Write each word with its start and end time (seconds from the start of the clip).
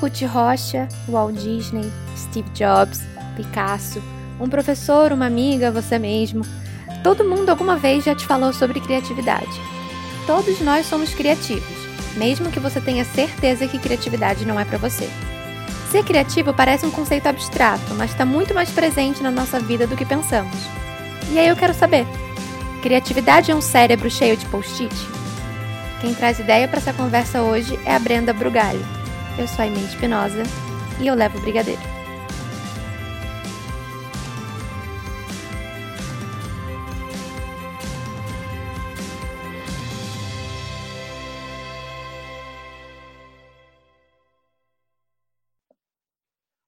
Ruth 0.00 0.22
Rocha, 0.22 0.88
Walt 1.08 1.36
Disney, 1.36 1.90
Steve 2.16 2.48
Jobs, 2.50 3.00
Picasso, 3.36 4.02
um 4.40 4.48
professor, 4.48 5.12
uma 5.12 5.26
amiga, 5.26 5.70
você 5.70 5.98
mesmo. 5.98 6.44
Todo 7.02 7.24
mundo 7.24 7.50
alguma 7.50 7.76
vez 7.76 8.04
já 8.04 8.14
te 8.14 8.26
falou 8.26 8.52
sobre 8.52 8.80
criatividade. 8.80 9.60
Todos 10.26 10.60
nós 10.60 10.86
somos 10.86 11.14
criativos, 11.14 11.76
mesmo 12.16 12.50
que 12.50 12.60
você 12.60 12.80
tenha 12.80 13.04
certeza 13.04 13.66
que 13.66 13.78
criatividade 13.78 14.44
não 14.44 14.58
é 14.58 14.64
para 14.64 14.78
você. 14.78 15.08
Ser 15.90 16.04
criativo 16.04 16.52
parece 16.52 16.84
um 16.84 16.90
conceito 16.90 17.28
abstrato, 17.28 17.94
mas 17.94 18.10
está 18.10 18.24
muito 18.24 18.52
mais 18.52 18.70
presente 18.70 19.22
na 19.22 19.30
nossa 19.30 19.60
vida 19.60 19.86
do 19.86 19.96
que 19.96 20.04
pensamos. 20.04 20.56
E 21.30 21.38
aí 21.38 21.48
eu 21.48 21.56
quero 21.56 21.72
saber: 21.72 22.06
criatividade 22.82 23.50
é 23.50 23.54
um 23.54 23.60
cérebro 23.60 24.10
cheio 24.10 24.36
de 24.36 24.44
post-it? 24.46 24.94
Quem 26.00 26.12
traz 26.12 26.38
ideia 26.38 26.68
para 26.68 26.78
essa 26.78 26.92
conversa 26.92 27.42
hoje 27.42 27.78
é 27.84 27.94
a 27.94 27.98
Brenda 27.98 28.32
Brugali. 28.32 28.84
Eu 29.38 29.46
sou 29.46 29.60
a 29.60 29.64
Aimee 29.64 29.84
Espinosa 29.84 30.42
e 30.98 31.06
eu 31.06 31.14
levo 31.14 31.36
o 31.36 31.40
brigadeiro. 31.42 31.80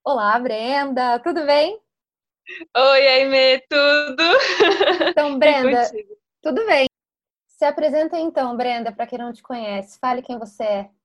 Olá, 0.05 0.39
Brenda, 0.39 1.19
tudo 1.21 1.47
bem? 1.47 1.81
Oi, 2.77 3.09
Aime, 3.09 3.61
tudo? 3.67 4.23
Então, 5.09 5.39
Brenda, 5.39 5.91
tudo 6.43 6.67
bem. 6.67 6.87
Se 7.47 7.65
apresenta 7.65 8.19
então, 8.19 8.55
Brenda, 8.59 8.93
para 8.93 9.07
quem 9.07 9.19
não 9.19 9.33
te 9.33 9.43
conhece. 9.43 9.99
Fale 9.99 10.21
quem 10.21 10.39
você 10.39 10.63
é. 10.63 10.98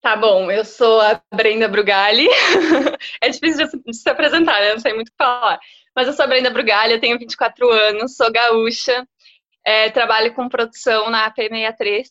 Tá 0.00 0.14
bom, 0.16 0.50
eu 0.50 0.64
sou 0.64 1.00
a 1.00 1.20
Brenda 1.34 1.68
Brugali. 1.68 2.28
É 3.20 3.28
difícil 3.28 3.66
de 3.84 3.94
se 3.94 4.08
apresentar, 4.08 4.60
né? 4.60 4.72
Não 4.72 4.78
sei 4.80 4.92
muito 4.94 5.08
o 5.08 5.10
que 5.10 5.16
falar. 5.16 5.58
Mas 5.94 6.06
eu 6.06 6.12
sou 6.12 6.24
a 6.24 6.28
Brenda 6.28 6.50
Brugali, 6.50 6.92
eu 6.92 7.00
tenho 7.00 7.18
24 7.18 7.68
anos, 7.70 8.16
sou 8.16 8.30
gaúcha, 8.30 9.06
é, 9.64 9.90
trabalho 9.90 10.34
com 10.34 10.48
produção 10.48 11.10
na 11.10 11.30
AP63, 11.30 12.06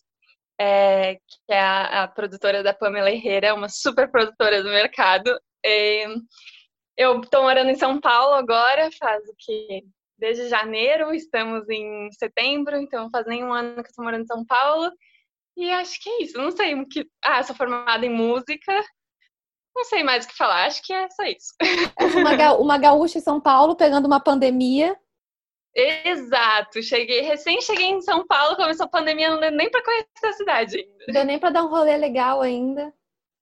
é, 0.60 1.16
que 1.16 1.22
é 1.50 1.60
a, 1.60 2.04
a, 2.04 2.08
produtora 2.08 2.62
da 2.62 2.74
Pamela 2.74 3.10
Herrera, 3.10 3.54
uma 3.54 3.70
super 3.70 4.12
produtora 4.12 4.62
do 4.62 4.70
mercado. 4.70 5.32
Eu 6.98 7.22
estou 7.22 7.44
morando 7.44 7.70
em 7.70 7.76
São 7.76 8.00
Paulo 8.02 8.36
agora, 8.36 8.90
faz 9.00 9.24
o 9.30 9.36
que? 9.38 9.84
Desde 10.18 10.50
janeiro, 10.50 11.14
estamos 11.14 11.70
em 11.70 12.12
setembro, 12.12 12.76
então 12.76 13.10
faz 13.10 13.26
nem 13.28 13.44
um 13.44 13.54
ano 13.54 13.76
que 13.76 13.82
eu 13.82 13.92
estou 13.92 14.04
morando 14.04 14.24
em 14.24 14.28
São 14.28 14.46
Paulo. 14.46 14.92
E 15.58 15.72
acho 15.72 16.00
que 16.00 16.10
é 16.10 16.24
isso. 16.24 16.38
Não 16.38 16.52
sei 16.52 16.76
o 16.76 16.88
que. 16.88 17.10
Ah, 17.24 17.42
sou 17.42 17.56
formada 17.56 18.06
em 18.06 18.10
música. 18.10 18.72
Não 19.76 19.84
sei 19.86 20.04
mais 20.04 20.26
o 20.26 20.28
que 20.28 20.38
falar. 20.38 20.66
Acho 20.66 20.84
que 20.84 20.94
é 20.94 21.10
só 21.10 21.24
isso. 21.24 21.54
Uma, 22.16 22.54
uma 22.58 22.78
gaúcha 22.78 23.18
em 23.18 23.22
São 23.22 23.42
Paulo 23.42 23.76
pegando 23.76 24.06
uma 24.06 24.20
pandemia. 24.20 24.96
Exato. 25.76 26.82
Cheguei, 26.82 27.22
recém 27.22 27.60
cheguei 27.62 27.88
em 27.88 28.02
São 28.02 28.26
Paulo, 28.26 28.56
começou 28.56 28.86
a 28.86 28.90
pandemia, 28.90 29.30
não 29.30 29.40
deu 29.40 29.52
nem 29.52 29.70
para 29.70 29.84
conhecer 29.84 30.26
a 30.26 30.34
cidade 30.34 30.78
ainda. 30.78 31.06
Deu 31.08 31.26
nem 31.26 31.40
para 31.40 31.52
dar 31.52 31.64
um 31.64 31.70
rolê 31.70 31.98
legal 31.98 32.42
ainda. 32.42 32.94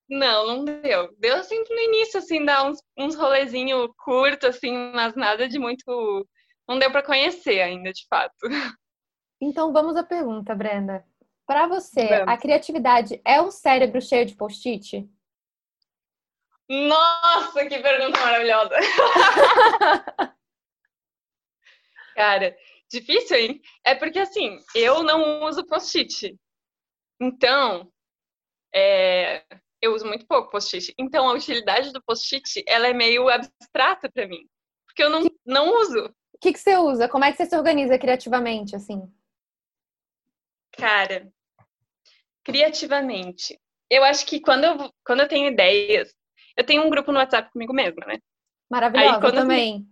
Não, 0.10 0.46
não 0.46 0.66
deu. 0.66 1.14
Deu 1.18 1.36
assim 1.38 1.64
no 1.70 1.80
início, 1.80 2.20
assim, 2.20 2.44
dar 2.44 2.66
uns, 2.66 2.82
uns 2.98 3.16
rolezinho 3.16 3.94
curto, 3.98 4.48
assim, 4.48 4.92
mas 4.94 5.16
nada 5.16 5.48
de 5.48 5.58
muito. 5.58 6.28
Não 6.68 6.78
deu 6.78 6.92
para 6.92 7.04
conhecer 7.04 7.62
ainda, 7.62 7.92
de 7.92 8.06
fato. 8.10 8.36
Então 9.42 9.74
vamos 9.74 9.96
à 9.98 10.04
pergunta, 10.04 10.56
Brenda. 10.56 11.06
Para 11.46 11.68
você, 11.68 12.08
vamos. 12.08 12.28
a 12.28 12.38
criatividade 12.38 13.22
é 13.24 13.40
um 13.40 13.52
cérebro 13.52 14.02
cheio 14.02 14.26
de 14.26 14.36
post-it? 14.36 15.08
Nossa, 16.68 17.66
que 17.68 17.80
pergunta 17.80 18.20
maravilhosa! 18.20 18.76
Cara, 22.16 22.58
difícil, 22.90 23.38
hein? 23.38 23.62
É 23.84 23.94
porque 23.94 24.18
assim, 24.18 24.58
eu 24.74 25.04
não 25.04 25.44
uso 25.44 25.66
post-it. 25.66 26.36
Então, 27.22 27.92
é, 28.74 29.46
eu 29.82 29.94
uso 29.94 30.08
muito 30.08 30.26
pouco 30.26 30.50
post-it. 30.50 30.94
Então, 30.98 31.30
a 31.30 31.34
utilidade 31.34 31.94
do 31.94 32.02
post-it, 32.02 32.64
ela 32.68 32.88
é 32.88 32.94
meio 32.94 33.30
abstrata 33.30 34.12
para 34.12 34.28
mim. 34.28 34.50
Porque 34.86 35.04
eu 35.04 35.10
não, 35.10 35.24
que, 35.24 35.36
não 35.46 35.82
uso. 35.82 36.06
O 36.34 36.38
que, 36.40 36.52
que 36.54 36.60
você 36.60 36.76
usa? 36.78 37.08
Como 37.08 37.24
é 37.24 37.32
que 37.32 37.38
você 37.38 37.46
se 37.46 37.56
organiza 37.56 38.00
criativamente, 38.00 38.76
assim? 38.76 39.02
Cara, 40.72 41.32
criativamente. 42.46 43.60
Eu 43.90 44.04
acho 44.04 44.26
que 44.26 44.40
quando 44.40 44.64
eu, 44.64 44.92
quando 45.04 45.22
eu 45.22 45.28
tenho 45.28 45.52
ideias, 45.52 46.14
eu 46.56 46.64
tenho 46.64 46.84
um 46.84 46.90
grupo 46.90 47.12
no 47.12 47.20
WhatsApp 47.20 47.52
comigo 47.52 47.74
mesma, 47.74 48.06
né? 48.06 48.20
Maravilhosa, 48.70 49.16
Aí, 49.16 49.22
quando 49.22 49.36
também. 49.36 49.86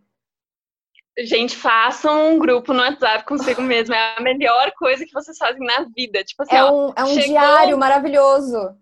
Gente, 1.19 1.55
façam 1.55 2.33
um 2.33 2.39
grupo 2.39 2.73
no 2.73 2.81
WhatsApp 2.81 3.25
consigo 3.25 3.61
mesmo. 3.61 3.93
É 3.93 4.15
a 4.17 4.21
melhor 4.21 4.71
coisa 4.77 5.05
que 5.05 5.13
vocês 5.13 5.37
fazem 5.37 5.65
na 5.65 5.85
vida. 5.95 6.23
Tipo 6.23 6.43
assim, 6.43 6.55
é 6.55 6.63
um, 6.63 6.87
ó, 6.87 6.93
é 6.95 7.03
um 7.03 7.07
chegou... 7.07 7.25
diário 7.25 7.77
maravilhoso. 7.77 8.77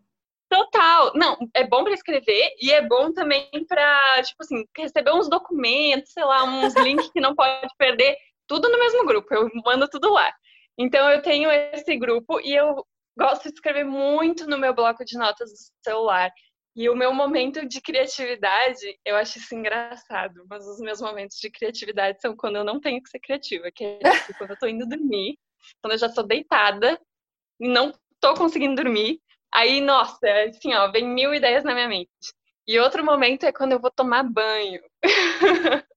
Total. 0.50 1.14
Não, 1.16 1.38
é 1.54 1.66
bom 1.66 1.84
para 1.84 1.94
escrever 1.94 2.54
e 2.62 2.72
é 2.72 2.82
bom 2.82 3.12
também 3.12 3.50
para, 3.68 4.22
tipo 4.24 4.44
assim, 4.44 4.66
receber 4.78 5.14
uns 5.14 5.30
documentos, 5.30 6.12
sei 6.12 6.24
lá, 6.24 6.44
uns 6.44 6.74
links 6.76 7.10
que 7.12 7.22
não 7.22 7.36
pode 7.36 7.70
perder, 7.78 8.16
tudo 8.48 8.70
no 8.70 8.80
mesmo 8.80 9.06
grupo. 9.06 9.34
Eu 9.34 9.50
mando 9.66 9.88
tudo 9.90 10.12
lá. 10.12 10.32
Então 10.78 11.10
eu 11.10 11.22
tenho 11.22 11.50
esse 11.52 11.98
grupo 11.98 12.40
e 12.42 12.54
eu 12.54 12.86
gosto 13.18 13.44
de 13.44 13.56
escrever 13.56 13.86
muito 13.86 14.48
no 14.48 14.58
meu 14.58 14.74
bloco 14.74 15.04
de 15.06 15.18
notas 15.18 15.50
do 15.52 15.58
celular. 15.84 16.32
E 16.76 16.90
o 16.90 16.96
meu 16.96 17.14
momento 17.14 17.68
de 17.68 17.82
criatividade, 17.82 18.98
eu 19.06 19.18
acho 19.18 19.38
isso 19.38 19.54
engraçado, 19.54 20.46
mas 20.50 20.66
os 20.66 20.80
meus 20.80 21.02
momentos 21.02 21.38
de 21.38 21.52
criatividade 21.52 22.22
são 22.22 22.36
quando 22.36 22.56
eu 22.56 22.64
não 22.64 22.80
tenho 22.80 23.04
que 23.04 23.10
ser 23.10 23.20
criativa, 23.20 23.70
que 23.72 23.84
é 23.84 24.00
tipo, 24.00 24.38
quando 24.38 24.52
eu 24.52 24.58
tô 24.58 24.68
indo 24.68 24.88
dormir, 24.88 25.38
quando 25.82 25.94
eu 25.94 25.98
já 25.98 26.08
tô 26.08 26.24
deitada 26.24 26.98
e 27.60 27.68
não 27.68 27.94
tô 28.22 28.34
conseguindo 28.36 28.82
dormir, 28.82 29.20
Aí, 29.54 29.82
nossa, 29.82 30.20
assim, 30.50 30.74
ó, 30.74 30.90
vem 30.92 31.06
mil 31.08 31.34
ideias 31.34 31.64
na 31.64 31.74
minha 31.74 31.88
mente. 31.88 32.10
E 32.66 32.80
outro 32.80 33.04
momento 33.04 33.46
é 33.46 33.52
quando 33.52 33.74
eu 33.74 33.82
vou 33.82 33.92
tomar 33.92 34.24
banho. 34.24 34.82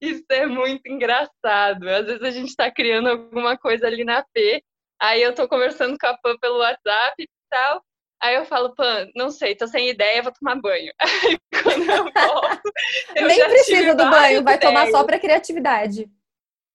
Isso 0.00 0.24
é 0.30 0.46
muito 0.46 0.86
engraçado. 0.86 1.88
Às 1.88 2.06
vezes 2.06 2.22
a 2.22 2.30
gente 2.30 2.48
está 2.48 2.70
criando 2.70 3.08
alguma 3.08 3.56
coisa 3.56 3.86
ali 3.86 4.04
na 4.04 4.22
P, 4.22 4.62
aí 5.00 5.22
eu 5.22 5.34
tô 5.34 5.48
conversando 5.48 5.96
com 5.98 6.06
a 6.06 6.16
Pan 6.16 6.36
pelo 6.38 6.58
WhatsApp 6.58 7.14
e 7.22 7.28
tal. 7.50 7.82
Aí 8.22 8.36
eu 8.36 8.44
falo, 8.46 8.74
Pan, 8.74 9.08
não 9.14 9.30
sei, 9.30 9.54
tô 9.54 9.66
sem 9.66 9.90
ideia, 9.90 10.22
vou 10.22 10.32
tomar 10.32 10.60
banho. 10.60 10.92
Aí 11.00 11.38
quando 11.62 11.90
eu 11.90 12.04
volto. 12.12 12.72
Eu 13.14 13.26
Nem 13.28 13.44
precisa 13.44 13.94
do 13.94 14.08
banho, 14.10 14.42
vai 14.42 14.54
ideias. 14.54 14.60
tomar 14.60 14.90
só 14.90 15.04
pra 15.04 15.18
criatividade. 15.18 16.08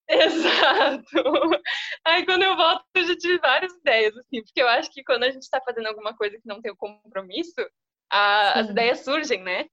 Exato. 0.08 1.06
Aí 2.06 2.26
quando 2.26 2.44
eu 2.44 2.56
volto, 2.56 2.84
eu 2.96 3.06
já 3.06 3.16
tive 3.16 3.38
várias 3.40 3.74
ideias, 3.74 4.16
assim, 4.18 4.44
porque 4.44 4.62
eu 4.62 4.68
acho 4.68 4.92
que 4.92 5.04
quando 5.04 5.24
a 5.24 5.30
gente 5.30 5.44
está 5.44 5.62
fazendo 5.62 5.88
alguma 5.88 6.16
coisa 6.16 6.36
que 6.36 6.48
não 6.48 6.62
tem 6.62 6.72
o 6.72 6.76
compromisso, 6.78 7.54
a, 8.12 8.60
as 8.60 8.70
ideias 8.70 9.04
surgem, 9.04 9.44
né? 9.44 9.66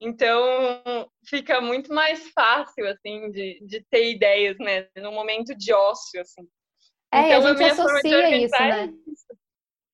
Então 0.00 0.72
fica 1.26 1.60
muito 1.60 1.92
mais 1.92 2.30
fácil, 2.30 2.86
assim, 2.88 3.30
de, 3.30 3.60
de 3.66 3.84
ter 3.90 4.10
ideias, 4.10 4.56
né? 4.58 4.88
No 4.96 5.12
momento 5.12 5.54
de 5.54 5.72
ócio, 5.72 6.20
assim. 6.20 6.46
É, 7.12 7.36
então, 7.36 7.46
a 7.46 7.56
gente 7.56 7.64
associa 7.64 8.36
isso, 8.36 8.58
né? 8.60 8.84
É 8.84 9.10
isso. 9.10 9.26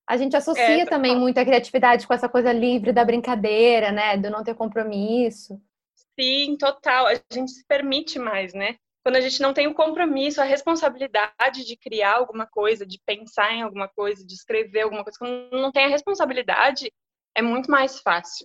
A 0.08 0.16
gente 0.16 0.36
associa 0.36 0.82
é, 0.82 0.86
também 0.86 1.16
muito 1.16 1.38
a 1.38 1.44
criatividade 1.44 2.06
com 2.06 2.14
essa 2.14 2.28
coisa 2.28 2.52
livre 2.52 2.92
da 2.92 3.04
brincadeira, 3.04 3.90
né? 3.90 4.16
Do 4.16 4.30
não 4.30 4.44
ter 4.44 4.54
compromisso. 4.54 5.60
Sim, 6.18 6.56
total. 6.56 7.06
A 7.06 7.14
gente 7.32 7.50
se 7.50 7.66
permite 7.66 8.18
mais, 8.18 8.54
né? 8.54 8.76
quando 9.06 9.16
a 9.18 9.20
gente 9.20 9.40
não 9.40 9.54
tem 9.54 9.68
o 9.68 9.74
compromisso, 9.74 10.40
a 10.40 10.44
responsabilidade 10.44 11.64
de 11.64 11.76
criar 11.76 12.16
alguma 12.16 12.44
coisa, 12.44 12.84
de 12.84 13.00
pensar 13.06 13.52
em 13.52 13.62
alguma 13.62 13.86
coisa, 13.86 14.26
de 14.26 14.34
escrever 14.34 14.80
alguma 14.80 15.04
coisa, 15.04 15.16
quando 15.16 15.48
não 15.52 15.70
tem 15.70 15.84
a 15.84 15.88
responsabilidade, 15.88 16.92
é 17.32 17.40
muito 17.40 17.70
mais 17.70 18.00
fácil. 18.00 18.44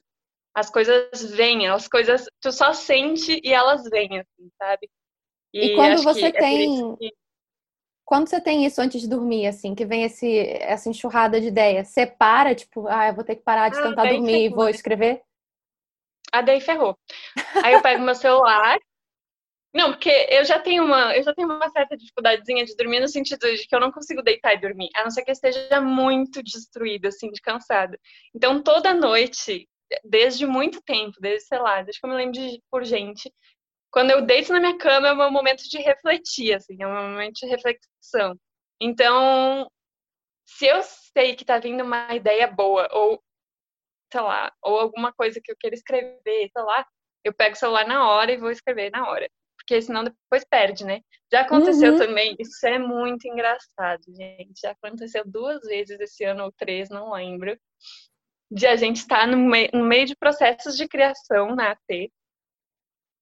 As 0.54 0.70
coisas 0.70 1.32
vêm, 1.32 1.68
as 1.68 1.88
coisas 1.88 2.28
tu 2.40 2.52
só 2.52 2.74
sente 2.74 3.42
e 3.44 3.52
elas 3.52 3.90
vêm, 3.90 4.20
assim, 4.20 4.52
sabe? 4.56 4.88
E, 5.52 5.72
e 5.72 5.76
quando 5.76 6.04
você 6.04 6.28
é 6.28 6.32
tem. 6.32 6.96
Que... 6.98 7.12
Quando 8.12 8.28
você 8.28 8.42
tem 8.42 8.66
isso 8.66 8.82
antes 8.82 9.00
de 9.00 9.08
dormir, 9.08 9.48
assim, 9.48 9.74
que 9.74 9.86
vem 9.86 10.04
esse, 10.04 10.38
essa 10.60 10.90
enxurrada 10.90 11.40
de 11.40 11.48
ideias, 11.48 11.88
você 11.88 12.06
para, 12.06 12.54
tipo, 12.54 12.86
ah, 12.90 13.08
eu 13.08 13.16
vou 13.16 13.24
ter 13.24 13.38
que 13.38 13.42
parar 13.42 13.70
de 13.70 13.80
ah, 13.80 13.84
tentar 13.84 14.04
dormir 14.04 14.48
e 14.48 14.50
vou 14.50 14.68
escrever? 14.68 15.22
Ah, 16.30 16.42
daí 16.42 16.60
ferrou. 16.60 17.00
Aí 17.64 17.74
eu 17.74 17.82
pego 17.82 18.04
meu 18.04 18.14
celular, 18.14 18.78
não, 19.74 19.92
porque 19.92 20.10
eu 20.30 20.44
já 20.44 20.60
tenho 20.60 20.84
uma, 20.84 21.16
eu 21.16 21.24
já 21.24 21.34
tenho 21.34 21.48
uma 21.48 21.70
certa 21.70 21.96
dificuldadezinha 21.96 22.66
de 22.66 22.76
dormir 22.76 23.00
no 23.00 23.08
sentido 23.08 23.50
de 23.50 23.66
que 23.66 23.74
eu 23.74 23.80
não 23.80 23.94
consigo 23.94 24.22
deitar 24.22 24.56
e 24.56 24.60
dormir, 24.60 24.90
a 24.94 25.04
não 25.06 25.10
ser 25.10 25.24
que 25.24 25.32
eu 25.32 25.34
esteja 25.34 25.80
muito 25.80 26.44
destruída, 26.44 27.08
assim, 27.08 27.32
de 27.32 27.40
cansada. 27.40 27.98
Então, 28.36 28.62
toda 28.62 28.94
noite, 28.94 29.70
desde 30.04 30.46
muito 30.46 30.82
tempo, 30.82 31.16
desde, 31.22 31.48
sei 31.48 31.60
lá, 31.60 31.82
desde 31.82 32.02
que 32.02 32.06
eu 32.06 32.10
me 32.10 32.18
lembro 32.18 32.34
de 32.34 32.62
por 32.70 32.84
gente, 32.84 33.34
quando 33.92 34.12
eu 34.12 34.22
deito 34.26 34.54
na 34.54 34.60
minha 34.60 34.78
cama 34.78 35.10
é 35.10 35.14
o 35.14 35.18
meu 35.18 35.30
momento 35.30 35.64
de 35.64 35.78
refletir, 35.80 36.54
assim, 36.54 36.76
é 36.82 36.86
meu 36.86 36.90
momento 36.90 37.34
de 37.34 37.46
reflexão. 37.46 38.36
Então, 38.82 39.70
se 40.48 40.66
eu 40.66 40.82
sei 40.82 41.36
que 41.36 41.46
tá 41.46 41.60
vindo 41.60 41.84
uma 41.84 42.16
ideia 42.16 42.48
boa, 42.48 42.88
ou 42.92 43.22
sei 44.12 44.22
lá, 44.22 44.52
ou 44.62 44.80
alguma 44.80 45.14
coisa 45.14 45.40
que 45.44 45.52
eu 45.52 45.56
queira 45.60 45.76
escrever, 45.76 46.22
sei 46.26 46.64
lá, 46.64 46.86
eu 47.24 47.34
pego 47.34 47.56
o 47.56 47.60
celular 47.60 47.86
na 47.86 48.10
hora 48.10 48.32
e 48.32 48.38
vou 48.38 48.50
escrever 48.50 48.90
na 48.92 49.10
hora. 49.10 49.30
Porque 49.58 49.82
senão 49.82 50.04
depois 50.04 50.44
perde, 50.50 50.84
né? 50.84 51.02
Já 51.32 51.42
aconteceu 51.42 51.94
uhum. 51.94 52.00
também, 52.00 52.36
isso 52.40 52.66
é 52.66 52.80
muito 52.80 53.28
engraçado, 53.28 54.02
gente. 54.08 54.60
Já 54.60 54.72
aconteceu 54.72 55.24
duas 55.26 55.62
vezes 55.62 56.00
esse 56.00 56.24
ano 56.24 56.46
ou 56.46 56.52
três, 56.52 56.90
não 56.90 57.12
lembro. 57.12 57.58
De 58.50 58.68
a 58.68 58.76
gente 58.76 58.98
estar 58.98 59.22
tá 59.22 59.28
no, 59.28 59.38
mei 59.38 59.70
no 59.74 59.84
meio 59.84 60.06
de 60.06 60.16
processos 60.16 60.76
de 60.76 60.88
criação 60.88 61.56
na 61.56 61.72
AT 61.72 62.12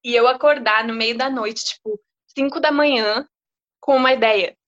e 0.04 0.16
eu 0.16 0.28
acordar 0.28 0.86
no 0.86 0.94
meio 0.94 1.18
da 1.18 1.30
noite, 1.30 1.64
tipo, 1.64 2.00
cinco 2.28 2.60
da 2.60 2.72
manhã, 2.72 3.28
com 3.80 3.96
uma 3.96 4.14
ideia. 4.14 4.56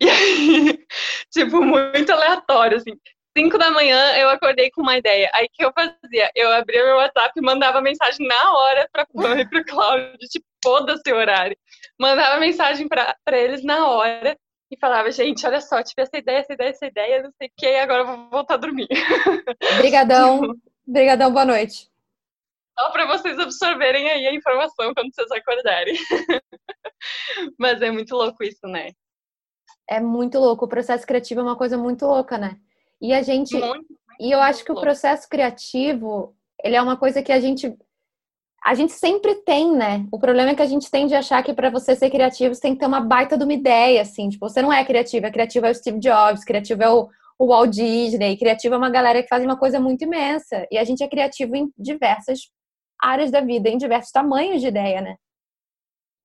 E 0.00 0.08
aí, 0.08 0.86
tipo, 1.28 1.60
muito 1.60 2.12
aleatório, 2.12 2.76
assim. 2.76 2.92
5 3.36 3.56
da 3.56 3.70
manhã 3.70 4.16
eu 4.16 4.28
acordei 4.30 4.70
com 4.70 4.82
uma 4.82 4.96
ideia. 4.98 5.30
Aí 5.32 5.46
o 5.46 5.48
que 5.52 5.64
eu 5.64 5.72
fazia? 5.72 6.30
Eu 6.34 6.52
abria 6.52 6.84
meu 6.84 6.96
WhatsApp 6.96 7.32
e 7.36 7.42
mandava 7.42 7.80
mensagem 7.80 8.26
na 8.26 8.52
hora 8.56 8.88
pra 8.92 9.06
Pan 9.14 9.40
e 9.40 9.48
pro 9.48 9.64
Cláudio, 9.64 10.18
tipo, 10.28 10.46
foda-se 10.62 11.12
o 11.12 11.16
horário. 11.16 11.56
Mandava 11.98 12.40
mensagem 12.40 12.88
pra, 12.88 13.16
pra 13.24 13.38
eles 13.38 13.62
na 13.62 13.88
hora 13.88 14.36
e 14.70 14.76
falava, 14.76 15.10
gente, 15.10 15.46
olha 15.46 15.60
só, 15.60 15.82
tive 15.82 16.02
essa 16.02 16.18
ideia, 16.18 16.38
essa 16.38 16.52
ideia, 16.52 16.70
essa 16.70 16.86
ideia, 16.86 17.22
não 17.22 17.32
sei 17.38 17.48
o 17.48 17.52
que, 17.56 17.66
agora 17.76 18.02
eu 18.02 18.06
vou 18.06 18.30
voltar 18.30 18.54
a 18.54 18.58
dormir. 18.58 18.88
Obrigadão. 19.78 20.40
tipo, 20.40 20.58
Obrigadão, 20.86 21.32
boa 21.32 21.44
noite. 21.44 21.88
Só 22.78 22.90
para 22.90 23.06
vocês 23.06 23.36
absorverem 23.38 24.08
aí 24.08 24.26
a 24.28 24.34
informação 24.34 24.94
quando 24.94 25.12
vocês 25.12 25.30
acordarem. 25.32 25.96
Mas 27.58 27.82
é 27.82 27.90
muito 27.90 28.14
louco 28.14 28.44
isso, 28.44 28.66
né? 28.68 28.92
É 29.90 30.00
muito 30.00 30.38
louco. 30.38 30.64
O 30.66 30.68
processo 30.68 31.04
criativo 31.04 31.40
é 31.40 31.42
uma 31.42 31.56
coisa 31.56 31.76
muito 31.76 32.06
louca, 32.06 32.38
né? 32.38 32.56
E 33.00 33.12
a 33.12 33.22
gente. 33.22 33.52
Muito, 33.52 33.68
muito, 33.68 33.86
e 34.20 34.30
eu 34.30 34.40
acho 34.40 34.64
que 34.64 34.70
o 34.70 34.80
processo 34.80 35.28
criativo, 35.28 36.36
ele 36.62 36.76
é 36.76 36.82
uma 36.82 36.96
coisa 36.96 37.22
que 37.22 37.32
a 37.32 37.40
gente. 37.40 37.76
A 38.64 38.74
gente 38.74 38.92
sempre 38.92 39.36
tem, 39.36 39.72
né? 39.72 40.04
O 40.12 40.18
problema 40.18 40.50
é 40.50 40.54
que 40.54 40.62
a 40.62 40.66
gente 40.66 40.90
tem 40.90 41.06
de 41.06 41.14
achar 41.14 41.42
que 41.42 41.54
para 41.54 41.70
você 41.70 41.96
ser 41.96 42.10
criativo, 42.10 42.54
você 42.54 42.60
tem 42.60 42.74
que 42.74 42.80
ter 42.80 42.86
uma 42.86 43.00
baita 43.00 43.36
de 43.36 43.44
uma 43.44 43.52
ideia, 43.52 44.02
assim. 44.02 44.28
Tipo, 44.28 44.48
você 44.48 44.60
não 44.60 44.72
é 44.72 44.84
criativo, 44.84 45.26
é 45.26 45.30
criativo 45.30 45.66
é 45.66 45.70
o 45.70 45.74
Steve 45.74 45.98
Jobs, 45.98 46.44
criativo 46.44 46.82
é 46.82 46.90
o, 46.90 47.08
o 47.38 47.46
Walt 47.46 47.70
Disney, 47.70 48.36
criativo 48.36 48.74
é 48.74 48.78
uma 48.78 48.90
galera 48.90 49.22
que 49.22 49.28
faz 49.28 49.44
uma 49.44 49.56
coisa 49.56 49.80
muito 49.80 50.02
imensa. 50.02 50.66
E 50.70 50.76
a 50.76 50.84
gente 50.84 51.02
é 51.02 51.08
criativo 51.08 51.56
em 51.56 51.72
diversas 51.78 52.40
áreas 53.00 53.30
da 53.30 53.40
vida, 53.40 53.68
em 53.68 53.78
diversos 53.78 54.12
tamanhos 54.12 54.60
de 54.60 54.68
ideia, 54.68 55.00
né? 55.00 55.16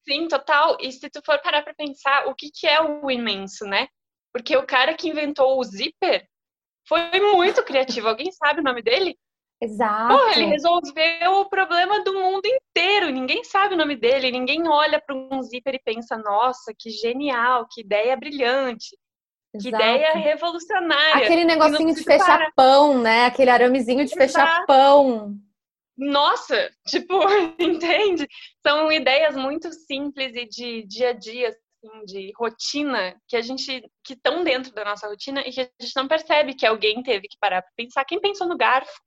Sim, 0.08 0.28
total. 0.28 0.78
E 0.81 0.92
se 0.92 1.10
tu 1.10 1.22
for 1.25 1.40
parar 1.42 1.64
para 1.64 1.74
pensar, 1.74 2.28
o 2.28 2.36
que, 2.36 2.50
que 2.52 2.68
é 2.68 2.81
o 2.81 3.10
imenso, 3.10 3.66
né? 3.66 3.88
Porque 4.34 4.56
o 4.58 4.66
cara 4.66 4.94
que 4.96 5.10
inventou 5.10 5.60
o 5.60 5.64
zíper 5.64 6.28
foi 6.88 7.20
muito 7.34 7.64
criativo. 7.64 8.10
Alguém 8.10 8.31
sabe 8.31 8.60
o 8.60 8.64
nome 8.64 8.81
dele? 8.81 9.18
Exato. 9.62 10.14
Ele 10.36 10.48
resolveu 10.48 11.31
o 11.40 11.46
problema 11.46 12.04
do 12.04 12.14
mundo 12.14 12.46
inteiro. 12.46 13.10
Ninguém 13.10 13.44
sabe 13.46 13.75
o 13.75 13.78
nome 13.78 13.96
dele. 13.96 14.30
Ninguém 14.30 14.68
olha 14.68 15.02
para 15.02 15.16
um 15.16 15.42
zíper 15.42 15.75
e 15.75 15.80
pensa: 15.80 16.18
nossa, 16.18 16.74
que 16.78 16.90
genial, 16.90 17.66
que 17.72 17.81
ideia 17.81 18.18
brilhante. 18.18 18.98
Que 19.52 19.70
Exato. 19.70 19.84
ideia 19.84 20.14
revolucionária. 20.16 21.24
Aquele 21.24 21.46
negocinho 21.46 21.94
de 21.94 22.04
fechar 22.04 22.52
pão, 22.56 23.00
né? 23.00 23.25
Aquele 23.25 23.52
aramezinho 23.52 24.04
de 24.04 24.14
Exato. 24.14 24.22
fechar 24.22 24.66
pão. 24.66 25.38
Nossa, 26.03 26.69
tipo, 26.88 27.15
entende? 27.59 28.27
São 28.65 28.91
ideias 28.91 29.35
muito 29.35 29.71
simples 29.71 30.35
e 30.35 30.45
de 30.45 30.83
dia 30.88 31.09
a 31.09 31.13
dia, 31.13 31.50
assim, 31.50 32.05
de 32.05 32.31
rotina 32.38 33.15
que 33.27 33.35
a 33.35 33.41
gente 33.41 33.81
que 34.03 34.13
estão 34.13 34.44
dentro 34.44 34.73
da 34.73 34.85
nossa 34.85 35.07
rotina 35.07 35.41
e 35.41 35.51
que 35.51 35.61
a 35.61 35.69
gente 35.81 35.95
não 35.95 36.07
percebe 36.07 36.53
que 36.53 36.65
alguém 36.65 37.01
teve 37.03 37.27
que 37.27 37.38
parar 37.39 37.61
para 37.61 37.71
pensar. 37.75 38.05
Quem 38.05 38.19
pensou 38.19 38.47
no 38.47 38.57
garfo? 38.57 39.01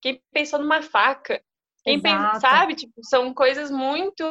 Quem 0.00 0.20
pensou 0.32 0.58
numa 0.58 0.82
faca? 0.82 1.42
Quem 1.84 2.00
pensa, 2.00 2.40
sabe? 2.40 2.74
Tipo, 2.74 2.94
são 3.04 3.32
coisas 3.32 3.70
muito 3.70 4.24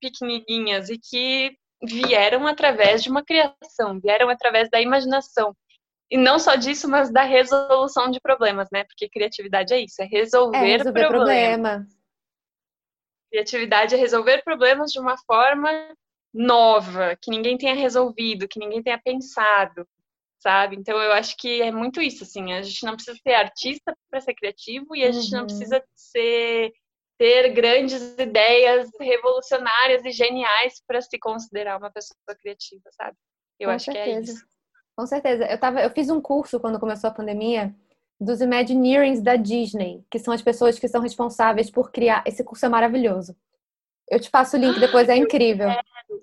pequenininhas 0.00 0.88
e 0.88 0.98
que 0.98 1.54
vieram 1.82 2.46
através 2.46 3.02
de 3.02 3.10
uma 3.10 3.22
criação, 3.22 4.00
vieram 4.00 4.30
através 4.30 4.70
da 4.70 4.80
imaginação. 4.80 5.54
E 6.10 6.16
não 6.16 6.38
só 6.38 6.54
disso, 6.54 6.88
mas 6.88 7.12
da 7.12 7.22
resolução 7.22 8.10
de 8.10 8.20
problemas, 8.20 8.68
né? 8.72 8.84
Porque 8.84 9.08
criatividade 9.08 9.74
é 9.74 9.80
isso, 9.80 10.00
é 10.00 10.04
resolver, 10.04 10.58
é 10.58 10.76
resolver 10.76 11.08
problemas. 11.08 11.82
Problema. 11.82 11.86
Criatividade 13.30 13.94
é 13.94 13.98
resolver 13.98 14.42
problemas 14.44 14.92
de 14.92 15.00
uma 15.00 15.16
forma 15.26 15.70
nova, 16.32 17.16
que 17.20 17.30
ninguém 17.30 17.58
tenha 17.58 17.74
resolvido, 17.74 18.46
que 18.46 18.60
ninguém 18.60 18.82
tenha 18.82 19.00
pensado, 19.02 19.86
sabe? 20.38 20.76
Então 20.76 21.00
eu 21.00 21.12
acho 21.12 21.36
que 21.36 21.60
é 21.60 21.72
muito 21.72 22.00
isso, 22.00 22.22
assim, 22.22 22.52
a 22.52 22.62
gente 22.62 22.84
não 22.84 22.94
precisa 22.94 23.18
ser 23.20 23.34
artista 23.34 23.96
para 24.08 24.20
ser 24.20 24.34
criativo 24.34 24.94
e 24.94 25.02
a 25.02 25.06
uhum. 25.06 25.12
gente 25.12 25.32
não 25.32 25.40
uhum. 25.40 25.46
precisa 25.46 25.82
ser 25.94 26.72
ter 27.18 27.48
grandes 27.54 28.14
ideias 28.18 28.90
revolucionárias 29.00 30.04
e 30.04 30.10
geniais 30.10 30.82
para 30.86 31.00
se 31.00 31.18
considerar 31.18 31.78
uma 31.78 31.90
pessoa 31.90 32.18
criativa, 32.38 32.82
sabe? 32.92 33.16
Eu 33.58 33.68
Com 33.68 33.74
acho 33.74 33.86
certeza. 33.86 34.04
que 34.04 34.10
é 34.10 34.20
isso. 34.20 34.46
Com 34.96 35.06
certeza. 35.06 35.44
Eu, 35.44 35.58
tava, 35.58 35.82
eu 35.82 35.90
fiz 35.90 36.08
um 36.08 36.20
curso 36.20 36.58
quando 36.58 36.80
começou 36.80 37.08
a 37.08 37.12
pandemia 37.12 37.74
dos 38.18 38.40
Imagineerings 38.40 39.20
da 39.20 39.36
Disney, 39.36 40.02
que 40.10 40.18
são 40.18 40.32
as 40.32 40.40
pessoas 40.40 40.78
que 40.78 40.88
são 40.88 41.02
responsáveis 41.02 41.70
por 41.70 41.90
criar. 41.90 42.24
Esse 42.26 42.42
curso 42.42 42.64
é 42.64 42.68
maravilhoso. 42.68 43.36
Eu 44.08 44.20
te 44.20 44.30
passo 44.30 44.56
o 44.56 44.60
link 44.60 44.78
depois, 44.78 45.08
é 45.08 45.16
incrível. 45.16 45.68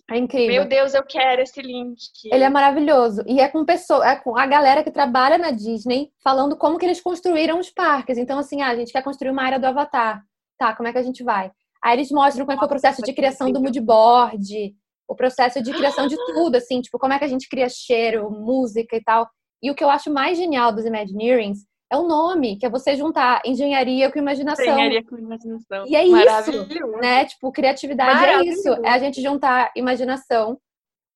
É 0.10 0.18
incrível. 0.18 0.62
Meu 0.62 0.66
Deus, 0.66 0.94
eu 0.94 1.04
quero 1.04 1.42
esse 1.42 1.62
link. 1.62 2.00
Ele 2.26 2.44
é 2.44 2.50
maravilhoso. 2.50 3.24
E 3.28 3.40
é 3.40 3.48
com 3.48 3.66
pessoa, 3.66 4.10
é 4.10 4.16
com 4.16 4.38
a 4.38 4.46
galera 4.48 4.84
que 4.84 4.90
trabalha 4.90 5.38
na 5.38 5.52
Disney 5.52 6.12
falando 6.24 6.56
como 6.56 6.80
que 6.80 6.86
eles 6.86 7.02
construíram 7.02 7.60
os 7.60 7.70
parques. 7.70 8.18
Então, 8.18 8.40
assim, 8.40 8.62
ah, 8.62 8.70
a 8.70 8.76
gente 8.76 8.92
quer 8.92 9.04
construir 9.04 9.32
uma 9.32 9.44
área 9.44 9.60
do 9.60 9.68
Avatar. 9.68 10.24
Tá, 10.58 10.74
como 10.76 10.88
é 10.88 10.94
que 10.94 10.98
a 10.98 11.04
gente 11.04 11.24
vai? 11.24 11.52
Aí 11.84 11.98
eles 11.98 12.10
mostram 12.10 12.46
como 12.46 12.54
é 12.54 12.56
que 12.56 12.60
foi 12.60 12.66
o 12.66 12.70
processo 12.70 13.02
de 13.02 13.14
criação 13.14 13.52
do 13.52 13.62
moodboard, 13.62 14.74
o 15.14 15.16
processo 15.16 15.62
de 15.62 15.72
criação 15.72 16.08
de 16.08 16.16
tudo, 16.16 16.56
assim, 16.56 16.82
tipo, 16.82 17.00
como 17.00 17.14
é 17.14 17.20
que 17.20 17.26
a 17.26 17.28
gente 17.28 17.48
cria 17.48 17.70
cheiro, 17.70 18.30
música 18.30 18.96
e 18.96 19.04
tal. 19.04 19.28
E 19.62 19.72
o 19.72 19.76
que 19.76 19.84
eu 19.84 19.90
acho 19.90 20.12
mais 20.12 20.38
genial 20.38 20.74
dos 20.74 20.86
Imagineerings 20.86 21.60
é 21.92 21.96
o 21.96 22.08
nome, 22.08 22.58
que 22.58 22.66
é 22.66 22.70
você 22.70 22.96
juntar 22.96 23.42
engenharia 23.46 24.12
com 24.12 24.18
imaginação. 24.18 24.66
Engenharia 24.66 25.04
com 25.04 25.18
imaginação. 25.18 25.86
E 25.88 25.96
é 25.96 26.04
isso, 26.04 26.68
né? 27.00 27.26
Tipo, 27.26 27.52
criatividade 27.52 28.26
é 28.26 28.44
isso. 28.44 28.70
É 28.84 28.90
a 28.90 28.98
gente 28.98 29.22
juntar 29.22 29.72
imaginação 29.76 30.58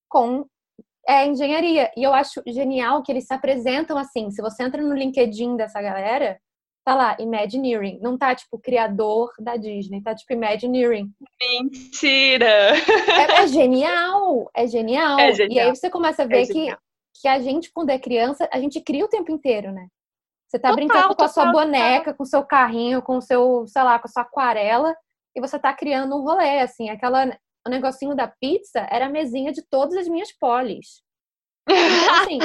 com 0.07 0.45
é, 1.07 1.25
engenharia. 1.25 1.91
E 1.97 2.03
eu 2.03 2.13
acho 2.13 2.41
genial 2.45 3.01
que 3.01 3.11
eles 3.11 3.25
se 3.25 3.33
apresentam 3.33 3.97
assim. 3.97 4.29
Se 4.29 4.41
você 4.41 4.63
entra 4.63 4.81
no 4.81 4.93
LinkedIn 4.93 5.57
dessa 5.57 5.81
galera, 5.81 6.39
tá 6.87 6.95
lá, 6.95 7.17
Imagineering. 7.19 7.99
Não 8.01 8.17
tá, 8.17 8.33
tipo, 8.33 8.57
criador 8.57 9.33
da 9.37 9.57
Disney. 9.57 10.01
Tá, 10.01 10.15
tipo, 10.15 10.31
Imagineering. 10.31 11.11
Mentira! 11.41 12.45
É, 12.47 13.41
é 13.41 13.47
genial! 13.47 14.49
É 14.55 14.65
genial. 14.65 15.19
É 15.19 15.33
genial. 15.33 15.51
E 15.51 15.59
aí 15.59 15.75
você 15.75 15.89
começa 15.89 16.23
a 16.23 16.25
ver 16.25 16.43
é 16.43 16.45
que, 16.45 16.77
que 17.21 17.27
a 17.27 17.41
gente, 17.41 17.73
quando 17.73 17.89
é 17.89 17.99
criança, 17.99 18.47
a 18.53 18.59
gente 18.61 18.79
cria 18.79 19.03
o 19.03 19.09
tempo 19.09 19.29
inteiro, 19.29 19.69
né? 19.73 19.87
Você 20.47 20.57
tá 20.57 20.69
total, 20.69 20.75
brincando 20.75 21.15
com 21.17 21.25
a 21.25 21.27
sua 21.27 21.51
boneca, 21.51 21.97
total. 22.05 22.13
com 22.15 22.23
o 22.23 22.25
seu 22.25 22.43
carrinho, 22.45 23.01
com 23.01 23.17
o 23.17 23.21
seu, 23.21 23.67
sei 23.67 23.83
lá, 23.83 23.99
com 23.99 24.07
a 24.07 24.09
sua 24.09 24.21
aquarela, 24.21 24.95
e 25.35 25.41
você 25.41 25.59
tá 25.59 25.73
criando 25.73 26.15
um 26.15 26.23
rolê, 26.23 26.59
assim. 26.59 26.89
Aquela, 26.89 27.37
o 27.67 27.69
negocinho 27.69 28.15
da 28.15 28.29
pizza 28.29 28.87
era 28.89 29.07
a 29.07 29.09
mesinha 29.09 29.51
de 29.51 29.61
todas 29.61 29.97
as 29.97 30.07
minhas 30.07 30.31
polis. 30.31 31.03
Então, 31.67 32.21
assim, 32.21 32.39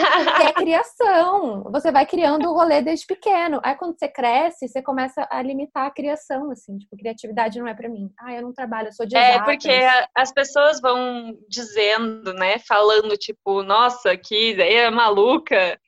é 0.45 0.53
criação. 0.53 1.65
Você 1.71 1.93
vai 1.93 2.05
criando 2.05 2.49
o 2.49 2.53
rolê 2.53 2.83
desde 2.83 3.07
pequeno. 3.07 3.61
Aí, 3.63 3.75
quando 3.77 3.99
você 3.99 4.09
cresce, 4.09 4.69
você 4.69 4.83
começa 4.83 5.27
a 5.31 5.41
limitar 5.41 5.87
a 5.87 5.91
criação, 5.91 6.51
assim. 6.51 6.79
Tipo, 6.79 6.97
criatividade 6.97 7.59
não 7.59 7.69
é 7.69 7.75
para 7.75 7.89
mim. 7.89 8.11
Ah, 8.19 8.35
eu 8.35 8.43
não 8.43 8.53
trabalho, 8.53 8.89
eu 8.89 8.93
sou 8.93 9.07
de 9.07 9.17
É, 9.17 9.41
porque 9.43 9.71
as 10.15 10.33
pessoas 10.33 10.81
vão 10.81 11.37
dizendo, 11.49 12.35
né? 12.35 12.59
Falando, 12.59 13.17
tipo, 13.17 13.63
nossa, 13.63 14.17
que 14.17 14.51
ideia 14.51 14.91
maluca 14.91 15.79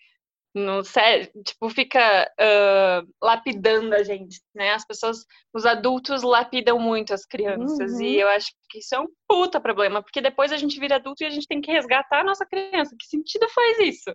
no 0.54 0.84
sério, 0.84 1.28
tipo, 1.44 1.68
fica 1.68 2.30
uh, 2.40 3.14
lapidando 3.20 3.92
a 3.94 4.04
gente, 4.04 4.40
né? 4.54 4.70
As 4.72 4.86
pessoas, 4.86 5.26
os 5.52 5.66
adultos 5.66 6.22
lapidam 6.22 6.78
muito 6.78 7.12
as 7.12 7.26
crianças 7.26 7.94
uhum. 7.94 8.02
e 8.02 8.20
eu 8.20 8.28
acho 8.28 8.52
que 8.70 8.78
isso 8.78 8.94
é 8.94 9.00
um 9.00 9.08
puta 9.28 9.60
problema, 9.60 10.00
porque 10.00 10.20
depois 10.20 10.52
a 10.52 10.56
gente 10.56 10.78
vira 10.78 10.96
adulto 10.96 11.24
e 11.24 11.26
a 11.26 11.30
gente 11.30 11.48
tem 11.48 11.60
que 11.60 11.72
resgatar 11.72 12.20
a 12.20 12.24
nossa 12.24 12.46
criança. 12.46 12.94
Que 12.98 13.06
sentido 13.06 13.48
faz 13.48 13.80
isso? 13.80 14.14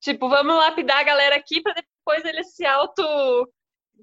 Tipo, 0.00 0.28
vamos 0.28 0.56
lapidar 0.56 0.98
a 0.98 1.04
galera 1.04 1.36
aqui 1.36 1.62
para 1.62 1.74
depois 1.74 2.24
eles 2.24 2.54
se 2.54 2.64
auto 2.66 3.02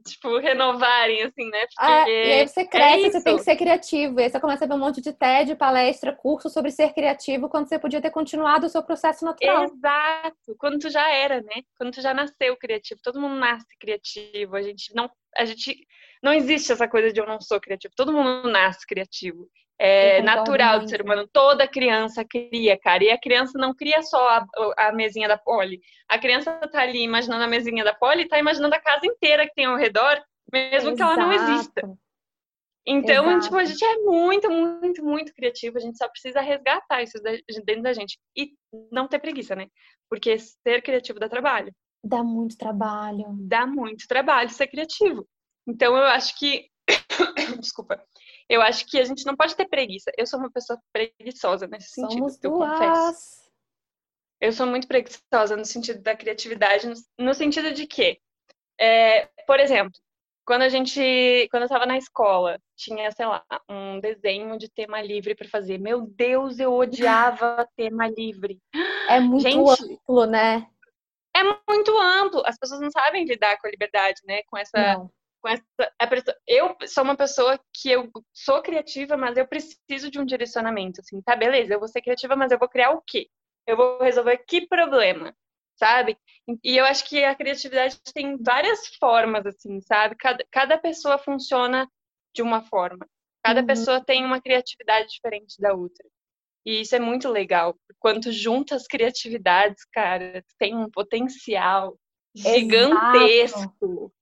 tipo, 0.06 0.38
renovarem, 0.38 1.24
assim, 1.24 1.50
né? 1.50 1.66
Ah, 1.78 2.10
e 2.10 2.34
aí 2.34 2.48
você 2.48 2.66
cresce, 2.66 3.06
é 3.06 3.12
você 3.12 3.24
tem 3.24 3.38
que 3.38 3.44
ser 3.44 3.56
criativo. 3.56 4.20
E 4.20 4.24
aí 4.24 4.30
você 4.30 4.40
começa 4.40 4.66
a 4.66 4.68
ver 4.68 4.74
um 4.74 4.80
monte 4.80 5.02
de 5.02 5.14
TED, 5.14 5.56
palestra, 5.56 6.16
curso 6.16 6.50
sobre 6.50 6.72
ser 6.72 6.94
criativo, 6.94 7.50
quando 7.50 7.68
você 7.68 7.80
podia 7.80 8.02
ter 8.02 8.12
continuado 8.12 8.66
o 8.66 8.70
seu 8.70 8.84
processo 8.84 9.26
natural. 9.26 9.66
Exato. 9.66 10.56
Quando 10.58 10.80
tu 10.80 10.90
já 10.90 11.10
era, 11.10 11.42
né? 11.42 11.62
Quando 11.78 11.92
tu 11.92 12.02
já 12.02 12.14
nasceu 12.14 12.56
criativo. 12.58 13.00
Todo 13.04 13.22
mundo 13.22 13.36
nasce 13.36 13.78
criativo. 13.80 14.56
A 14.56 14.62
gente 14.62 14.94
não. 14.96 15.10
A 15.38 15.46
gente. 15.46 15.88
Não 16.22 16.34
existe 16.34 16.72
essa 16.72 16.88
coisa 16.88 17.14
de 17.14 17.20
eu 17.20 17.28
não 17.28 17.40
sou 17.40 17.60
criativo. 17.60 17.94
Todo 17.96 18.12
mundo 18.12 18.50
nasce 18.50 18.86
criativo. 18.88 19.48
É 19.80 20.22
natural 20.24 20.80
do 20.80 20.90
ser 20.90 21.02
humano. 21.02 21.30
Toda 21.32 21.68
criança 21.68 22.26
cria, 22.26 22.78
cara. 22.80 23.04
E 23.04 23.12
a 23.12 23.20
criança 23.20 23.60
não 23.60 23.76
cria 23.76 24.02
só 24.02 24.28
a, 24.28 24.48
a 24.78 24.92
mesinha 24.92 25.28
da 25.28 25.38
Poli. 25.38 25.80
A 26.10 26.18
criança 26.18 26.52
tá 26.72 26.82
ali 26.82 27.04
imaginando 27.04 27.44
a 27.44 27.48
mesinha 27.48 27.84
da 27.84 27.94
Poli 27.94 28.24
e 28.24 28.28
tá 28.28 28.40
imaginando 28.40 28.74
a 28.74 28.82
casa 28.82 29.06
inteira 29.06 29.46
que 29.46 29.54
tem 29.54 29.66
ao 29.66 29.78
redor, 29.78 30.20
mesmo 30.52 30.92
Exato. 30.92 30.96
que 30.96 31.02
ela 31.04 31.16
não 31.16 31.32
exista. 31.32 31.98
Então, 32.88 33.26
Exato. 33.26 33.44
tipo, 33.44 33.58
a 33.58 33.66
gente 33.66 33.84
é 33.84 33.98
muito, 33.98 34.50
muito, 34.50 35.04
muito 35.04 35.34
criativo. 35.34 35.78
A 35.78 35.82
gente 35.82 35.98
só 35.98 36.08
precisa 36.08 36.40
resgatar 36.42 37.04
isso 37.04 37.22
dentro 37.66 37.84
da 37.84 37.94
gente. 37.94 38.18
E 38.36 38.54
não 38.92 39.08
ter 39.08 39.20
preguiça, 39.20 39.56
né? 39.56 39.68
Porque 40.10 40.40
ser 40.40 40.82
criativo 40.82 41.20
dá 41.20 41.28
trabalho. 41.30 41.72
Dá 42.04 42.24
muito 42.24 42.58
trabalho. 42.58 43.26
Dá 43.42 43.68
muito 43.68 44.08
trabalho 44.08 44.50
ser 44.50 44.68
criativo. 44.68 45.28
Então, 45.68 45.96
eu 45.98 46.04
acho 46.06 46.36
que. 46.40 46.70
Desculpa. 47.60 48.02
Eu 48.50 48.62
acho 48.62 48.86
que 48.86 49.00
a 49.00 49.04
gente 49.04 49.26
não 49.26 49.36
pode 49.36 49.56
ter 49.56 49.68
preguiça. 49.68 50.12
Eu 50.18 50.26
sou 50.26 50.40
uma 50.40 50.52
pessoa 50.52 50.80
preguiçosa 50.94 51.68
nesse 51.68 51.90
sentido. 51.90 52.20
Somos 52.20 52.44
eu 52.44 52.52
duas. 52.52 52.72
confesso. 52.72 53.48
Eu 54.40 54.54
sou 54.54 54.66
muito 54.66 54.88
preguiçosa 54.88 55.58
no 55.58 55.66
sentido 55.66 56.02
da 56.02 56.16
criatividade, 56.16 56.88
no 57.18 57.34
sentido 57.34 57.74
de 57.74 57.88
que, 57.88 58.20
é, 58.80 59.26
por 59.48 59.60
exemplo, 59.60 59.92
quando 60.46 60.62
a 60.62 60.70
gente, 60.70 61.48
quando 61.52 61.64
eu 61.64 61.68
estava 61.68 61.86
na 61.86 61.98
escola, 61.98 62.58
tinha, 62.76 63.12
sei 63.12 63.26
lá, 63.26 63.44
um 63.68 64.00
desenho 64.00 64.58
de 64.58 64.70
tema 64.70 65.02
livre 65.02 65.36
para 65.36 65.50
fazer. 65.50 65.78
Meu 65.78 66.02
Deus, 66.02 66.60
eu 66.60 66.74
odiava 66.74 67.68
tema 67.76 68.08
livre. 68.08 68.62
É 69.10 69.20
muito 69.20 69.42
gente, 69.42 69.94
amplo, 69.94 70.26
né? 70.26 70.66
É 71.36 71.44
muito 71.44 71.98
amplo. 71.98 72.44
As 72.46 72.58
pessoas 72.58 72.80
não 72.80 72.92
sabem 72.92 73.26
lidar 73.26 73.58
com 73.58 73.68
a 73.68 73.72
liberdade, 73.72 74.22
né? 74.26 74.42
Com 74.44 74.58
essa 74.58 74.94
não 74.94 75.12
com 75.42 75.50
essa 75.50 75.64
eu 76.48 76.76
sou 76.88 77.04
uma 77.04 77.16
pessoa 77.16 77.60
que 77.74 77.90
eu 77.90 78.12
sou 78.34 78.62
criativa, 78.62 79.16
mas 79.16 79.38
eu 79.38 79.48
preciso 79.48 80.10
de 80.10 80.20
um 80.20 80.26
direcionamento, 80.26 81.02
assim, 81.02 81.22
tá 81.22 81.36
beleza, 81.36 81.74
eu 81.74 81.80
vou 81.80 81.88
ser 81.88 82.02
criativa, 82.02 82.36
mas 82.36 82.52
eu 82.52 82.60
vou 82.60 82.70
criar 82.70 82.92
o 82.92 83.02
quê? 83.06 83.30
Eu 83.66 83.78
vou 83.78 84.00
resolver 84.00 84.38
que 84.48 84.68
problema, 84.68 85.36
sabe? 85.76 86.18
E 86.64 86.78
eu 86.78 86.86
acho 86.86 87.08
que 87.08 87.24
a 87.24 87.36
criatividade 87.36 88.00
tem 88.14 88.38
várias 88.42 88.88
formas, 89.00 89.46
assim, 89.46 89.82
sabe? 89.82 90.16
Cada, 90.16 90.46
cada 90.50 90.78
pessoa 90.78 91.18
funciona 91.18 91.90
de 92.34 92.42
uma 92.42 92.62
forma. 92.62 93.08
Cada 93.44 93.62
uhum. 93.62 93.68
pessoa 93.68 94.04
tem 94.04 94.26
uma 94.26 94.42
criatividade 94.42 95.10
diferente 95.10 95.60
da 95.60 95.74
outra. 95.74 96.06
E 96.66 96.82
isso 96.82 96.96
é 96.96 97.00
muito 97.00 97.30
legal. 97.30 97.78
Quanto 98.00 98.32
juntas 98.32 98.88
criatividades, 98.88 99.86
cara, 99.86 100.44
tem 100.58 100.76
um 100.76 100.90
potencial 100.90 101.98
gigantesco. 102.36 104.14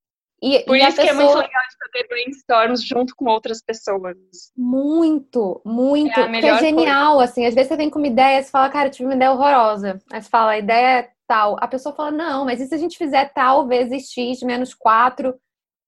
E, 0.46 0.64
Por 0.64 0.76
e 0.76 0.80
isso 0.80 0.96
pessoa... 0.96 1.04
que 1.04 1.10
é 1.10 1.14
muito 1.14 1.38
legal 1.38 1.62
de 1.70 1.92
fazer 1.92 2.08
brainstorms 2.08 2.84
junto 2.84 3.16
com 3.16 3.26
outras 3.26 3.64
pessoas. 3.64 4.16
Muito, 4.56 5.60
muito. 5.66 6.20
É 6.20 6.28
porque 6.28 6.46
é 6.46 6.60
genial, 6.60 7.16
coisa. 7.16 7.32
assim. 7.32 7.48
Às 7.48 7.56
vezes 7.56 7.70
você 7.70 7.76
vem 7.76 7.90
com 7.90 7.98
uma 7.98 8.08
ideia, 8.08 8.44
você 8.44 8.52
fala, 8.52 8.70
cara, 8.70 8.88
eu 8.88 8.92
tive 8.92 9.06
uma 9.06 9.16
ideia 9.16 9.32
horrorosa. 9.32 10.00
Aí 10.14 10.22
você 10.22 10.30
fala, 10.30 10.52
a 10.52 10.60
ideia 10.60 11.00
é 11.00 11.10
tal. 11.28 11.58
A 11.60 11.68
pessoa 11.68 11.96
fala, 11.96 12.12
não, 12.12 12.46
mas 12.46 12.62
e 12.62 12.68
se 12.68 12.76
a 12.76 12.78
gente 12.78 12.96
fizer 12.96 13.34
tal 13.34 13.68
vezes 13.68 14.12
x 14.12 14.44
menos 14.44 14.76
4 14.76 15.34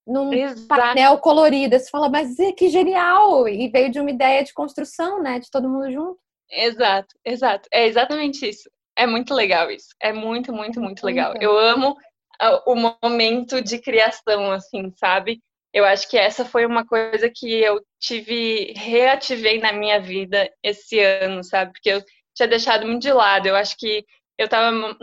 num 0.04 0.32
Exato. 0.32 0.66
painel 0.66 1.18
colorido? 1.18 1.78
Você 1.78 1.88
fala, 1.88 2.08
mas 2.08 2.34
que 2.56 2.68
genial! 2.68 3.46
E 3.46 3.68
veio 3.68 3.92
de 3.92 4.00
uma 4.00 4.10
ideia 4.10 4.42
de 4.42 4.52
construção, 4.52 5.22
né? 5.22 5.38
De 5.38 5.48
todo 5.52 5.68
mundo 5.68 5.88
junto. 5.92 6.18
Exato, 6.50 7.14
exato. 7.24 7.68
É 7.72 7.86
exatamente 7.86 8.48
isso. 8.48 8.68
É 8.96 9.06
muito 9.06 9.32
legal 9.32 9.70
isso. 9.70 9.90
É 10.02 10.12
muito, 10.12 10.52
muito, 10.52 10.80
muito 10.80 11.06
legal. 11.06 11.32
Eu 11.40 11.56
amo 11.56 11.96
o 12.66 12.74
momento 12.74 13.60
de 13.60 13.78
criação, 13.78 14.52
assim, 14.52 14.92
sabe? 14.96 15.40
Eu 15.72 15.84
acho 15.84 16.08
que 16.08 16.16
essa 16.16 16.44
foi 16.44 16.64
uma 16.64 16.86
coisa 16.86 17.30
que 17.34 17.52
eu 17.52 17.80
tive, 18.00 18.72
reativei 18.76 19.60
na 19.60 19.72
minha 19.72 20.00
vida 20.00 20.50
esse 20.62 20.98
ano, 21.00 21.44
sabe? 21.44 21.72
Porque 21.72 21.90
eu 21.90 22.02
tinha 22.34 22.48
deixado 22.48 22.86
muito 22.86 23.02
de 23.02 23.12
lado. 23.12 23.46
Eu 23.46 23.56
acho 23.56 23.76
que 23.76 24.04
eu 24.38 24.48
tava, 24.48 24.96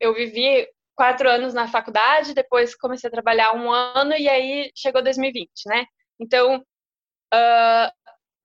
eu 0.00 0.14
vivi 0.14 0.66
quatro 0.94 1.28
anos 1.28 1.54
na 1.54 1.66
faculdade, 1.66 2.34
depois 2.34 2.76
comecei 2.76 3.08
a 3.08 3.10
trabalhar 3.10 3.54
um 3.54 3.70
ano 3.72 4.14
e 4.14 4.28
aí 4.28 4.70
chegou 4.76 5.02
2020, 5.02 5.48
né? 5.66 5.86
Então, 6.20 6.58
uh, 6.58 7.92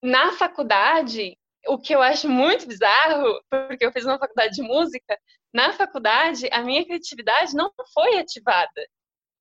na 0.02 0.32
faculdade, 0.34 1.38
o 1.68 1.78
que 1.78 1.94
eu 1.94 2.02
acho 2.02 2.30
muito 2.30 2.68
bizarro, 2.68 3.40
porque 3.70 3.86
eu 3.86 3.92
fiz 3.92 4.06
uma 4.06 4.18
faculdade 4.18 4.56
de 4.56 4.62
música, 4.64 5.20
na 5.54 5.74
faculdade, 5.74 6.48
a 6.52 6.62
minha 6.62 6.86
criatividade 6.86 7.56
não 7.56 7.72
foi 7.94 8.18
ativada. 8.18 8.88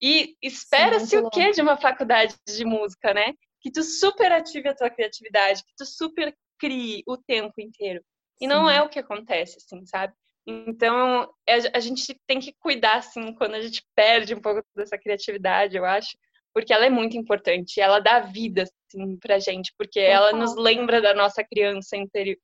E 0.00 0.36
espera-se 0.42 1.16
o 1.16 1.30
que 1.30 1.52
de 1.52 1.62
uma 1.62 1.76
faculdade 1.76 2.34
de 2.46 2.64
música, 2.64 3.14
né? 3.14 3.32
Que 3.60 3.70
tu 3.70 3.82
super 3.82 4.30
ative 4.30 4.68
a 4.68 4.74
tua 4.74 4.90
criatividade, 4.90 5.62
que 5.64 5.74
tu 5.76 5.86
super 5.86 6.34
crie 6.58 7.02
o 7.06 7.16
tempo 7.16 7.60
inteiro. 7.60 8.02
E 8.40 8.44
Sim. 8.44 8.48
não 8.48 8.68
é 8.68 8.82
o 8.82 8.88
que 8.88 8.98
acontece, 8.98 9.56
assim, 9.56 9.84
sabe? 9.86 10.12
Então, 10.46 11.28
a 11.74 11.80
gente 11.80 12.16
tem 12.26 12.38
que 12.38 12.54
cuidar, 12.60 12.98
assim, 12.98 13.34
quando 13.34 13.54
a 13.54 13.60
gente 13.60 13.82
perde 13.96 14.34
um 14.34 14.40
pouco 14.40 14.62
dessa 14.76 14.96
criatividade, 14.96 15.76
eu 15.76 15.84
acho, 15.84 16.16
porque 16.54 16.72
ela 16.72 16.86
é 16.86 16.90
muito 16.90 17.16
importante. 17.16 17.80
Ela 17.80 17.98
dá 17.98 18.20
vida, 18.20 18.62
assim, 18.62 19.16
pra 19.16 19.40
gente, 19.40 19.74
porque 19.76 19.98
ela 19.98 20.32
nos 20.32 20.54
lembra 20.54 21.00
da 21.00 21.12
nossa 21.14 21.42
criança 21.42 21.96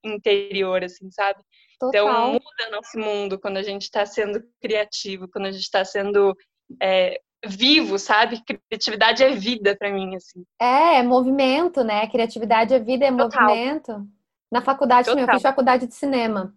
interior, 0.04 0.83
assim, 0.83 1.11
sabe? 1.12 1.40
Então, 1.89 2.07
Total. 2.07 2.29
Então, 2.29 2.33
muda 2.33 2.77
nosso 2.77 2.99
mundo 2.99 3.39
quando 3.39 3.57
a 3.57 3.62
gente 3.62 3.83
está 3.83 4.07
sendo 4.07 4.43
criativo, 4.61 5.29
quando 5.29 5.47
a 5.47 5.51
gente 5.51 5.62
está 5.62 5.85
sendo 5.85 6.37
é, 6.81 7.21
vivo, 7.45 7.99
sabe? 7.99 8.43
Criatividade 8.69 9.25
é 9.25 9.31
vida 9.31 9.77
para 9.77 9.93
mim, 9.93 10.15
assim. 10.15 10.45
É, 10.61 10.99
é 10.99 11.03
movimento, 11.03 11.83
né? 11.83 12.07
Criatividade 12.09 12.75
é 12.75 12.79
vida, 12.79 13.05
é 13.05 13.12
Total. 13.12 13.49
movimento. 13.49 14.07
Na 14.51 14.62
faculdade 14.62 15.09
Total. 15.09 15.23
eu 15.23 15.29
fiz 15.33 15.43
faculdade 15.43 15.87
de 15.87 15.95
cinema. 15.95 16.55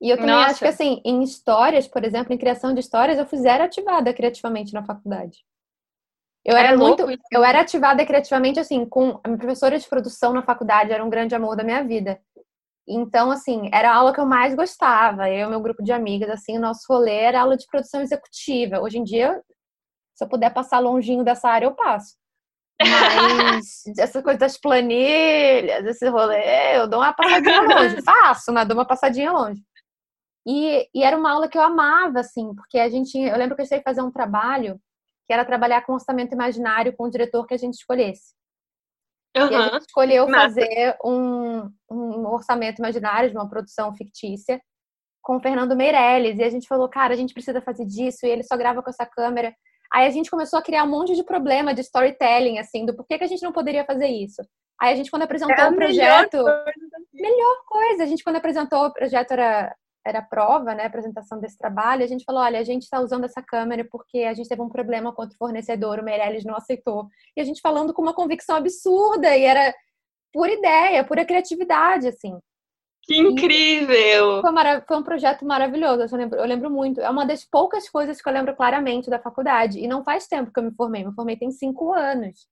E 0.00 0.10
eu 0.10 0.16
também 0.16 0.34
Nossa. 0.34 0.50
acho 0.50 0.58
que, 0.58 0.66
assim, 0.66 1.00
em 1.04 1.22
histórias, 1.22 1.88
por 1.88 2.04
exemplo, 2.04 2.32
em 2.32 2.38
criação 2.38 2.74
de 2.74 2.80
histórias, 2.80 3.18
eu 3.18 3.26
fui 3.26 3.38
zero 3.38 3.64
ativada 3.64 4.12
criativamente 4.12 4.72
na 4.72 4.84
faculdade. 4.84 5.44
Eu 6.44 6.56
era 6.56 6.76
muito. 6.76 7.06
Eu 7.32 7.42
era 7.42 7.60
ativada 7.60 8.04
criativamente, 8.04 8.60
assim, 8.60 8.84
com. 8.84 9.18
A 9.24 9.28
minha 9.28 9.38
professora 9.38 9.78
de 9.78 9.88
produção 9.88 10.32
na 10.32 10.42
faculdade 10.42 10.92
era 10.92 11.02
um 11.02 11.08
grande 11.08 11.34
amor 11.34 11.56
da 11.56 11.64
minha 11.64 11.82
vida. 11.82 12.20
Então, 12.86 13.30
assim, 13.30 13.70
era 13.72 13.90
a 13.90 13.96
aula 13.96 14.12
que 14.12 14.20
eu 14.20 14.26
mais 14.26 14.54
gostava. 14.54 15.28
Eu 15.30 15.46
e 15.46 15.50
meu 15.50 15.60
grupo 15.60 15.82
de 15.82 15.92
amigas, 15.92 16.28
assim, 16.28 16.58
o 16.58 16.60
nosso 16.60 16.82
rolê 16.88 17.16
era 17.16 17.40
aula 17.40 17.56
de 17.56 17.66
produção 17.66 18.02
executiva. 18.02 18.80
Hoje 18.80 18.98
em 18.98 19.04
dia, 19.04 19.42
se 20.14 20.24
eu 20.24 20.28
puder 20.28 20.52
passar 20.52 20.78
longinho 20.78 21.24
dessa 21.24 21.48
área, 21.48 21.66
eu 21.66 21.74
passo. 21.74 22.16
Mas 22.80 23.82
essa 23.98 24.22
coisa 24.22 24.38
das 24.38 24.58
planilhas, 24.58 25.84
esse 25.86 26.08
rolê, 26.08 26.78
eu 26.78 26.88
dou 26.88 27.00
uma 27.00 27.12
passadinha 27.12 27.62
longe. 27.62 28.02
Faço, 28.02 28.52
mas 28.52 28.68
dou 28.68 28.76
uma 28.76 28.86
passadinha 28.86 29.32
longe. 29.32 29.62
E, 30.46 30.88
e, 30.94 31.02
era 31.02 31.16
uma 31.16 31.32
aula 31.32 31.48
que 31.48 31.56
eu 31.56 31.62
amava, 31.62 32.20
assim, 32.20 32.54
porque 32.54 32.78
a 32.78 32.88
gente, 32.90 33.18
eu 33.18 33.36
lembro 33.38 33.56
que 33.56 33.62
eu 33.62 33.66
sei 33.66 33.80
fazer 33.80 34.02
um 34.02 34.10
trabalho 34.10 34.78
que 35.26 35.32
era 35.32 35.44
trabalhar 35.44 35.86
com 35.86 35.94
orçamento 35.94 36.34
imaginário 36.34 36.94
com 36.94 37.04
o 37.04 37.10
diretor 37.10 37.46
que 37.46 37.54
a 37.54 37.56
gente 37.56 37.74
escolhesse. 37.74 38.34
Uhum. 39.36 39.50
E 39.50 39.54
a 39.54 39.62
gente 39.62 39.80
escolheu 39.80 40.28
Massa. 40.28 40.48
fazer 40.48 40.96
um, 41.04 41.70
um 41.90 42.26
orçamento 42.28 42.78
imaginário 42.78 43.30
de 43.30 43.36
uma 43.36 43.48
produção 43.48 43.94
fictícia 43.94 44.60
com 45.22 45.36
o 45.36 45.40
Fernando 45.40 45.74
Meirelles. 45.74 46.38
E 46.38 46.44
a 46.44 46.50
gente 46.50 46.68
falou, 46.68 46.88
cara, 46.88 47.14
a 47.14 47.16
gente 47.16 47.34
precisa 47.34 47.60
fazer 47.60 47.84
disso, 47.86 48.26
e 48.26 48.28
ele 48.28 48.42
só 48.42 48.56
grava 48.56 48.82
com 48.82 48.90
essa 48.90 49.06
câmera. 49.06 49.54
Aí 49.92 50.06
a 50.06 50.10
gente 50.10 50.30
começou 50.30 50.58
a 50.58 50.62
criar 50.62 50.84
um 50.84 50.90
monte 50.90 51.14
de 51.14 51.24
problema 51.24 51.74
de 51.74 51.80
storytelling, 51.80 52.58
assim, 52.58 52.84
do 52.84 52.94
porquê 52.94 53.18
que 53.18 53.24
a 53.24 53.28
gente 53.28 53.42
não 53.42 53.52
poderia 53.52 53.84
fazer 53.84 54.08
isso. 54.08 54.42
Aí 54.80 54.92
a 54.92 54.96
gente, 54.96 55.10
quando 55.10 55.22
apresentou 55.22 55.56
é 55.56 55.68
o 55.68 55.74
projeto. 55.74 56.36
Melhor 56.36 56.64
coisa, 56.64 57.06
melhor 57.12 57.56
coisa. 57.66 58.02
A 58.02 58.06
gente, 58.06 58.24
quando 58.24 58.36
apresentou 58.36 58.86
o 58.86 58.92
projeto, 58.92 59.30
era 59.32 59.74
era 60.04 60.20
prova, 60.20 60.74
né, 60.74 60.84
apresentação 60.84 61.40
desse 61.40 61.56
trabalho, 61.56 62.04
a 62.04 62.06
gente 62.06 62.24
falou, 62.24 62.42
olha, 62.42 62.58
a 62.58 62.64
gente 62.64 62.82
está 62.82 63.00
usando 63.00 63.24
essa 63.24 63.42
câmera 63.42 63.86
porque 63.90 64.18
a 64.18 64.34
gente 64.34 64.48
teve 64.48 64.60
um 64.60 64.68
problema 64.68 65.12
com 65.12 65.24
o 65.24 65.34
fornecedor, 65.36 65.98
o 65.98 66.04
Meirelles 66.04 66.44
não 66.44 66.56
aceitou. 66.56 67.08
E 67.36 67.40
a 67.40 67.44
gente 67.44 67.60
falando 67.60 67.94
com 67.94 68.02
uma 68.02 68.12
convicção 68.12 68.56
absurda, 68.56 69.34
e 69.34 69.44
era 69.44 69.74
pura 70.32 70.52
ideia, 70.52 71.04
pura 71.04 71.24
criatividade, 71.24 72.08
assim. 72.08 72.38
Que 73.02 73.18
incrível! 73.18 74.40
Foi, 74.40 74.52
foi, 74.86 74.96
um 74.96 75.02
projeto 75.02 75.44
maravilhoso, 75.44 76.02
eu 76.02 76.18
lembro, 76.18 76.38
eu 76.38 76.46
lembro 76.46 76.70
muito. 76.70 77.00
É 77.00 77.10
uma 77.10 77.26
das 77.26 77.44
poucas 77.44 77.88
coisas 77.88 78.20
que 78.20 78.28
eu 78.28 78.32
lembro 78.32 78.56
claramente 78.56 79.10
da 79.10 79.18
faculdade. 79.18 79.78
E 79.78 79.86
não 79.86 80.02
faz 80.02 80.26
tempo 80.26 80.50
que 80.50 80.58
eu 80.58 80.64
me 80.64 80.72
formei, 80.74 81.04
me 81.04 81.14
formei 81.14 81.36
tem 81.36 81.50
cinco 81.50 81.92
anos. 81.92 82.46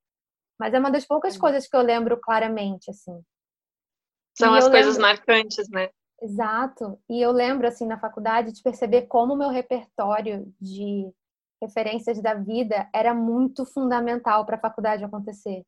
Mas 0.58 0.74
é 0.74 0.78
uma 0.78 0.90
das 0.90 1.06
poucas 1.06 1.36
coisas 1.38 1.66
que 1.66 1.74
eu 1.74 1.80
lembro 1.80 2.20
claramente, 2.20 2.90
assim. 2.90 3.22
São 4.38 4.54
e 4.54 4.58
as 4.58 4.68
coisas 4.68 4.96
lembro... 4.96 5.08
marcantes, 5.08 5.68
né? 5.70 5.88
Exato. 6.22 6.98
E 7.10 7.20
eu 7.20 7.32
lembro, 7.32 7.66
assim, 7.66 7.84
na 7.84 7.98
faculdade, 7.98 8.52
de 8.52 8.62
perceber 8.62 9.02
como 9.02 9.34
o 9.34 9.36
meu 9.36 9.48
repertório 9.48 10.54
de 10.60 11.12
referências 11.60 12.22
da 12.22 12.34
vida 12.34 12.88
era 12.94 13.12
muito 13.12 13.64
fundamental 13.66 14.46
para 14.46 14.56
a 14.56 14.60
faculdade 14.60 15.04
acontecer. 15.04 15.64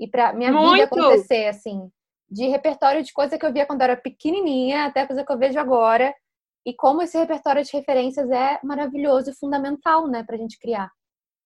E 0.00 0.08
para 0.08 0.32
minha 0.32 0.50
muito. 0.50 0.72
vida 0.72 0.84
acontecer, 0.84 1.46
assim. 1.48 1.90
De 2.30 2.48
repertório 2.48 3.02
de 3.02 3.12
coisa 3.12 3.38
que 3.38 3.44
eu 3.44 3.52
via 3.52 3.66
quando 3.66 3.82
eu 3.82 3.84
era 3.84 3.96
pequenininha 3.96 4.86
até 4.86 5.06
coisa 5.06 5.24
que 5.24 5.30
eu 5.30 5.38
vejo 5.38 5.58
agora. 5.58 6.14
E 6.66 6.74
como 6.74 7.02
esse 7.02 7.18
repertório 7.18 7.62
de 7.62 7.70
referências 7.70 8.30
é 8.30 8.58
maravilhoso 8.64 9.30
e 9.30 9.34
fundamental, 9.34 10.08
né, 10.08 10.24
para 10.24 10.34
a 10.34 10.38
gente 10.38 10.58
criar. 10.58 10.90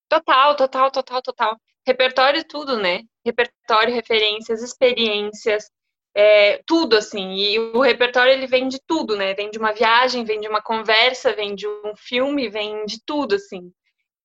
Total, 0.07 0.55
total, 0.55 0.89
total, 0.89 1.21
total. 1.21 1.57
Repertório 1.85 2.43
tudo, 2.47 2.77
né? 2.77 3.01
Repertório, 3.25 3.93
referências, 3.93 4.63
experiências, 4.63 5.69
é, 6.19 6.61
tudo, 6.65 6.97
assim. 6.97 7.35
E 7.35 7.57
o 7.57 7.79
repertório, 7.79 8.33
ele 8.33 8.45
vem 8.45 8.67
de 8.67 8.77
tudo, 8.85 9.15
né? 9.15 9.33
Vem 9.33 9.49
de 9.49 9.57
uma 9.57 9.71
viagem, 9.71 10.25
vem 10.25 10.41
de 10.41 10.49
uma 10.49 10.61
conversa, 10.61 11.31
vem 11.33 11.55
de 11.55 11.65
um 11.65 11.95
filme, 11.95 12.49
vem 12.49 12.85
de 12.85 13.01
tudo, 13.05 13.35
assim. 13.35 13.71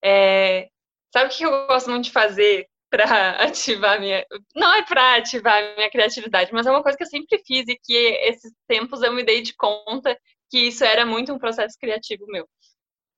É, 0.04 0.68
sabe 1.12 1.32
o 1.32 1.36
que 1.36 1.44
eu 1.44 1.66
gosto 1.68 1.90
muito 1.90 2.06
de 2.06 2.10
fazer 2.10 2.68
para 2.90 3.04
ativar 3.46 4.00
minha. 4.00 4.26
Não 4.56 4.74
é 4.74 4.82
para 4.84 5.16
ativar 5.18 5.76
minha 5.76 5.88
criatividade, 5.88 6.52
mas 6.52 6.66
é 6.66 6.70
uma 6.72 6.82
coisa 6.82 6.98
que 6.98 7.04
eu 7.04 7.08
sempre 7.08 7.40
fiz 7.46 7.68
e 7.68 7.78
que 7.80 7.94
esses 7.94 8.52
tempos 8.66 9.00
eu 9.00 9.12
me 9.12 9.22
dei 9.22 9.40
de 9.40 9.54
conta 9.54 10.18
que 10.50 10.58
isso 10.58 10.84
era 10.84 11.06
muito 11.06 11.32
um 11.32 11.38
processo 11.38 11.78
criativo 11.78 12.26
meu, 12.26 12.48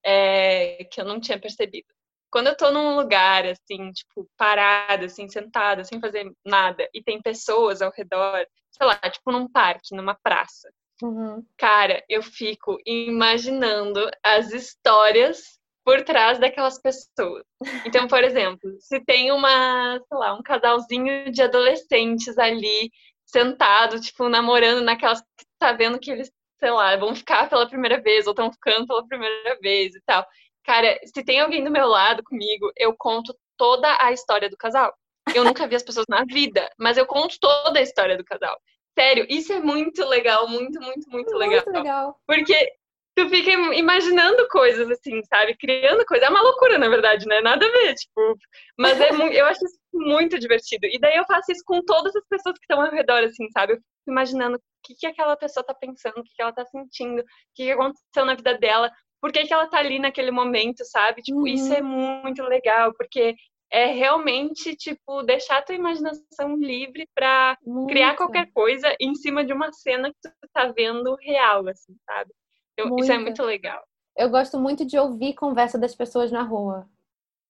é, 0.04 0.84
que 0.90 1.00
eu 1.00 1.04
não 1.06 1.18
tinha 1.18 1.40
percebido. 1.40 1.88
Quando 2.30 2.48
eu 2.48 2.56
tô 2.56 2.70
num 2.70 2.96
lugar, 2.96 3.46
assim, 3.46 3.90
tipo, 3.92 4.28
parada, 4.36 5.06
assim, 5.06 5.28
sentada, 5.28 5.84
sem 5.84 6.00
fazer 6.00 6.30
nada, 6.44 6.88
e 6.92 7.02
tem 7.02 7.20
pessoas 7.20 7.80
ao 7.80 7.92
redor, 7.92 8.46
sei 8.70 8.86
lá, 8.86 8.98
tipo 9.10 9.32
num 9.32 9.48
parque, 9.48 9.94
numa 9.94 10.14
praça. 10.14 10.70
Uhum. 11.02 11.44
Cara, 11.58 12.02
eu 12.08 12.22
fico 12.22 12.78
imaginando 12.86 14.10
as 14.22 14.52
histórias 14.52 15.58
por 15.84 16.02
trás 16.02 16.38
daquelas 16.40 16.80
pessoas. 16.80 17.44
Então, 17.84 18.08
por 18.08 18.24
exemplo, 18.24 18.76
se 18.80 18.98
tem 19.04 19.30
uma, 19.30 19.98
sei 19.98 20.18
lá, 20.18 20.34
um 20.34 20.42
casalzinho 20.42 21.30
de 21.30 21.42
adolescentes 21.42 22.36
ali 22.38 22.90
sentado, 23.24 24.00
tipo, 24.00 24.28
namorando 24.28 24.82
naquelas 24.82 25.20
que 25.20 25.44
tá 25.58 25.72
vendo 25.72 25.98
que 26.00 26.10
eles, 26.10 26.30
sei 26.58 26.70
lá, 26.70 26.96
vão 26.96 27.14
ficar 27.14 27.48
pela 27.48 27.68
primeira 27.68 28.00
vez 28.00 28.26
ou 28.26 28.32
estão 28.32 28.50
ficando 28.50 28.86
pela 28.86 29.06
primeira 29.06 29.58
vez 29.60 29.94
e 29.94 30.00
tal. 30.04 30.26
Cara, 30.66 30.98
se 31.04 31.24
tem 31.24 31.40
alguém 31.40 31.62
do 31.62 31.70
meu 31.70 31.86
lado 31.86 32.24
comigo, 32.24 32.72
eu 32.76 32.94
conto 32.98 33.32
toda 33.56 33.96
a 34.00 34.12
história 34.12 34.50
do 34.50 34.56
casal. 34.56 34.92
Eu 35.32 35.44
nunca 35.44 35.66
vi 35.66 35.76
as 35.76 35.82
pessoas 35.82 36.06
na 36.08 36.24
vida, 36.24 36.68
mas 36.76 36.96
eu 36.96 37.06
conto 37.06 37.36
toda 37.40 37.78
a 37.78 37.82
história 37.82 38.16
do 38.16 38.24
casal. 38.24 38.56
Sério, 38.98 39.26
isso 39.28 39.52
é 39.52 39.60
muito 39.60 40.04
legal, 40.04 40.48
muito, 40.48 40.80
muito, 40.80 41.08
muito, 41.08 41.30
muito 41.30 41.36
legal. 41.36 41.64
legal. 41.68 42.16
Porque 42.26 42.72
tu 43.14 43.28
fica 43.28 43.50
imaginando 43.74 44.48
coisas 44.48 44.90
assim, 44.90 45.22
sabe? 45.24 45.56
Criando 45.56 46.04
coisas. 46.04 46.26
É 46.26 46.30
uma 46.30 46.42
loucura, 46.42 46.78
na 46.78 46.88
verdade, 46.88 47.26
né? 47.26 47.40
Nada 47.40 47.64
a 47.64 47.70
ver, 47.70 47.94
tipo. 47.94 48.36
Mas 48.76 49.00
é 49.00 49.12
muito, 49.12 49.34
eu 49.34 49.46
acho 49.46 49.64
isso 49.64 49.78
muito 49.92 50.38
divertido. 50.38 50.86
E 50.86 50.98
daí 50.98 51.16
eu 51.16 51.24
faço 51.26 51.52
isso 51.52 51.62
com 51.64 51.80
todas 51.82 52.14
as 52.16 52.26
pessoas 52.28 52.58
que 52.58 52.64
estão 52.64 52.80
ao 52.82 52.90
redor, 52.90 53.22
assim, 53.22 53.48
sabe? 53.50 53.74
Eu 53.74 53.76
fico 53.76 54.10
imaginando 54.10 54.56
o 54.56 54.60
que, 54.82 54.94
que 54.94 55.06
aquela 55.06 55.36
pessoa 55.36 55.64
tá 55.64 55.74
pensando, 55.74 56.18
o 56.18 56.22
que, 56.22 56.34
que 56.34 56.42
ela 56.42 56.52
tá 56.52 56.64
sentindo, 56.66 57.20
o 57.20 57.24
que, 57.54 57.64
que 57.64 57.70
aconteceu 57.70 58.24
na 58.24 58.34
vida 58.34 58.56
dela, 58.58 58.90
por 59.20 59.32
que, 59.32 59.44
que 59.46 59.52
ela 59.52 59.66
tá 59.66 59.78
ali 59.78 59.98
naquele 59.98 60.30
momento, 60.30 60.84
sabe? 60.84 61.22
Tipo, 61.22 61.40
uhum. 61.40 61.46
isso 61.46 61.72
é 61.72 61.82
muito 61.82 62.42
legal, 62.42 62.92
porque 62.94 63.34
é 63.70 63.86
realmente, 63.86 64.76
tipo, 64.76 65.22
deixar 65.22 65.58
a 65.58 65.62
tua 65.62 65.74
imaginação 65.74 66.56
livre 66.56 67.08
para 67.14 67.58
criar 67.88 68.16
qualquer 68.16 68.50
coisa 68.52 68.94
em 69.00 69.14
cima 69.14 69.44
de 69.44 69.52
uma 69.52 69.72
cena 69.72 70.10
que 70.10 70.16
tu 70.22 70.30
tá 70.52 70.68
vendo 70.68 71.16
real, 71.20 71.66
assim, 71.68 71.96
sabe? 72.04 72.30
Eu, 72.76 72.94
isso 72.96 73.10
é 73.10 73.18
muito 73.18 73.42
legal. 73.42 73.82
Eu 74.16 74.30
gosto 74.30 74.58
muito 74.58 74.84
de 74.84 74.98
ouvir 74.98 75.34
conversa 75.34 75.78
das 75.78 75.94
pessoas 75.94 76.30
na 76.30 76.42
rua. 76.42 76.88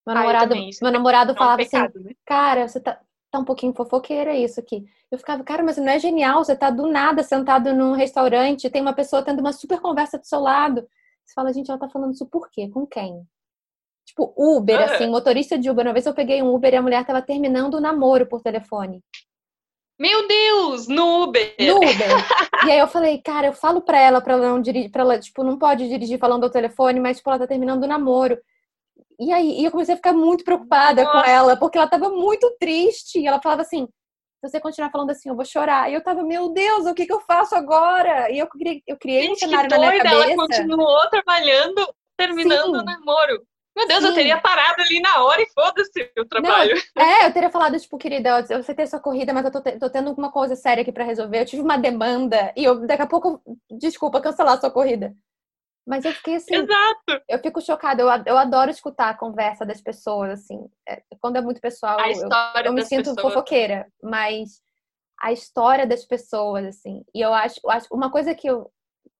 Meu 0.06 0.16
ah, 0.16 0.20
namorado, 0.20 0.54
meu 0.54 0.92
namorado 0.92 1.32
é 1.32 1.34
falava 1.34 1.60
um 1.60 1.64
assim, 1.64 1.70
pecado, 1.70 1.98
assim, 1.98 2.08
né? 2.08 2.14
cara, 2.24 2.68
você 2.68 2.80
tá, 2.80 3.00
tá 3.30 3.38
um 3.38 3.44
pouquinho 3.44 3.74
fofoqueira 3.74 4.34
isso 4.34 4.60
aqui. 4.60 4.84
Eu 5.10 5.18
ficava, 5.18 5.42
cara, 5.44 5.62
mas 5.62 5.76
não 5.76 5.88
é 5.88 5.98
genial, 5.98 6.44
você 6.44 6.56
tá 6.56 6.70
do 6.70 6.86
nada 6.86 7.22
sentado 7.22 7.72
num 7.72 7.92
restaurante, 7.92 8.70
tem 8.70 8.82
uma 8.82 8.92
pessoa 8.92 9.22
tendo 9.22 9.40
uma 9.40 9.52
super 9.52 9.80
conversa 9.80 10.18
do 10.18 10.26
seu 10.26 10.40
lado. 10.40 10.88
Você 11.26 11.34
fala, 11.34 11.52
gente, 11.52 11.70
ela 11.70 11.80
tá 11.80 11.88
falando 11.88 12.14
isso 12.14 12.26
por 12.26 12.48
quê? 12.50 12.68
Com 12.68 12.86
quem? 12.86 13.26
Tipo, 14.06 14.32
Uber, 14.36 14.80
assim, 14.80 15.08
motorista 15.08 15.58
de 15.58 15.68
Uber. 15.68 15.84
Uma 15.84 15.92
vez 15.92 16.06
eu 16.06 16.14
peguei 16.14 16.40
um 16.40 16.54
Uber 16.54 16.72
e 16.72 16.76
a 16.76 16.82
mulher 16.82 17.04
tava 17.04 17.20
terminando 17.20 17.74
o 17.74 17.80
namoro 17.80 18.26
por 18.26 18.40
telefone. 18.40 19.02
Meu 19.98 20.28
Deus, 20.28 20.86
no 20.86 21.24
Uber. 21.24 21.54
No 21.58 21.76
Uber. 21.78 22.08
e 22.66 22.70
aí 22.70 22.78
eu 22.78 22.86
falei, 22.86 23.20
cara, 23.20 23.48
eu 23.48 23.52
falo 23.52 23.80
pra 23.80 23.98
ela, 23.98 24.20
pra 24.20 24.34
ela 24.34 24.48
não 24.48 24.60
dirigir, 24.60 24.90
pra 24.90 25.02
ela, 25.02 25.18
tipo, 25.18 25.42
não 25.42 25.58
pode 25.58 25.88
dirigir 25.88 26.18
falando 26.18 26.44
ao 26.44 26.50
telefone, 26.50 27.00
mas, 27.00 27.16
tipo, 27.16 27.28
ela 27.28 27.38
tá 27.40 27.46
terminando 27.46 27.82
o 27.82 27.88
namoro. 27.88 28.38
E 29.18 29.32
aí 29.32 29.60
e 29.60 29.64
eu 29.64 29.70
comecei 29.70 29.94
a 29.94 29.96
ficar 29.96 30.12
muito 30.12 30.44
preocupada 30.44 31.02
Nossa. 31.02 31.22
com 31.22 31.28
ela, 31.28 31.56
porque 31.56 31.78
ela 31.78 31.88
tava 31.88 32.10
muito 32.10 32.54
triste. 32.60 33.18
E 33.18 33.26
ela 33.26 33.40
falava 33.42 33.62
assim: 33.62 33.88
se 34.40 34.50
você 34.50 34.60
continuar 34.60 34.90
falando 34.90 35.10
assim, 35.10 35.28
eu 35.28 35.34
vou 35.34 35.44
chorar. 35.44 35.90
E 35.90 35.94
eu 35.94 36.02
tava, 36.02 36.22
meu 36.22 36.50
Deus, 36.50 36.86
o 36.86 36.94
que, 36.94 37.06
que 37.06 37.12
eu 37.12 37.20
faço 37.20 37.54
agora? 37.54 38.30
E 38.30 38.38
eu 38.38 38.46
criei, 38.46 38.82
eu 38.86 38.96
criei 38.96 39.22
Gente, 39.22 39.44
um 39.44 39.48
cenário 39.48 39.70
na 39.70 39.78
minha 39.78 40.02
cabeça. 40.02 40.32
Ela 40.32 40.36
continuou 40.36 41.10
trabalhando, 41.10 41.94
terminando 42.16 42.76
Sim. 42.76 42.82
o 42.82 42.84
namoro. 42.84 43.46
Meu 43.76 43.86
Deus, 43.86 44.02
Sim. 44.02 44.08
eu 44.08 44.14
teria 44.14 44.40
parado 44.40 44.80
ali 44.80 45.00
na 45.00 45.22
hora 45.22 45.42
e 45.42 45.50
foda-se 45.52 46.10
o 46.18 46.24
trabalho. 46.24 46.74
Não, 46.94 47.04
é, 47.04 47.26
eu 47.26 47.32
teria 47.32 47.50
falado, 47.50 47.78
tipo, 47.78 47.98
querida, 47.98 48.42
você 48.42 48.74
tem 48.74 48.86
sua 48.86 49.00
corrida, 49.00 49.34
mas 49.34 49.44
eu 49.44 49.50
tô, 49.50 49.60
te, 49.60 49.78
tô 49.78 49.90
tendo 49.90 50.12
uma 50.12 50.32
coisa 50.32 50.56
séria 50.56 50.80
aqui 50.80 50.92
para 50.92 51.04
resolver. 51.04 51.40
Eu 51.40 51.46
tive 51.46 51.62
uma 51.62 51.76
demanda 51.76 52.52
e 52.56 52.64
eu, 52.64 52.86
daqui 52.86 53.02
a 53.02 53.06
pouco, 53.06 53.42
desculpa, 53.70 54.20
cancelar 54.20 54.54
a 54.54 54.60
sua 54.60 54.70
corrida. 54.70 55.14
Mas 55.86 56.04
eu 56.04 56.12
fiquei 56.12 56.34
assim. 56.34 56.54
Exato. 56.54 57.22
Eu 57.28 57.38
fico 57.38 57.60
chocada. 57.60 58.02
Eu, 58.02 58.08
eu 58.26 58.36
adoro 58.36 58.70
escutar 58.70 59.10
a 59.10 59.16
conversa 59.16 59.64
das 59.64 59.80
pessoas, 59.80 60.30
assim. 60.30 60.68
É, 60.88 61.02
quando 61.20 61.36
é 61.36 61.40
muito 61.40 61.60
pessoal, 61.60 61.98
a 62.00 62.10
eu, 62.10 62.28
eu 62.64 62.72
me 62.72 62.84
sinto 62.84 63.14
pessoas. 63.14 63.20
fofoqueira. 63.20 63.86
Mas 64.02 64.60
a 65.20 65.32
história 65.32 65.86
das 65.86 66.04
pessoas, 66.04 66.66
assim. 66.66 67.04
E 67.14 67.20
eu 67.20 67.32
acho, 67.32 67.60
eu 67.62 67.70
acho 67.70 67.86
uma 67.92 68.10
coisa 68.10 68.34
que, 68.34 68.48
eu, 68.48 68.70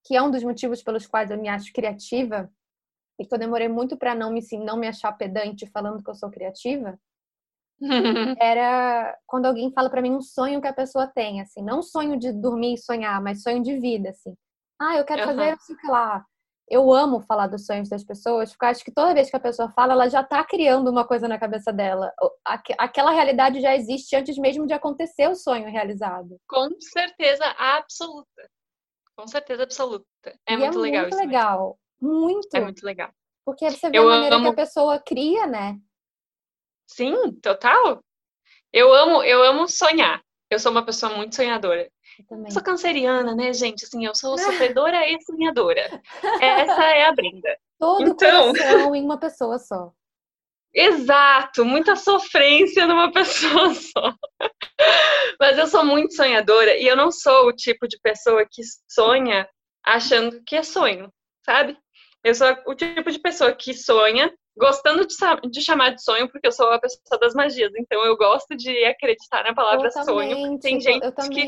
que 0.05 0.17
é 0.17 0.23
um 0.23 0.31
dos 0.31 0.43
motivos 0.43 0.83
pelos 0.83 1.07
quais 1.07 1.31
eu 1.31 1.39
me 1.39 1.49
acho 1.49 1.73
criativa 1.73 2.51
e 3.19 3.25
que 3.25 3.35
eu 3.35 3.39
demorei 3.39 3.69
muito 3.69 3.97
para 3.97 4.15
não 4.15 4.31
me 4.31 4.41
não 4.59 4.77
me 4.77 4.89
achar 4.89 5.13
pedante 5.13 5.67
falando 5.67 6.03
que 6.03 6.11
eu 6.11 6.15
sou 6.15 6.31
criativa, 6.31 6.99
era 8.41 9.17
quando 9.27 9.47
alguém 9.47 9.73
fala 9.73 9.89
para 9.89 10.03
mim 10.03 10.13
um 10.13 10.21
sonho 10.21 10.61
que 10.61 10.69
a 10.69 10.73
pessoa 10.73 11.07
tem, 11.07 11.41
assim, 11.41 11.63
não 11.63 11.83
sonho 11.83 12.19
de 12.19 12.33
dormir 12.33 12.75
e 12.75 12.79
sonhar, 12.79 13.21
mas 13.23 13.43
sonho 13.43 13.63
de 13.63 13.79
vida, 13.79 14.11
assim. 14.11 14.35
Ah, 14.81 14.97
eu 14.97 15.05
quero 15.05 15.23
uhum. 15.23 15.29
fazer 15.29 15.57
isso 15.57 15.77
que 15.77 15.87
lá. 15.87 16.25
Eu 16.69 16.93
amo 16.93 17.21
falar 17.21 17.47
dos 17.47 17.65
sonhos 17.65 17.89
das 17.89 18.03
pessoas, 18.03 18.51
porque 18.51 18.67
acho 18.67 18.85
que 18.85 18.91
toda 18.91 19.15
vez 19.15 19.31
que 19.31 19.37
a 19.37 19.41
pessoa 19.41 19.71
fala, 19.71 19.93
ela 19.93 20.09
já 20.09 20.21
está 20.21 20.43
criando 20.45 20.91
uma 20.91 21.07
coisa 21.07 21.29
na 21.29 21.39
cabeça 21.39 21.73
dela. 21.73 22.13
Aquela 22.77 23.13
realidade 23.13 23.61
já 23.61 23.75
existe 23.75 24.17
antes 24.17 24.37
mesmo 24.37 24.67
de 24.67 24.73
acontecer 24.73 25.29
o 25.29 25.37
sonho 25.37 25.71
realizado. 25.71 26.37
Com 26.49 26.69
certeza 26.81 27.45
absoluta. 27.57 28.51
Com 29.17 29.29
certeza 29.29 29.63
absoluta. 29.63 30.07
É 30.47 30.55
e 30.55 30.57
muito 30.57 30.79
é 30.79 30.83
legal 30.83 31.03
muito 31.03 31.15
isso. 31.15 31.25
legal. 31.25 31.79
Muito. 32.01 32.55
É 32.55 32.61
muito 32.61 32.85
legal. 32.85 33.11
Porque 33.45 33.71
você 33.71 33.89
vê 33.89 33.99
eu 33.99 34.09
a 34.09 34.15
maneira 34.15 34.37
amo... 34.37 34.45
que 34.47 34.61
a 34.61 34.65
pessoa 34.65 34.99
cria, 34.99 35.47
né? 35.47 35.79
Sim, 36.89 37.33
total. 37.41 38.03
Eu 38.73 38.93
amo, 38.93 39.23
eu 39.23 39.43
amo 39.45 39.69
sonhar. 39.69 40.21
Eu 40.51 40.59
sou 40.59 40.73
uma 40.73 40.85
pessoa 40.85 41.15
muito 41.17 41.35
sonhadora. 41.35 41.89
Eu 42.31 42.51
sou 42.51 42.63
canceriana, 42.63 43.35
né, 43.35 43.53
gente? 43.53 43.85
Assim, 43.85 44.05
eu 44.05 44.15
sou 44.15 44.37
sofredora 44.39 45.09
e 45.09 45.21
sonhadora. 45.23 46.03
Essa 46.41 46.85
é 46.85 47.07
a 47.07 47.13
Brenda. 47.13 47.57
Todo 47.79 48.11
então... 48.11 48.53
coração 48.53 48.95
em 48.95 49.03
uma 49.05 49.19
pessoa 49.19 49.59
só. 49.59 49.93
Exato, 50.75 51.65
muita 51.65 51.97
sofrência 51.97 52.87
numa 52.87 53.11
pessoa 53.13 53.73
só. 53.75 54.15
Mas 55.41 55.57
eu 55.59 55.67
sou 55.67 55.85
muito 55.85 56.15
sonhadora 56.15 56.77
e 56.77 56.87
eu 56.87 56.97
não 56.97 57.11
sou 57.11 57.49
o 57.49 57.53
tipo 57.53 57.89
de 57.89 57.99
pessoa 58.01 58.47
que 58.51 58.63
sonha 58.87 59.49
achando 59.85 60.43
que 60.45 60.57
é 60.57 60.63
sonho, 60.63 61.11
sabe? 61.45 61.79
Eu 62.27 62.35
sou 62.35 62.49
o 62.67 62.75
tipo 62.75 63.09
de 63.09 63.21
pessoa 63.21 63.53
que 63.53 63.73
sonha, 63.73 64.35
gostando 64.59 65.07
de, 65.07 65.15
de, 65.49 65.63
chamar 65.63 65.91
de 65.91 66.03
sonho, 66.03 66.29
porque 66.29 66.49
eu 66.49 66.51
sou 66.51 66.69
a 66.73 66.81
pessoa 66.81 67.21
das 67.21 67.35
magias. 67.35 67.73
Então 67.79 68.05
eu 68.05 68.17
gosto 68.17 68.57
de 68.57 68.85
acreditar 68.85 69.45
na 69.45 69.55
palavra 69.55 69.87
eu 69.87 70.05
sonho. 70.05 70.35
Também, 70.35 70.59
tem 70.59 70.79
tipo, 70.81 70.93
gente 70.93 71.29
que 71.29 71.47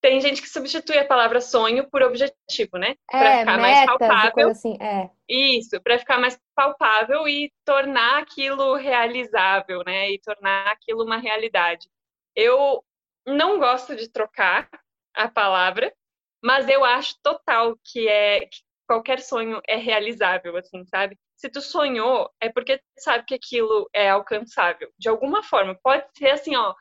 tem 0.00 0.20
gente 0.20 0.42
que 0.42 0.48
substitui 0.48 0.98
a 0.98 1.06
palavra 1.06 1.40
sonho 1.40 1.88
por 1.88 2.02
objetivo, 2.02 2.76
né? 2.76 2.96
É, 3.08 3.18
para 3.18 3.38
ficar 3.38 3.58
mais 3.58 3.86
palpável. 3.86 4.48
Assim, 4.48 4.76
é. 4.80 5.10
Isso, 5.28 5.80
para 5.80 5.98
ficar 6.00 6.18
mais 6.18 6.36
palpável 6.52 7.28
e 7.28 7.52
tornar 7.64 8.18
aquilo 8.18 8.74
realizável, 8.74 9.84
né? 9.86 10.10
E 10.10 10.18
tornar 10.18 10.72
aquilo 10.72 11.04
uma 11.04 11.18
realidade. 11.18 11.88
Eu 12.34 12.82
não 13.24 13.60
gosto 13.60 13.94
de 13.94 14.08
trocar 14.10 14.68
a 15.14 15.28
palavra, 15.28 15.94
mas 16.42 16.68
eu 16.68 16.84
acho 16.84 17.14
total 17.22 17.78
que 17.84 18.08
é 18.08 18.40
que 18.40 18.65
qualquer 18.86 19.20
sonho 19.20 19.60
é 19.68 19.76
realizável, 19.76 20.56
assim, 20.56 20.84
sabe? 20.86 21.18
Se 21.36 21.48
tu 21.48 21.60
sonhou, 21.60 22.30
é 22.40 22.50
porque 22.50 22.78
tu 22.78 22.84
sabe 22.98 23.24
que 23.26 23.34
aquilo 23.34 23.88
é 23.92 24.08
alcançável. 24.08 24.90
De 24.98 25.08
alguma 25.08 25.42
forma. 25.42 25.78
Pode 25.82 26.04
ser 26.16 26.30
assim, 26.30 26.56
ó, 26.56 26.74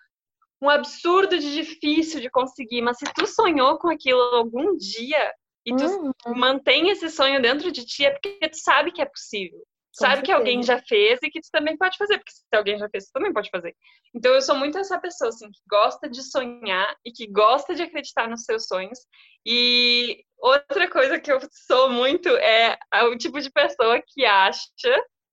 um 0.62 0.70
absurdo 0.70 1.38
de 1.38 1.54
difícil 1.54 2.22
de 2.22 2.30
conseguir, 2.30 2.82
mas 2.82 2.98
se 2.98 3.06
tu 3.14 3.28
sonhou 3.28 3.78
com 3.78 3.90
aquilo 3.90 4.22
algum 4.22 4.76
dia 4.78 5.34
e 5.66 5.76
tu 5.76 5.84
uhum. 5.86 6.14
mantém 6.36 6.90
esse 6.90 7.10
sonho 7.10 7.42
dentro 7.42 7.72
de 7.72 7.86
ti, 7.86 8.06
é 8.06 8.12
porque 8.12 8.50
tu 8.50 8.58
sabe 8.58 8.92
que 8.92 9.02
é 9.02 9.06
possível 9.06 9.62
sabe 9.96 10.22
que 10.22 10.32
alguém 10.32 10.62
já 10.62 10.80
fez 10.80 11.20
e 11.24 11.30
que 11.30 11.42
tu 11.42 11.48
também 11.52 11.78
pode 11.78 11.98
fazer, 11.98 12.18
porque 12.18 12.32
se 12.32 12.44
alguém 12.54 12.78
já 12.78 12.90
fez, 12.90 13.06
tu 13.06 13.14
também 13.14 13.34
pode 13.34 13.50
fazer. 13.50 13.76
Então 14.14 14.34
eu 14.34 14.42
sou 14.42 14.56
muito 14.56 14.78
essa 14.78 15.00
pessoa 15.00 15.30
assim 15.30 15.50
que 15.50 15.60
gosta 15.70 16.10
de 16.10 16.22
sonhar 16.24 16.96
e 17.06 17.12
que 17.12 17.28
gosta 17.28 17.74
de 17.74 17.84
acreditar 17.84 18.28
nos 18.28 18.44
seus 18.44 18.68
sonhos. 18.68 19.00
E 19.46 20.24
outra 20.38 20.90
coisa 20.90 21.20
que 21.20 21.32
eu 21.32 21.40
sou 21.52 21.90
muito 21.90 22.30
é 22.30 22.78
o 23.04 23.18
tipo 23.18 23.40
de 23.40 23.50
pessoa 23.50 24.02
que 24.06 24.26
acha, 24.26 24.70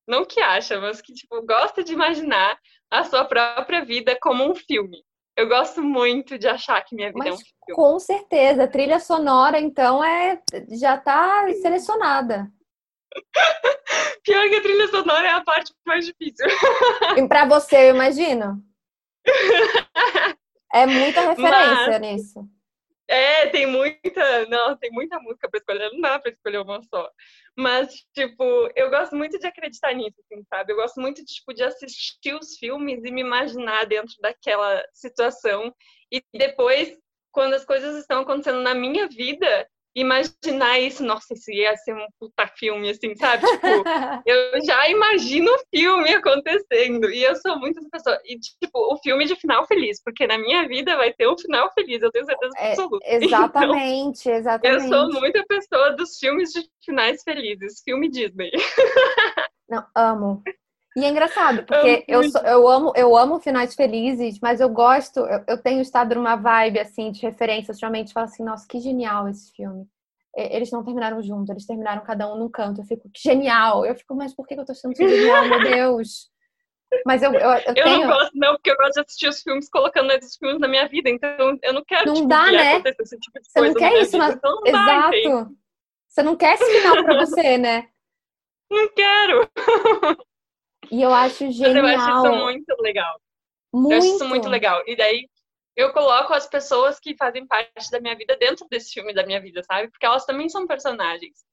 não 0.07 0.25
que 0.25 0.40
acha, 0.40 0.81
mas 0.81 1.01
que 1.01 1.12
tipo 1.12 1.44
gosta 1.44 1.83
de 1.83 1.92
imaginar 1.92 2.59
a 2.90 3.05
sua 3.05 3.25
própria 3.25 3.85
vida 3.85 4.16
como 4.20 4.44
um 4.44 4.55
filme. 4.55 5.03
Eu 5.37 5.48
gosto 5.48 5.83
muito 5.83 6.38
de 6.38 6.46
achar 6.46 6.85
que 6.85 6.94
minha 6.94 7.09
vida 7.09 7.18
Mas, 7.18 7.29
é 7.29 7.33
um 7.33 7.38
filme. 7.38 7.75
Com 7.75 7.98
certeza, 7.98 8.64
a 8.64 8.68
trilha 8.68 9.01
sonora, 9.01 9.59
então, 9.59 10.05
é 10.05 10.40
já 10.79 10.98
tá 10.98 11.46
selecionada. 11.55 12.53
Pior 14.25 14.48
que 14.48 14.55
a 14.57 14.62
trilha 14.62 14.88
sonora 14.88 15.27
é 15.27 15.31
a 15.33 15.42
parte 15.42 15.72
mais 15.87 16.07
difícil. 16.07 16.46
E 17.16 17.27
pra 17.29 17.44
você, 17.46 17.90
eu 17.90 17.94
imagino. 17.94 18.62
É 20.75 20.87
muita 20.87 21.20
referência 21.20 21.87
Mas- 21.87 22.01
nisso. 22.01 22.48
É, 23.07 23.46
tem 23.48 23.66
muita. 23.66 24.46
Não, 24.46 24.75
tem 24.79 24.90
muita 24.90 25.20
música 25.20 25.46
pra 25.51 25.59
escolher, 25.59 25.90
não 25.92 26.01
dá 26.01 26.18
pra 26.18 26.31
escolher 26.33 26.59
uma 26.62 26.81
só. 26.85 27.11
Mas, 27.55 27.92
tipo, 28.14 28.42
eu 28.75 28.88
gosto 28.88 29.14
muito 29.14 29.38
de 29.38 29.46
acreditar 29.46 29.92
nisso, 29.92 30.16
assim, 30.20 30.42
sabe? 30.48 30.72
Eu 30.72 30.77
gosto 30.77 30.98
muito 30.98 31.22
de, 31.22 31.27
tipo, 31.35 31.53
de 31.53 31.62
assistir 31.62 32.35
os 32.35 32.57
filmes 32.57 33.05
e 33.05 33.11
me 33.11 33.20
imaginar 33.20 33.85
dentro 33.85 34.14
daquela 34.22 34.83
situação. 34.94 35.75
E 36.11 36.22
depois, 36.33 36.96
quando 37.31 37.53
as 37.53 37.66
coisas 37.66 37.94
estão 37.98 38.22
acontecendo 38.22 38.62
na 38.62 38.75
minha 38.75 39.07
vida, 39.09 39.68
imaginar 39.94 40.78
isso, 40.78 41.05
nossa, 41.05 41.35
isso 41.35 41.50
ia 41.50 41.76
ser 41.76 41.94
um 41.94 42.07
puta 42.18 42.46
filme, 42.46 42.90
assim, 42.90 43.14
sabe? 43.14 43.44
Tipo, 43.46 43.66
eu 44.26 44.64
já 44.64 44.88
imagino 44.88 45.50
o 45.50 45.59
filme 45.74 46.09
acontecendo. 46.14 47.11
E 47.11 47.22
eu 47.22 47.37
sou 47.37 47.59
muito 47.59 47.78
essa 47.78 47.88
pessoa. 47.90 48.18
E, 48.24 48.38
tipo, 48.38 48.78
o 48.92 48.96
filme 48.98 49.24
de 49.26 49.37
final 49.37 49.66
feliz, 49.66 50.02
porque 50.02 50.26
na 50.26 50.38
minha 50.38 50.66
vida 50.66 50.96
vai 50.96 51.12
ter 51.12 51.28
um 51.28 51.37
final 51.37 51.70
feliz, 51.72 52.02
eu 52.02 52.11
tenho 52.11 52.24
certeza 52.24 52.52
É, 52.59 52.70
absoluta. 52.70 52.98
exatamente, 53.07 54.28
Eu 54.28 54.35
exatamente. 54.37 54.88
sou 54.88 55.12
muito 55.12 55.38
a 55.38 55.46
pessoa 55.46 55.90
dos 55.96 56.18
filmes 56.18 56.50
de 56.50 56.62
finais 56.85 57.22
felizes, 57.22 57.83
filme 57.85 58.09
Disney. 58.09 58.50
Não, 59.68 59.87
amo. 59.96 60.42
E 60.94 61.05
é 61.05 61.09
engraçado, 61.09 61.64
porque 61.64 62.05
Amo 62.09 62.22
eu, 62.24 62.31
sou- 62.31 62.40
eu 62.42 62.68
amo, 62.68 62.92
eu 62.94 63.16
amo 63.16 63.40
finais 63.40 63.74
felizes, 63.74 64.38
mas 64.40 64.61
eu 64.61 64.68
gosto, 64.68 65.20
eu, 65.20 65.42
eu 65.48 65.59
tenho 65.62 65.81
estado 65.81 66.14
numa 66.14 66.37
vibe 66.37 66.78
assim 66.81 67.11
de 67.11 67.20
referência, 67.22 67.72
ultimamente, 67.72 68.12
falo 68.12 68.24
assim, 68.26 68.44
nossa, 68.44 68.66
que 68.68 68.78
genial 68.78 69.26
esse 69.28 69.50
filme. 69.52 69.87
Eles 70.35 70.70
não 70.70 70.83
terminaram 70.85 71.22
juntos, 71.22 71.50
eles 71.50 71.66
terminaram 71.66 72.02
cada 72.02 72.33
um 72.33 72.38
num 72.38 72.48
canto. 72.50 72.81
Eu 72.81 72.85
fico, 72.87 73.09
que 73.12 73.20
genial! 73.22 73.85
Eu 73.85 73.94
fico, 73.94 74.14
mas 74.14 74.35
por 74.35 74.46
que 74.46 74.55
eu 74.55 74.64
tô 74.64 74.72
achando 74.72 74.92
isso 74.92 75.07
genial, 75.07 75.46
meu 75.46 75.62
Deus? 75.62 76.31
Mas 77.07 77.22
eu, 77.22 77.33
eu, 77.33 77.50
eu 77.52 77.74
Eu 77.74 77.85
tenho. 77.85 78.00
não 78.02 78.09
gosto, 78.09 78.31
não, 78.35 78.52
porque 78.55 78.70
eu 78.70 78.76
gosto 78.76 78.92
de 78.94 79.00
assistir 79.00 79.28
os 79.28 79.42
filmes 79.42 79.68
colocando 79.70 80.11
esses 80.12 80.37
filmes 80.37 80.59
na 80.61 80.68
minha 80.68 80.87
vida, 80.88 81.09
então 81.11 81.59
eu 81.62 81.72
não 81.72 81.85
quero 81.85 82.07
Não 82.07 82.14
tipo, 82.14 82.28
dá, 82.28 82.44
que 82.46 82.52
né? 82.57 82.76
esse 83.00 83.18
tipo 83.18 83.40
de 83.40 83.50
Você 83.50 83.61
não 83.61 83.72
coisa 83.74 83.81
na 83.81 83.90
quer 83.90 84.02
isso, 84.02 84.12
vida. 84.12 84.18
na- 84.28 84.33
Então 84.35 84.55
não 84.57 84.72
dá? 84.72 85.11
Exato. 85.16 85.57
Você 86.09 86.22
não 86.22 86.37
quer 86.37 86.55
esse 86.55 86.70
final 86.81 87.02
pra 87.02 87.14
você, 87.26 87.59
né? 87.59 87.88
Não 88.70 88.88
quero. 88.94 89.50
E 90.90 91.02
eu 91.02 91.12
acho 91.12 91.44
Mas 91.44 91.60
eu 91.60 91.86
acho 91.86 92.04
genial. 92.04 92.26
isso 92.26 92.32
muito 92.34 92.76
legal. 92.80 93.20
Muito. 93.72 93.92
Eu 93.92 93.98
acho 93.98 94.06
isso 94.16 94.24
muito 94.26 94.48
legal. 94.48 94.82
E 94.86 94.96
daí 94.96 95.28
eu 95.76 95.92
coloco 95.92 96.34
as 96.34 96.46
pessoas 96.46 96.98
que 97.00 97.16
fazem 97.16 97.46
parte 97.46 97.90
da 97.90 98.00
minha 98.00 98.16
vida 98.16 98.36
dentro 98.36 98.66
desse 98.68 98.92
filme 98.92 99.14
da 99.14 99.24
minha 99.24 99.40
vida, 99.40 99.62
sabe? 99.62 99.90
Porque 99.90 100.04
elas 100.04 100.26
também 100.26 100.48
são 100.48 100.66
personagens 100.66 101.44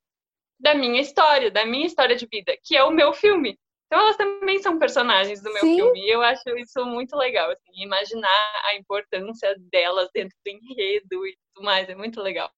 da 0.60 0.74
minha 0.76 1.00
história, 1.00 1.50
da 1.50 1.66
minha 1.66 1.86
história 1.86 2.16
de 2.16 2.28
vida, 2.30 2.54
que 2.64 2.76
é 2.76 2.84
o 2.84 2.92
meu 2.92 3.14
filme. 3.14 3.58
Então 3.88 4.02
elas 4.02 4.18
também 4.18 4.62
são 4.62 4.78
personagens 4.78 5.42
do 5.42 5.52
meu 5.52 5.62
Sim. 5.62 5.76
filme. 5.78 6.00
E 6.02 6.10
eu 6.14 6.22
acho 6.22 6.48
isso 6.58 6.86
muito 6.86 7.16
legal, 7.16 7.50
assim, 7.50 7.72
imaginar 7.82 8.62
a 8.66 8.76
importância 8.76 9.56
delas 9.72 10.10
dentro 10.14 10.36
do 10.46 10.50
enredo 10.52 11.26
e 11.26 11.36
tudo 11.54 11.66
mais. 11.66 11.90
É 11.90 11.96
muito 11.96 12.22
legal. 12.22 12.52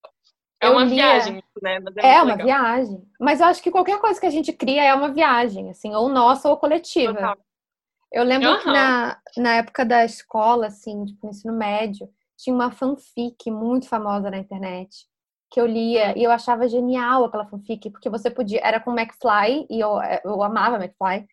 É 0.62 0.68
Eu 0.68 0.72
uma 0.74 0.84
lia- 0.84 0.96
viagem, 1.20 1.44
né? 1.62 1.80
Mas 1.80 1.98
é, 1.98 2.14
É 2.14 2.22
uma 2.22 2.36
legal. 2.36 2.46
viagem. 2.46 3.04
Mas 3.20 3.40
eu 3.40 3.48
acho 3.48 3.64
que 3.64 3.72
qualquer 3.72 4.00
coisa 4.00 4.20
que 4.20 4.26
a 4.28 4.30
gente 4.32 4.54
cria 4.54 4.84
é 4.84 4.94
uma 4.94 5.12
viagem, 5.12 5.70
assim, 5.72 5.94
ou 5.96 6.08
nossa 6.08 6.50
ou 6.50 6.58
coletiva. 6.58 7.14
Total. 7.14 7.38
Eu 8.12 8.24
lembro 8.24 8.60
que 8.60 8.66
Aham. 8.68 8.74
na, 8.74 9.18
na 9.38 9.54
época 9.56 9.84
da 9.86 10.06
escola, 10.06 10.68
assim, 10.68 11.06
tipo, 11.06 11.26
no 11.26 11.32
ensino 11.32 11.54
médio, 11.54 12.10
tinha 12.38 12.54
uma 12.54 12.72
fanfic 12.72 13.50
muito 13.50 13.88
famosa 13.88 14.30
na 14.30 14.38
internet 14.38 15.08
que 15.50 15.60
eu 15.60 15.66
lia 15.66 16.18
e 16.18 16.24
eu 16.24 16.32
achava 16.32 16.66
genial 16.68 17.26
aquela 17.26 17.46
fanfic, 17.46 17.90
porque 17.90 18.10
você 18.10 18.30
podia, 18.30 18.62
era 18.64 18.80
com 18.80 18.98
McFly 18.98 19.68
e 19.70 19.80
eu, 19.82 20.00
eu 20.24 20.42
amava 20.44 20.78
McFly. 20.78 21.28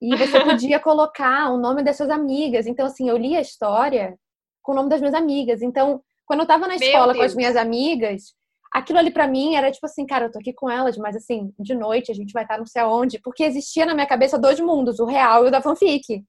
E 0.00 0.16
você 0.16 0.38
podia 0.44 0.78
colocar 0.78 1.50
o 1.50 1.56
nome 1.58 1.82
das 1.82 1.96
suas 1.96 2.10
amigas. 2.10 2.66
Então, 2.66 2.86
assim, 2.86 3.08
eu 3.08 3.16
lia 3.16 3.38
a 3.38 3.42
história 3.42 4.16
com 4.62 4.72
o 4.72 4.74
nome 4.74 4.88
das 4.88 5.00
minhas 5.00 5.14
amigas. 5.14 5.62
Então, 5.62 6.00
quando 6.26 6.40
eu 6.40 6.46
tava 6.46 6.66
na 6.68 6.76
Meu 6.76 6.82
escola 6.88 7.14
com 7.14 7.22
as 7.22 7.34
minhas 7.34 7.56
amigas, 7.56 8.34
aquilo 8.72 8.98
ali 8.98 9.10
pra 9.10 9.26
mim 9.28 9.54
era 9.54 9.70
tipo 9.70 9.86
assim, 9.86 10.06
cara, 10.06 10.26
eu 10.26 10.32
tô 10.32 10.38
aqui 10.38 10.52
com 10.52 10.70
elas, 10.70 10.96
mas 10.96 11.16
assim, 11.16 11.52
de 11.58 11.74
noite 11.74 12.10
a 12.10 12.14
gente 12.14 12.32
vai 12.32 12.44
estar 12.44 12.58
não 12.58 12.66
sei 12.66 12.82
aonde, 12.82 13.20
porque 13.20 13.42
existia 13.44 13.84
na 13.86 13.94
minha 13.94 14.06
cabeça 14.06 14.38
dois 14.38 14.60
mundos, 14.60 14.98
o 15.00 15.04
real 15.04 15.44
e 15.44 15.48
o 15.48 15.50
da 15.50 15.60
fanfic. 15.62 16.24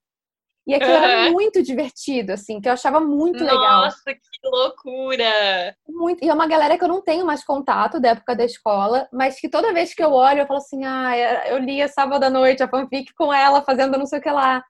E 0.68 0.76
aquilo 0.76 0.94
era 0.96 1.08
Aham. 1.08 1.32
muito 1.32 1.64
divertido, 1.64 2.34
assim, 2.34 2.62
que 2.62 2.70
eu 2.70 2.74
achava 2.74 3.00
muito 3.00 3.44
legal. 3.44 3.82
Nossa, 3.82 4.14
que 4.14 4.20
loucura! 4.48 5.76
Muito. 5.88 6.24
E 6.24 6.30
é 6.30 6.34
uma 6.34 6.48
galera 6.48 6.78
que 6.78 6.84
eu 6.84 6.88
não 6.88 7.02
tenho 7.02 7.26
mais 7.26 7.44
contato 7.44 8.00
da 8.00 8.10
época 8.10 8.36
da 8.36 8.46
escola, 8.46 9.08
mas 9.12 9.40
que 9.40 9.50
toda 9.50 9.74
vez 9.74 9.94
que 9.94 10.04
eu 10.04 10.12
olho, 10.12 10.42
eu 10.42 10.46
falo 10.48 10.60
assim, 10.60 10.86
ah, 10.86 11.48
eu 11.48 11.58
lia 11.58 11.88
sábado 11.88 12.24
à 12.24 12.30
noite 12.30 12.62
a 12.62 12.70
fanfic 12.70 13.12
com 13.16 13.34
ela, 13.34 13.64
fazendo 13.64 13.98
não 13.98 14.06
sei 14.06 14.20
o 14.20 14.22
que 14.22 14.30
lá. 14.30 14.64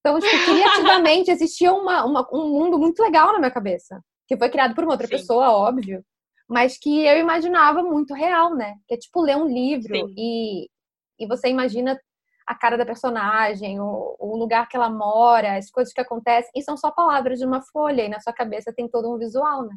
Então, 0.00 0.18
tipo, 0.20 0.38
criativamente 0.44 1.30
existia 1.30 1.72
uma, 1.72 2.04
uma- 2.04 2.28
um 2.32 2.48
mundo 2.50 2.78
muito 2.78 3.02
legal 3.02 3.32
na 3.32 3.38
minha 3.38 3.50
cabeça, 3.50 4.00
que 4.28 4.36
foi 4.36 4.50
criado 4.50 4.74
por 4.74 4.84
uma 4.84 4.92
outra 4.92 5.06
Sim. 5.06 5.14
pessoa, 5.14 5.50
óbvio, 5.52 6.04
mas 6.50 6.76
que 6.76 7.06
eu 7.06 7.16
imaginava 7.16 7.80
muito 7.80 8.12
real, 8.12 8.56
né? 8.56 8.74
Que 8.88 8.94
é 8.94 8.98
tipo 8.98 9.22
ler 9.22 9.36
um 9.36 9.46
livro 9.46 9.94
Sim. 9.94 10.14
e, 10.18 10.68
e 11.16 11.26
você 11.28 11.48
imagina 11.48 11.96
a 12.44 12.54
cara 12.56 12.76
da 12.76 12.84
personagem, 12.84 13.80
o, 13.80 14.16
o 14.18 14.36
lugar 14.36 14.68
que 14.68 14.76
ela 14.76 14.90
mora, 14.90 15.56
as 15.56 15.70
coisas 15.70 15.94
que 15.94 16.00
acontecem, 16.00 16.50
e 16.56 16.62
são 16.62 16.76
só 16.76 16.90
palavras 16.90 17.38
de 17.38 17.46
uma 17.46 17.62
folha, 17.62 18.02
e 18.02 18.08
na 18.08 18.18
sua 18.18 18.32
cabeça 18.32 18.72
tem 18.74 18.88
todo 18.88 19.08
um 19.08 19.16
visual, 19.16 19.62
né? 19.64 19.76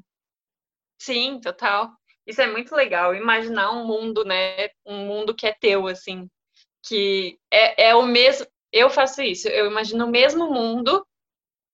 Sim, 1.00 1.40
total. 1.40 1.92
Isso 2.26 2.42
é 2.42 2.48
muito 2.48 2.74
legal. 2.76 3.14
Imaginar 3.14 3.72
um 3.72 3.86
mundo, 3.86 4.26
né? 4.26 4.70
Um 4.84 5.06
mundo 5.06 5.36
que 5.36 5.46
é 5.46 5.54
teu, 5.54 5.88
assim. 5.88 6.28
Que 6.82 7.38
é, 7.52 7.90
é 7.90 7.96
o 7.96 8.02
mesmo. 8.02 8.48
Eu 8.72 8.90
faço 8.90 9.22
isso. 9.22 9.48
Eu 9.48 9.68
imagino 9.68 10.06
o 10.06 10.10
mesmo 10.10 10.50
mundo, 10.52 11.06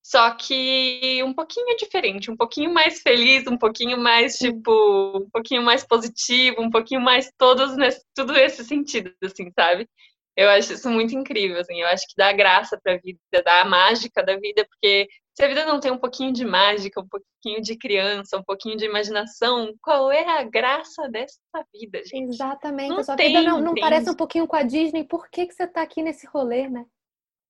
só 0.10 0.32
que 0.32 1.22
um 1.24 1.32
pouquinho 1.32 1.78
diferente, 1.78 2.32
um 2.32 2.36
pouquinho 2.36 2.74
mais 2.74 3.00
feliz, 3.00 3.46
um 3.46 3.56
pouquinho 3.56 3.96
mais, 3.96 4.40
tipo, 4.40 4.72
um 5.20 5.30
pouquinho 5.30 5.62
mais 5.62 5.86
positivo, 5.86 6.64
um 6.64 6.70
pouquinho 6.72 7.00
mais 7.00 7.32
todos 7.38 7.78
nesse, 7.78 8.04
tudo 8.16 8.36
esse 8.36 8.66
sentido, 8.66 9.14
assim, 9.24 9.52
sabe? 9.52 9.88
Eu 10.36 10.50
acho 10.50 10.74
isso 10.74 10.90
muito 10.90 11.16
incrível, 11.16 11.60
assim. 11.60 11.80
Eu 11.80 11.88
acho 11.90 12.08
que 12.08 12.16
dá 12.18 12.34
graça 12.34 12.80
pra 12.82 12.98
vida, 12.98 13.20
dá 13.46 13.62
a 13.62 13.66
mágica 13.66 14.24
da 14.24 14.36
vida, 14.36 14.66
porque 14.68 15.08
se 15.38 15.44
a 15.44 15.48
vida 15.48 15.64
não 15.64 15.80
tem 15.80 15.92
um 15.92 16.00
pouquinho 16.00 16.34
de 16.34 16.44
mágica, 16.44 17.00
um 17.00 17.08
pouquinho 17.08 17.62
de 17.62 17.78
criança, 17.78 18.36
um 18.36 18.44
pouquinho 18.44 18.78
de 18.78 18.86
imaginação, 18.86 19.76
qual 19.80 20.12
é 20.12 20.28
a 20.40 20.44
graça 20.44 21.08
dessa 21.08 21.38
vida, 21.72 22.02
gente? 22.04 22.34
Exatamente. 22.34 22.90
Não 22.90 22.98
a 22.98 23.04
sua 23.04 23.16
tem, 23.16 23.28
vida 23.28 23.44
não, 23.44 23.62
não 23.62 23.76
parece 23.76 24.10
um 24.10 24.16
pouquinho 24.16 24.48
com 24.48 24.56
a 24.56 24.64
Disney. 24.64 25.04
Por 25.04 25.30
que, 25.30 25.46
que 25.46 25.54
você 25.54 25.68
tá 25.68 25.84
aqui 25.84 26.02
nesse 26.02 26.26
rolê, 26.26 26.68
né? 26.68 26.84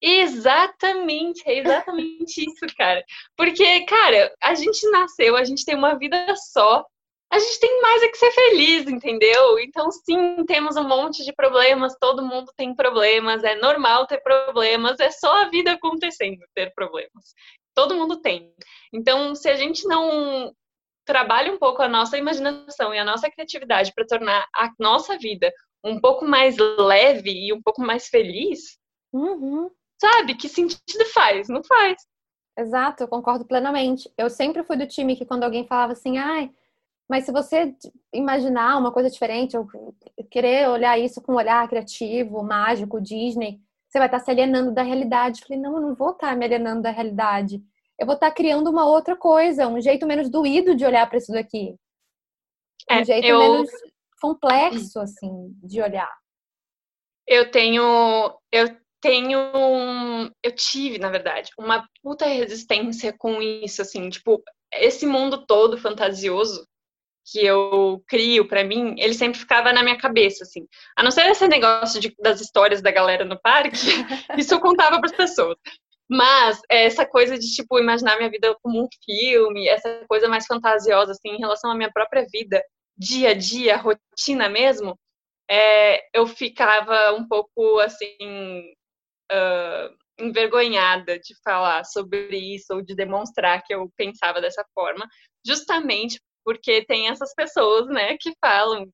Exatamente, 0.01 1.43
é 1.45 1.59
exatamente 1.59 2.45
isso, 2.45 2.65
cara. 2.77 3.03
Porque, 3.35 3.81
cara, 3.85 4.33
a 4.41 4.55
gente 4.55 4.89
nasceu, 4.89 5.35
a 5.35 5.43
gente 5.43 5.65
tem 5.65 5.75
uma 5.75 5.97
vida 5.97 6.33
só. 6.35 6.85
A 7.31 7.37
gente 7.37 7.59
tem 7.59 7.81
mais 7.81 8.01
é 8.01 8.07
que 8.07 8.17
ser 8.17 8.31
feliz, 8.31 8.87
entendeu? 8.87 9.59
Então, 9.59 9.91
sim, 9.91 10.43
temos 10.47 10.75
um 10.77 10.87
monte 10.87 11.23
de 11.23 11.31
problemas, 11.33 11.95
todo 11.99 12.25
mundo 12.25 12.51
tem 12.57 12.75
problemas, 12.75 13.43
é 13.43 13.55
normal 13.55 14.07
ter 14.07 14.19
problemas, 14.21 14.99
é 14.99 15.11
só 15.11 15.43
a 15.43 15.49
vida 15.49 15.73
acontecendo 15.73 16.39
ter 16.55 16.73
problemas. 16.73 17.35
Todo 17.75 17.93
mundo 17.93 18.19
tem. 18.19 18.51
Então, 18.91 19.35
se 19.35 19.47
a 19.47 19.55
gente 19.55 19.87
não 19.87 20.53
trabalha 21.05 21.51
um 21.51 21.59
pouco 21.59 21.83
a 21.83 21.87
nossa 21.87 22.17
imaginação 22.17 22.93
e 22.93 22.99
a 22.99 23.05
nossa 23.05 23.29
criatividade 23.29 23.93
para 23.93 24.07
tornar 24.07 24.47
a 24.55 24.71
nossa 24.79 25.17
vida 25.17 25.53
um 25.83 25.99
pouco 25.99 26.25
mais 26.25 26.57
leve 26.57 27.31
e 27.31 27.53
um 27.53 27.61
pouco 27.61 27.81
mais 27.81 28.07
feliz, 28.07 28.79
Uhum. 29.11 29.71
Sabe? 29.99 30.35
Que 30.35 30.47
sentido 30.49 31.05
faz? 31.13 31.47
Não 31.49 31.63
faz. 31.63 31.97
Exato, 32.57 33.03
eu 33.03 33.07
concordo 33.07 33.45
plenamente. 33.45 34.11
Eu 34.17 34.29
sempre 34.29 34.63
fui 34.63 34.75
do 34.75 34.87
time 34.87 35.15
que 35.15 35.25
quando 35.25 35.43
alguém 35.43 35.65
falava 35.67 35.93
assim, 35.93 36.17
ai, 36.17 36.51
mas 37.09 37.25
se 37.25 37.31
você 37.31 37.75
imaginar 38.13 38.77
uma 38.77 38.91
coisa 38.91 39.09
diferente, 39.09 39.57
ou 39.57 39.67
querer 40.29 40.69
olhar 40.69 40.97
isso 40.99 41.21
com 41.21 41.33
um 41.33 41.37
olhar 41.37 41.67
criativo, 41.67 42.43
mágico, 42.43 43.01
Disney, 43.01 43.59
você 43.87 43.97
vai 43.97 44.07
estar 44.07 44.19
se 44.19 44.29
alienando 44.29 44.71
da 44.73 44.83
realidade. 44.83 45.41
Eu 45.41 45.47
falei, 45.47 45.61
não, 45.61 45.75
eu 45.75 45.81
não 45.81 45.95
vou 45.95 46.11
estar 46.11 46.35
me 46.35 46.45
alienando 46.45 46.81
da 46.81 46.91
realidade. 46.91 47.63
Eu 47.97 48.05
vou 48.05 48.15
estar 48.15 48.31
criando 48.31 48.69
uma 48.69 48.85
outra 48.85 49.15
coisa, 49.15 49.67
um 49.67 49.81
jeito 49.81 50.05
menos 50.05 50.29
doído 50.29 50.75
de 50.75 50.85
olhar 50.85 51.07
para 51.07 51.17
isso 51.17 51.31
daqui. 51.31 51.75
Um 52.91 52.95
É, 52.95 53.03
jeito 53.03 53.25
eu- 53.25 53.39
menos 53.39 53.69
complexo, 54.21 54.99
assim, 54.99 55.53
de 55.63 55.81
olhar. 55.81 56.11
Eu 57.25 57.49
tenho. 57.51 57.81
Eu 58.51 58.75
tenho. 59.01 59.39
um- 59.55 60.29
Eu 60.43 60.53
tive, 60.55 60.97
na 60.99 61.09
verdade, 61.09 61.49
uma 61.57 61.87
puta 62.03 62.25
resistência 62.25 63.13
com 63.17 63.41
isso, 63.41 63.81
assim, 63.81 64.09
tipo, 64.09 64.43
esse 64.73 65.05
mundo 65.05 65.45
todo 65.45 65.77
fantasioso 65.77 66.65
que 67.31 67.45
eu 67.45 68.03
crio 68.07 68.47
pra 68.47 68.63
mim, 68.63 68.95
ele 68.99 69.13
sempre 69.13 69.39
ficava 69.39 69.71
na 69.73 69.83
minha 69.83 69.97
cabeça, 69.97 70.43
assim. 70.43 70.67
A 70.97 71.03
não 71.03 71.11
ser 71.11 71.27
esse 71.29 71.47
negócio 71.47 71.99
de- 72.01 72.15
das 72.19 72.41
histórias 72.41 72.81
da 72.81 72.91
galera 72.91 73.23
no 73.25 73.39
parque, 73.41 73.71
isso 74.39 74.53
eu 74.55 74.59
contava 74.61 74.99
pras 74.99 75.11
pessoas. 75.15 75.55
Mas 76.09 76.59
essa 76.69 77.05
coisa 77.05 77.37
de, 77.37 77.47
tipo, 77.53 77.77
imaginar 77.79 78.17
minha 78.17 78.29
vida 78.31 78.55
como 78.63 78.83
um 78.83 78.87
filme, 79.05 79.67
essa 79.67 80.03
coisa 80.07 80.27
mais 80.27 80.45
fantasiosa, 80.47 81.11
assim, 81.11 81.29
em 81.35 81.39
relação 81.39 81.71
à 81.71 81.75
minha 81.75 81.91
própria 81.91 82.25
vida, 82.31 82.63
dia 82.97 83.29
a 83.31 83.33
dia, 83.35 83.77
rotina 83.77 84.49
mesmo, 84.49 84.97
é, 85.49 86.01
eu 86.13 86.25
ficava 86.27 87.13
um 87.13 87.27
pouco, 87.27 87.79
assim, 87.79 88.73
uh, 89.31 89.95
envergonhada 90.19 91.19
de 91.19 91.33
falar 91.43 91.83
sobre 91.85 92.37
isso 92.37 92.73
ou 92.73 92.81
de 92.81 92.95
demonstrar 92.95 93.63
que 93.63 93.73
eu 93.73 93.89
pensava 93.95 94.41
dessa 94.41 94.65
forma, 94.73 95.07
justamente 95.45 96.19
porque 96.43 96.83
tem 96.85 97.09
essas 97.09 97.33
pessoas, 97.33 97.87
né, 97.87 98.17
que 98.19 98.33
falam 98.43 98.89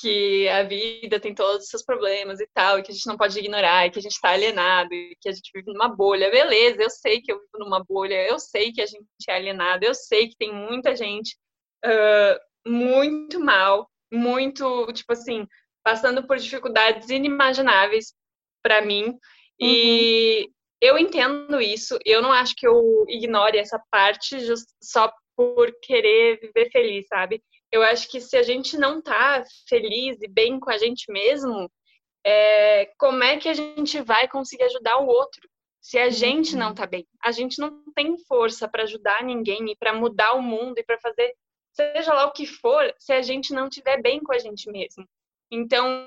que 0.00 0.48
a 0.48 0.62
vida 0.62 1.20
tem 1.20 1.34
todos 1.34 1.64
os 1.64 1.68
seus 1.68 1.84
problemas 1.84 2.40
e 2.40 2.48
tal, 2.54 2.78
e 2.78 2.82
que 2.82 2.90
a 2.90 2.94
gente 2.94 3.06
não 3.06 3.18
pode 3.18 3.38
ignorar, 3.38 3.86
e 3.86 3.90
que 3.90 3.98
a 3.98 4.02
gente 4.02 4.12
está 4.12 4.30
alienado, 4.30 4.94
e 4.94 5.14
que 5.20 5.28
a 5.28 5.32
gente 5.32 5.50
vive 5.54 5.70
numa 5.70 5.88
bolha. 5.88 6.30
Beleza, 6.30 6.82
eu 6.82 6.88
sei 6.88 7.20
que 7.20 7.30
eu 7.30 7.38
vivo 7.38 7.58
numa 7.58 7.84
bolha, 7.84 8.26
eu 8.26 8.38
sei 8.38 8.72
que 8.72 8.80
a 8.80 8.86
gente 8.86 9.04
é 9.28 9.34
alienado, 9.34 9.84
eu 9.84 9.94
sei 9.94 10.28
que 10.28 10.36
tem 10.36 10.52
muita 10.52 10.96
gente 10.96 11.36
uh, 11.84 12.70
muito 12.70 13.38
mal, 13.38 13.90
muito, 14.10 14.90
tipo 14.92 15.12
assim, 15.12 15.46
passando 15.84 16.26
por 16.26 16.38
dificuldades 16.38 17.10
inimagináveis 17.10 18.14
para 18.62 18.80
mim. 18.80 19.18
Uhum. 19.60 19.68
E 19.68 20.50
eu 20.80 20.98
entendo 20.98 21.60
isso, 21.60 21.98
eu 22.04 22.22
não 22.22 22.32
acho 22.32 22.54
que 22.56 22.66
eu 22.66 23.04
ignore 23.08 23.58
essa 23.58 23.78
parte 23.90 24.40
just, 24.40 24.68
só 24.82 25.12
por 25.36 25.72
querer 25.82 26.40
viver 26.40 26.70
feliz, 26.70 27.06
sabe? 27.06 27.42
Eu 27.70 27.82
acho 27.82 28.08
que 28.10 28.20
se 28.20 28.36
a 28.36 28.42
gente 28.42 28.76
não 28.76 29.00
tá 29.00 29.44
feliz 29.68 30.20
e 30.20 30.28
bem 30.28 30.58
com 30.58 30.70
a 30.70 30.78
gente 30.78 31.10
mesmo, 31.10 31.70
é, 32.24 32.86
como 32.98 33.22
é 33.22 33.36
que 33.36 33.48
a 33.48 33.54
gente 33.54 34.00
vai 34.02 34.28
conseguir 34.28 34.64
ajudar 34.64 34.98
o 34.98 35.06
outro? 35.06 35.48
Se 35.80 35.98
a 35.98 36.10
gente 36.10 36.56
não 36.56 36.68
uhum. 36.68 36.74
tá 36.74 36.86
bem, 36.86 37.06
a 37.22 37.32
gente 37.32 37.58
não 37.58 37.82
tem 37.94 38.18
força 38.26 38.68
para 38.68 38.82
ajudar 38.82 39.24
ninguém 39.24 39.70
e 39.70 39.76
para 39.76 39.94
mudar 39.94 40.34
o 40.34 40.42
mundo 40.42 40.78
e 40.78 40.84
para 40.84 40.98
fazer 41.00 41.34
seja 41.72 42.12
lá 42.12 42.26
o 42.26 42.32
que 42.32 42.46
for, 42.46 42.92
se 42.98 43.12
a 43.12 43.22
gente 43.22 43.54
não 43.54 43.68
tiver 43.68 44.02
bem 44.02 44.20
com 44.20 44.32
a 44.32 44.38
gente 44.38 44.70
mesmo. 44.70 45.06
Então, 45.50 46.06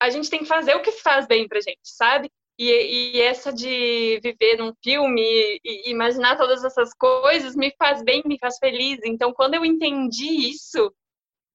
a 0.00 0.10
gente 0.10 0.30
tem 0.30 0.40
que 0.40 0.46
fazer 0.46 0.74
o 0.76 0.82
que 0.82 0.92
faz 0.92 1.26
bem 1.26 1.48
pra 1.48 1.60
gente, 1.60 1.80
sabe? 1.82 2.30
E, 2.58 3.16
e, 3.16 3.20
essa 3.20 3.52
de 3.52 4.18
viver 4.20 4.58
num 4.58 4.72
filme 4.82 5.22
e, 5.64 5.90
imaginar 5.90 6.36
todas 6.36 6.64
essas 6.64 6.92
coisas 6.92 7.54
me 7.54 7.72
faz 7.78 8.02
bem, 8.02 8.22
me 8.26 8.38
faz 8.38 8.58
feliz. 8.58 8.98
Então, 9.04 9.32
quando 9.32 9.54
eu 9.54 9.64
entendi 9.64 10.50
isso, 10.50 10.92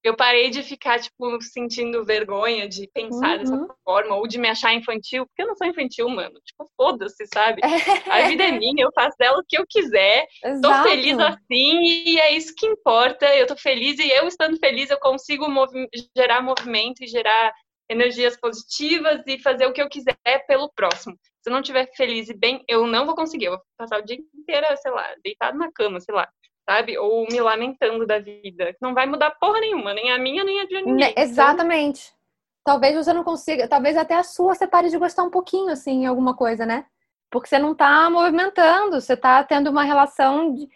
eu 0.04 0.16
parei 0.16 0.50
de 0.50 0.62
ficar, 0.62 1.00
tipo, 1.00 1.42
sentindo 1.42 2.04
vergonha 2.04 2.68
de 2.68 2.90
pensar 2.94 3.32
uhum. 3.32 3.38
dessa 3.38 3.76
forma, 3.86 4.16
ou 4.16 4.28
de 4.28 4.38
me 4.38 4.50
achar 4.50 4.74
infantil, 4.74 5.26
porque 5.26 5.42
eu 5.42 5.48
não 5.48 5.56
sou 5.56 5.66
infantil, 5.66 6.10
mano. 6.10 6.40
Tipo, 6.46 6.70
foda-se, 6.76 7.26
sabe? 7.34 7.62
A 8.12 8.28
vida 8.28 8.44
é 8.44 8.52
minha, 8.52 8.84
eu 8.84 8.92
faço 8.94 9.18
dela 9.18 9.40
o 9.40 9.46
que 9.48 9.58
eu 9.58 9.66
quiser. 9.68 10.28
Exato. 10.44 10.62
Tô 10.62 10.90
feliz 10.90 11.18
assim 11.18 11.84
e 12.06 12.20
é 12.20 12.36
isso 12.36 12.54
que 12.56 12.66
importa. 12.66 13.26
Eu 13.34 13.48
tô 13.48 13.56
feliz 13.56 13.98
e 13.98 14.10
eu 14.10 14.28
estando 14.28 14.58
feliz, 14.58 14.90
eu 14.90 15.00
consigo 15.00 15.50
movi 15.50 15.88
gerar 16.16 16.42
movimento 16.42 17.02
e 17.02 17.08
gerar 17.08 17.54
energias 17.90 18.38
positivas 18.38 19.22
e 19.28 19.40
fazer 19.40 19.66
o 19.66 19.74
que 19.74 19.82
eu 19.82 19.90
quiser 19.90 20.18
pelo 20.48 20.72
próximo. 20.74 21.18
Se 21.42 21.50
eu 21.50 21.54
não 21.54 21.60
estiver 21.60 21.90
feliz 21.96 22.30
e 22.30 22.34
bem, 22.34 22.64
eu 22.68 22.88
não 22.88 23.06
vou 23.06 23.16
conseguir. 23.16 23.46
Eu 23.46 23.52
vou 23.54 23.62
passar 23.78 24.00
o 24.00 24.06
dia 24.06 24.18
inteiro, 24.34 24.66
sei 24.78 24.92
lá, 24.92 25.08
deitado 25.24 25.58
na 25.58 25.72
cama, 25.72 26.00
sei 26.00 26.16
lá, 26.16 26.28
sabe? 26.70 26.98
Ou 26.98 27.28
me 27.28 27.40
lamentando 27.42 28.08
da 28.08 28.20
vida. 28.20 28.76
Não 28.82 28.94
vai 28.94 29.06
mudar 29.06 29.32
porra 29.32 29.60
nenhuma, 29.60 29.94
nem 29.94 30.12
a 30.12 30.18
minha, 30.18 30.44
nem 30.44 30.62
a 30.62 30.66
de 30.66 30.76
ninguém. 30.76 30.96
Né, 30.96 31.14
exatamente. 31.18 32.08
Então... 32.08 32.24
Talvez 32.66 32.96
você 32.96 33.12
não 33.12 33.26
consiga, 33.26 33.68
talvez 33.68 33.98
até 33.98 34.16
a 34.16 34.24
sua 34.24 34.56
você 34.56 34.66
pare 34.66 34.90
de 34.90 34.98
gostar 34.98 35.24
um 35.24 35.30
pouquinho, 35.30 35.70
assim, 35.70 36.04
em 36.04 36.06
alguma 36.06 36.34
coisa, 36.34 36.66
né? 36.66 36.86
Porque 37.30 37.50
você 37.50 37.60
não 37.60 37.76
tá 37.76 38.10
movimentando, 38.10 39.02
você 39.02 39.18
tá 39.18 39.44
tendo 39.44 39.70
uma 39.70 39.84
relação 39.84 40.54
de... 40.54 40.70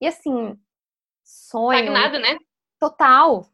E 0.00 0.06
assim, 0.06 0.56
sonho. 1.24 1.78
Stagnado, 1.78 2.20
né? 2.20 2.38
Total. 2.78 3.44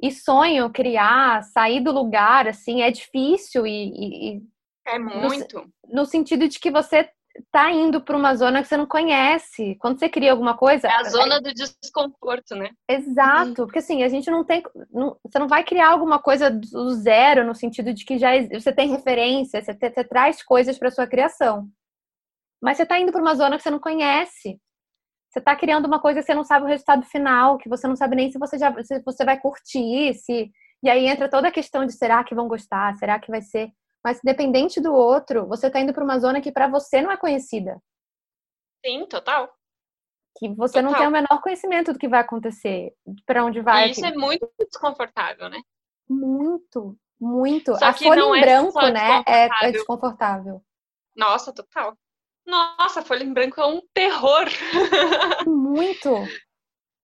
E 0.00 0.10
sonho, 0.10 0.70
criar, 0.70 1.42
sair 1.44 1.80
do 1.80 1.92
lugar, 1.92 2.48
assim, 2.48 2.82
é 2.82 2.90
difícil 2.90 3.66
e. 3.66 4.36
e 4.36 4.42
é 4.86 4.98
muito. 4.98 5.58
No, 5.58 6.02
no, 6.02 6.06
sentido 6.06 6.46
de 6.46 6.58
que 6.58 6.70
você 6.70 7.08
tá 7.50 7.70
indo 7.70 8.00
para 8.00 8.16
uma 8.16 8.34
zona 8.34 8.62
que 8.62 8.68
você 8.68 8.76
não 8.76 8.86
conhece. 8.86 9.76
Quando 9.76 9.98
você 9.98 10.08
cria 10.08 10.32
alguma 10.32 10.56
coisa. 10.56 10.88
É 10.88 10.92
a 10.92 11.04
zona 11.04 11.36
é... 11.36 11.40
do 11.40 11.52
desconforto, 11.52 12.54
né? 12.54 12.70
Exato, 12.88 13.48
uhum. 13.48 13.54
porque 13.66 13.78
assim, 13.78 14.02
a 14.02 14.08
gente 14.08 14.30
não 14.30 14.44
tem. 14.44 14.62
Não, 14.90 15.16
você 15.24 15.38
não 15.38 15.48
vai 15.48 15.64
criar 15.64 15.90
alguma 15.90 16.18
coisa 16.18 16.50
do 16.50 16.90
zero, 16.94 17.46
no 17.46 17.54
sentido 17.54 17.92
de 17.92 18.04
que 18.04 18.18
já 18.18 18.30
você 18.52 18.72
tem 18.72 18.90
referência, 18.90 19.62
você, 19.62 19.74
te, 19.74 19.90
você 19.90 20.04
traz 20.04 20.42
coisas 20.42 20.78
para 20.78 20.90
sua 20.90 21.06
criação. 21.06 21.68
Mas 22.62 22.76
você 22.76 22.86
tá 22.86 22.98
indo 22.98 23.12
para 23.12 23.20
uma 23.20 23.34
zona 23.34 23.56
que 23.56 23.62
você 23.62 23.70
não 23.70 23.80
conhece. 23.80 24.58
Você 25.34 25.40
está 25.40 25.56
criando 25.56 25.86
uma 25.86 25.98
coisa 25.98 26.20
que 26.20 26.26
você 26.26 26.32
não 26.32 26.44
sabe 26.44 26.64
o 26.64 26.68
resultado 26.68 27.04
final, 27.06 27.58
que 27.58 27.68
você 27.68 27.88
não 27.88 27.96
sabe 27.96 28.14
nem 28.14 28.30
se 28.30 28.38
você 28.38 28.56
já 28.56 28.72
se 28.84 29.00
você 29.00 29.24
vai 29.24 29.36
curtir, 29.36 30.14
se 30.14 30.52
e 30.80 30.88
aí 30.88 31.08
entra 31.08 31.28
toda 31.28 31.48
a 31.48 31.52
questão 31.52 31.84
de 31.84 31.92
será 31.92 32.22
que 32.22 32.36
vão 32.36 32.46
gostar, 32.46 32.94
será 32.94 33.18
que 33.18 33.32
vai 33.32 33.42
ser. 33.42 33.72
Mas 34.04 34.20
dependente 34.22 34.80
do 34.80 34.94
outro, 34.94 35.44
você 35.48 35.66
está 35.66 35.80
indo 35.80 35.92
para 35.92 36.04
uma 36.04 36.20
zona 36.20 36.40
que 36.40 36.52
para 36.52 36.68
você 36.68 37.02
não 37.02 37.10
é 37.10 37.16
conhecida. 37.16 37.82
Sim, 38.86 39.06
total. 39.06 39.52
Que 40.38 40.48
você 40.50 40.74
total. 40.74 40.92
não 40.92 40.98
tem 40.98 41.08
o 41.08 41.10
menor 41.10 41.42
conhecimento 41.42 41.92
do 41.92 41.98
que 41.98 42.06
vai 42.06 42.20
acontecer, 42.20 42.94
para 43.26 43.44
onde 43.44 43.60
vai. 43.60 43.88
E 43.88 43.90
isso 43.90 44.06
é 44.06 44.14
muito 44.14 44.48
desconfortável, 44.56 45.48
né? 45.48 45.60
Muito, 46.08 46.96
muito. 47.18 47.74
Só 47.76 47.86
a 47.86 47.92
folha 47.92 48.20
em 48.20 48.38
é 48.38 48.40
branco, 48.40 48.86
né, 48.86 49.24
é, 49.26 49.48
é 49.62 49.72
desconfortável. 49.72 50.62
Nossa, 51.16 51.52
total. 51.52 51.96
Nossa, 52.46 53.02
folha 53.02 53.24
em 53.24 53.32
branco 53.32 53.60
é 53.60 53.66
um 53.66 53.80
terror. 53.92 54.46
Muito. 55.46 56.10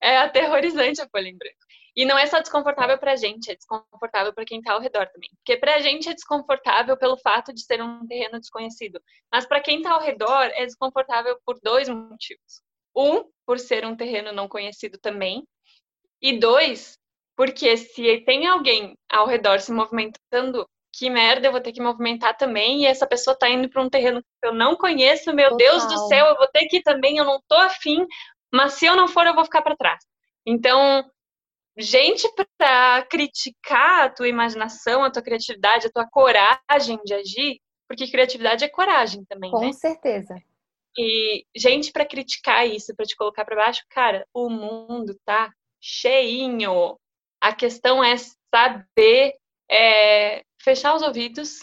É 0.03 0.17
aterrorizante 0.17 1.03
a 1.03 1.09
folha 1.11 1.29
em 1.29 1.37
branco. 1.37 1.59
E 1.95 2.07
não 2.07 2.17
é 2.17 2.25
só 2.27 2.41
desconfortável 2.41 2.97
pra 2.97 3.17
gente, 3.17 3.51
é 3.51 3.55
desconfortável 3.55 4.33
para 4.33 4.47
quem 4.47 4.63
tá 4.63 4.73
ao 4.73 4.81
redor 4.81 5.07
também. 5.09 5.29
Porque 5.37 5.59
pra 5.59 5.79
gente 5.81 6.09
é 6.09 6.15
desconfortável 6.15 6.97
pelo 6.97 7.19
fato 7.19 7.53
de 7.53 7.63
ser 7.63 7.83
um 7.83 8.07
terreno 8.07 8.41
desconhecido. 8.41 8.99
Mas 9.31 9.45
para 9.45 9.61
quem 9.61 9.83
tá 9.83 9.93
ao 9.93 10.01
redor 10.01 10.45
é 10.55 10.65
desconfortável 10.65 11.39
por 11.45 11.61
dois 11.63 11.87
motivos. 11.87 12.63
Um, 12.97 13.31
por 13.45 13.59
ser 13.59 13.85
um 13.85 13.95
terreno 13.95 14.33
não 14.33 14.49
conhecido 14.49 14.99
também. 14.99 15.47
E 16.23 16.39
dois, 16.39 16.97
porque 17.37 17.77
se 17.77 18.21
tem 18.21 18.47
alguém 18.47 18.97
ao 19.11 19.27
redor 19.27 19.61
se 19.61 19.73
movimentando 19.73 20.67
que 21.01 21.09
merda, 21.09 21.47
eu 21.47 21.53
vou 21.53 21.63
ter 21.63 21.73
que 21.73 21.81
movimentar 21.81 22.37
também, 22.37 22.83
e 22.83 22.87
essa 22.87 23.07
pessoa 23.07 23.35
tá 23.35 23.49
indo 23.49 23.71
para 23.71 23.83
um 23.83 23.89
terreno 23.89 24.21
que 24.21 24.47
eu 24.47 24.53
não 24.53 24.77
conheço, 24.77 25.33
meu 25.33 25.49
Total. 25.49 25.57
Deus 25.57 25.87
do 25.87 26.09
céu, 26.09 26.27
eu 26.27 26.37
vou 26.37 26.47
ter 26.49 26.67
que 26.67 26.77
ir 26.77 26.83
também, 26.83 27.17
eu 27.17 27.25
não 27.25 27.41
tô 27.49 27.57
afim, 27.57 28.07
mas 28.53 28.75
se 28.75 28.85
eu 28.85 28.95
não 28.95 29.09
for, 29.09 29.27
eu 29.27 29.35
vou 29.35 29.45
ficar 29.45 29.63
para 29.63 29.75
trás. 29.75 30.05
Então, 30.45 31.03
gente 31.79 32.31
para 32.59 33.03
criticar 33.11 34.05
a 34.05 34.11
tua 34.11 34.29
imaginação, 34.29 35.03
a 35.03 35.11
tua 35.11 35.23
criatividade, 35.23 35.87
a 35.87 35.91
tua 35.91 36.07
coragem 36.07 36.99
de 37.03 37.15
agir, 37.15 37.61
porque 37.89 38.11
criatividade 38.11 38.63
é 38.63 38.69
coragem 38.69 39.25
também, 39.25 39.51
Com 39.51 39.61
né? 39.61 39.73
certeza. 39.73 40.35
E 40.99 41.47
gente 41.57 41.93
para 41.93 42.05
criticar 42.05 42.69
isso, 42.69 42.95
para 42.95 43.07
te 43.07 43.17
colocar 43.17 43.47
para 43.47 43.57
baixo, 43.57 43.83
cara, 43.89 44.27
o 44.35 44.51
mundo 44.51 45.19
tá 45.25 45.51
cheinho. 45.81 46.99
A 47.41 47.55
questão 47.55 48.05
é 48.05 48.17
saber 48.55 49.40
é, 49.71 50.43
fechar 50.61 50.95
os 50.95 51.03
ouvidos, 51.03 51.61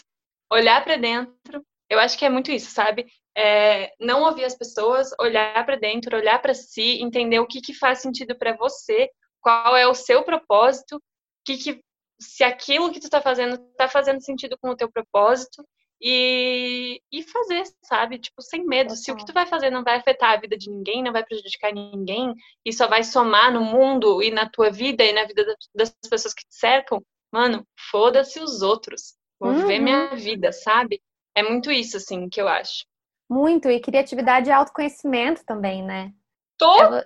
olhar 0.50 0.82
para 0.82 0.96
dentro. 0.96 1.62
Eu 1.90 1.98
acho 1.98 2.18
que 2.18 2.24
é 2.24 2.30
muito 2.30 2.50
isso, 2.50 2.70
sabe? 2.70 3.06
É, 3.36 3.92
não 4.00 4.22
ouvir 4.22 4.44
as 4.44 4.56
pessoas, 4.56 5.10
olhar 5.20 5.64
para 5.64 5.76
dentro, 5.76 6.16
olhar 6.16 6.40
para 6.40 6.54
si, 6.54 7.00
entender 7.02 7.38
o 7.38 7.46
que, 7.46 7.60
que 7.60 7.74
faz 7.74 8.00
sentido 8.00 8.36
para 8.36 8.56
você, 8.56 9.10
qual 9.40 9.76
é 9.76 9.86
o 9.86 9.94
seu 9.94 10.22
propósito, 10.24 11.00
que, 11.44 11.56
que 11.56 11.80
se 12.20 12.42
aquilo 12.42 12.90
que 12.90 13.00
tu 13.00 13.04
está 13.04 13.20
fazendo 13.20 13.54
está 13.70 13.88
fazendo 13.88 14.20
sentido 14.20 14.58
com 14.60 14.70
o 14.70 14.76
teu 14.76 14.90
propósito 14.90 15.64
e, 16.00 17.00
e 17.12 17.22
fazer, 17.22 17.62
sabe? 17.84 18.18
Tipo, 18.18 18.42
sem 18.42 18.64
medo. 18.64 18.96
Se 18.96 19.10
o 19.10 19.16
que 19.16 19.24
tu 19.24 19.32
vai 19.32 19.46
fazer 19.46 19.70
não 19.70 19.84
vai 19.84 19.96
afetar 19.96 20.32
a 20.32 20.40
vida 20.40 20.56
de 20.56 20.70
ninguém, 20.70 21.02
não 21.02 21.12
vai 21.12 21.24
prejudicar 21.24 21.72
ninguém 21.72 22.34
e 22.64 22.72
só 22.72 22.86
vai 22.88 23.04
somar 23.04 23.52
no 23.52 23.60
mundo 23.60 24.22
e 24.22 24.30
na 24.30 24.48
tua 24.48 24.70
vida 24.70 25.04
e 25.04 25.12
na 25.12 25.24
vida 25.24 25.56
das 25.74 25.94
pessoas 26.08 26.34
que 26.34 26.42
te 26.42 26.54
cercam, 26.54 27.02
mano, 27.32 27.66
foda-se 27.90 28.40
os 28.40 28.62
outros. 28.62 29.14
Vou 29.40 29.50
uhum. 29.50 29.66
ver 29.66 29.78
minha 29.78 30.14
vida, 30.16 30.52
sabe? 30.52 31.00
É 31.34 31.42
muito 31.42 31.70
isso, 31.70 31.96
assim, 31.96 32.28
que 32.28 32.40
eu 32.40 32.48
acho. 32.48 32.84
Muito, 33.30 33.70
e 33.70 33.80
criatividade 33.80 34.48
e 34.48 34.52
autoconhecimento 34.52 35.44
também, 35.44 35.82
né? 35.82 36.12
Totalmente! 36.58 37.04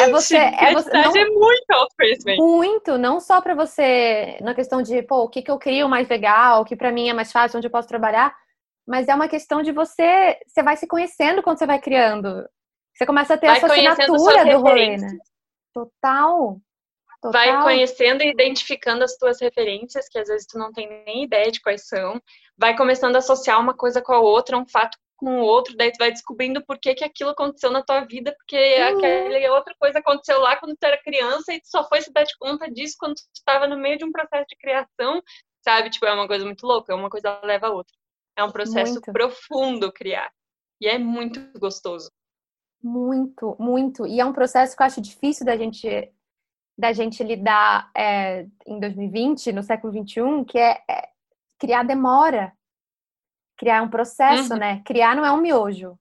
É 0.00 0.10
você, 0.10 0.36
é 0.36 0.72
você 0.74 0.90
não, 0.90 1.16
é 1.16 1.24
muito 1.30 1.70
autoconhecimento. 1.70 2.42
Muito, 2.42 2.98
não 2.98 3.18
só 3.18 3.40
para 3.40 3.54
você, 3.54 4.36
na 4.42 4.54
questão 4.54 4.82
de, 4.82 5.02
pô, 5.02 5.22
o 5.22 5.28
que, 5.28 5.40
que 5.40 5.50
eu 5.50 5.58
crio 5.58 5.88
mais 5.88 6.08
legal, 6.08 6.60
o 6.60 6.64
que 6.64 6.76
para 6.76 6.92
mim 6.92 7.08
é 7.08 7.14
mais 7.14 7.32
fácil, 7.32 7.56
onde 7.56 7.66
eu 7.66 7.70
posso 7.70 7.88
trabalhar, 7.88 8.34
mas 8.86 9.08
é 9.08 9.14
uma 9.14 9.28
questão 9.28 9.62
de 9.62 9.72
você, 9.72 10.38
você 10.46 10.62
vai 10.62 10.76
se 10.76 10.86
conhecendo 10.86 11.42
quando 11.42 11.58
você 11.58 11.66
vai 11.66 11.80
criando. 11.80 12.46
Você 12.94 13.06
começa 13.06 13.34
a 13.34 13.38
ter 13.38 13.46
vai 13.46 13.56
a 13.56 13.60
sua 13.60 13.68
assinatura 13.68 14.44
do 14.44 14.60
rolê, 14.60 14.96
né? 14.98 15.18
Total. 15.72 16.60
Total. 17.24 17.32
Vai 17.32 17.62
conhecendo 17.62 18.22
e 18.22 18.28
identificando 18.28 19.02
as 19.02 19.16
tuas 19.16 19.40
referências, 19.40 20.10
que 20.10 20.18
às 20.18 20.28
vezes 20.28 20.46
tu 20.46 20.58
não 20.58 20.70
tem 20.70 20.86
nem 21.06 21.24
ideia 21.24 21.50
de 21.50 21.58
quais 21.62 21.88
são. 21.88 22.20
Vai 22.54 22.76
começando 22.76 23.16
a 23.16 23.20
associar 23.20 23.58
uma 23.58 23.72
coisa 23.72 24.02
com 24.02 24.12
a 24.12 24.20
outra, 24.20 24.58
um 24.58 24.66
fato 24.66 24.98
com 25.16 25.40
o 25.40 25.42
outro, 25.42 25.74
daí 25.74 25.90
tu 25.90 25.96
vai 25.96 26.10
descobrindo 26.10 26.62
por 26.66 26.78
que, 26.78 26.92
que 26.92 27.02
aquilo 27.02 27.30
aconteceu 27.30 27.70
na 27.70 27.82
tua 27.82 28.00
vida, 28.00 28.34
porque 28.36 28.56
uhum. 28.56 28.98
aquela 28.98 29.56
outra 29.56 29.74
coisa 29.78 30.00
aconteceu 30.00 30.38
lá 30.38 30.56
quando 30.56 30.76
tu 30.76 30.84
era 30.84 31.00
criança 31.02 31.54
e 31.54 31.60
tu 31.62 31.68
só 31.68 31.88
foi 31.88 32.02
se 32.02 32.12
dar 32.12 32.24
de 32.24 32.36
conta 32.36 32.70
disso 32.70 32.96
quando 32.98 33.14
tu 33.14 33.22
estava 33.34 33.66
no 33.66 33.78
meio 33.78 33.96
de 33.96 34.04
um 34.04 34.12
processo 34.12 34.44
de 34.46 34.56
criação, 34.56 35.22
sabe? 35.62 35.88
Tipo, 35.88 36.04
é 36.04 36.12
uma 36.12 36.26
coisa 36.26 36.44
muito 36.44 36.66
louca, 36.66 36.94
uma 36.94 37.08
coisa 37.08 37.40
leva 37.42 37.68
a 37.68 37.72
outra. 37.72 37.94
É 38.36 38.44
um 38.44 38.50
processo 38.50 38.94
muito. 38.94 39.12
profundo 39.12 39.90
criar. 39.90 40.30
E 40.78 40.88
é 40.88 40.98
muito 40.98 41.40
gostoso. 41.58 42.10
Muito, 42.82 43.56
muito. 43.58 44.06
E 44.06 44.20
é 44.20 44.24
um 44.26 44.32
processo 44.34 44.76
que 44.76 44.82
eu 44.82 44.86
acho 44.86 45.00
difícil 45.00 45.46
da 45.46 45.56
gente 45.56 46.12
da 46.76 46.92
gente 46.92 47.22
lidar 47.22 47.90
é, 47.96 48.46
em 48.66 48.80
2020, 48.80 49.52
no 49.52 49.62
século 49.62 49.92
21, 49.92 50.44
que 50.44 50.58
é, 50.58 50.82
é 50.88 51.08
criar 51.58 51.84
demora. 51.84 52.52
Criar 53.56 53.82
um 53.82 53.88
processo, 53.88 54.52
uhum. 54.52 54.58
né? 54.58 54.82
Criar 54.84 55.14
não 55.14 55.24
é 55.24 55.30
um 55.30 55.40
miojo. 55.40 55.96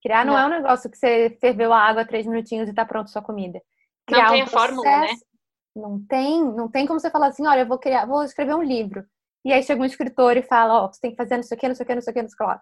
Criar 0.00 0.24
não, 0.24 0.34
não, 0.34 0.40
é 0.40 0.46
um 0.46 0.60
negócio 0.62 0.88
que 0.88 0.96
você 0.96 1.36
ferveu 1.40 1.72
a 1.72 1.80
água 1.80 2.04
três 2.04 2.24
minutinhos 2.26 2.68
e 2.68 2.72
tá 2.72 2.84
pronto 2.84 3.10
sua 3.10 3.22
comida. 3.22 3.60
Criar 4.06 4.26
não 4.26 4.30
tem 4.30 4.42
um 4.42 4.46
a 4.46 4.48
fórmula, 4.48 4.84
né? 5.00 5.08
Não 5.74 6.06
tem, 6.06 6.44
não 6.44 6.70
tem 6.70 6.86
como 6.86 7.00
você 7.00 7.10
falar 7.10 7.26
assim, 7.26 7.46
olha, 7.46 7.60
eu 7.60 7.66
vou 7.66 7.78
criar, 7.78 8.06
vou 8.06 8.22
escrever 8.22 8.54
um 8.54 8.62
livro. 8.62 9.04
E 9.44 9.52
aí 9.52 9.62
chega 9.62 9.82
um 9.82 9.84
escritor 9.84 10.36
e 10.36 10.42
fala, 10.42 10.80
ó, 10.80 10.84
oh, 10.86 10.92
você 10.92 11.00
tem 11.00 11.10
que 11.10 11.16
fazer 11.16 11.36
não 11.36 11.42
sei 11.42 11.56
o 11.56 11.60
que, 11.60 11.68
não 11.68 11.74
sei 11.74 11.84
o 11.84 11.86
que, 11.86 11.94
não 11.94 12.02
sei 12.02 12.10
o 12.10 12.14
que, 12.14 12.22
não 12.22 12.28
sei 12.28 12.46
o 12.46 12.48
que. 12.48 12.60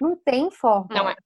Não 0.00 0.16
tem 0.16 0.50
fórmula. 0.50 1.02
Não 1.02 1.08
é. 1.08 1.16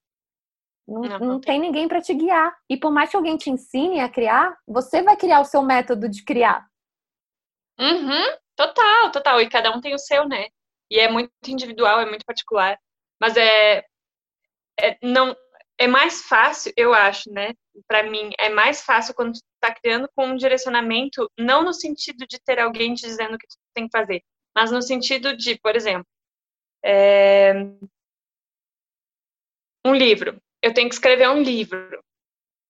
Não, 0.87 1.01
não, 1.01 1.19
não 1.19 1.41
tem. 1.41 1.59
ninguém 1.59 1.87
para 1.87 2.01
te 2.01 2.13
guiar. 2.13 2.55
E 2.69 2.77
por 2.77 2.91
mais 2.91 3.09
que 3.09 3.17
alguém 3.17 3.35
te 3.35 3.49
ensine 3.49 3.99
a 3.99 4.07
criar, 4.07 4.57
você 4.65 5.01
vai 5.01 5.17
criar 5.17 5.41
o 5.41 5.45
seu 5.45 5.61
método 5.61 6.07
de 6.07 6.23
criar. 6.23 6.65
Uhum, 7.79 8.37
total, 8.55 9.11
total. 9.11 9.41
E 9.41 9.49
cada 9.49 9.75
um 9.75 9.81
tem 9.81 9.93
o 9.93 9.99
seu, 9.99 10.27
né? 10.27 10.47
E 10.89 10.99
é 10.99 11.11
muito 11.11 11.31
individual, 11.47 11.99
é 11.99 12.05
muito 12.05 12.25
particular. 12.25 12.79
Mas 13.19 13.35
é, 13.35 13.85
é 14.79 14.97
não 15.03 15.35
é 15.77 15.87
mais 15.87 16.23
fácil, 16.23 16.73
eu 16.75 16.93
acho, 16.93 17.31
né? 17.31 17.53
Para 17.87 18.03
mim, 18.03 18.31
é 18.39 18.49
mais 18.49 18.81
fácil 18.83 19.13
quando 19.13 19.33
tu 19.33 19.41
tá 19.59 19.73
criando 19.73 20.09
com 20.15 20.27
um 20.27 20.35
direcionamento, 20.35 21.29
não 21.37 21.63
no 21.63 21.73
sentido 21.73 22.25
de 22.27 22.39
ter 22.39 22.59
alguém 22.59 22.93
te 22.95 23.01
dizendo 23.05 23.35
o 23.35 23.37
que 23.37 23.47
tu 23.47 23.55
tem 23.75 23.87
que 23.87 23.95
fazer, 23.97 24.23
mas 24.55 24.71
no 24.71 24.81
sentido 24.81 25.35
de, 25.37 25.59
por 25.59 25.75
exemplo, 25.75 26.07
é... 26.83 27.53
um 29.85 29.93
livro 29.93 30.41
eu 30.67 30.73
tenho 30.73 30.89
que 30.89 30.95
escrever 30.95 31.29
um 31.29 31.41
livro. 31.41 32.03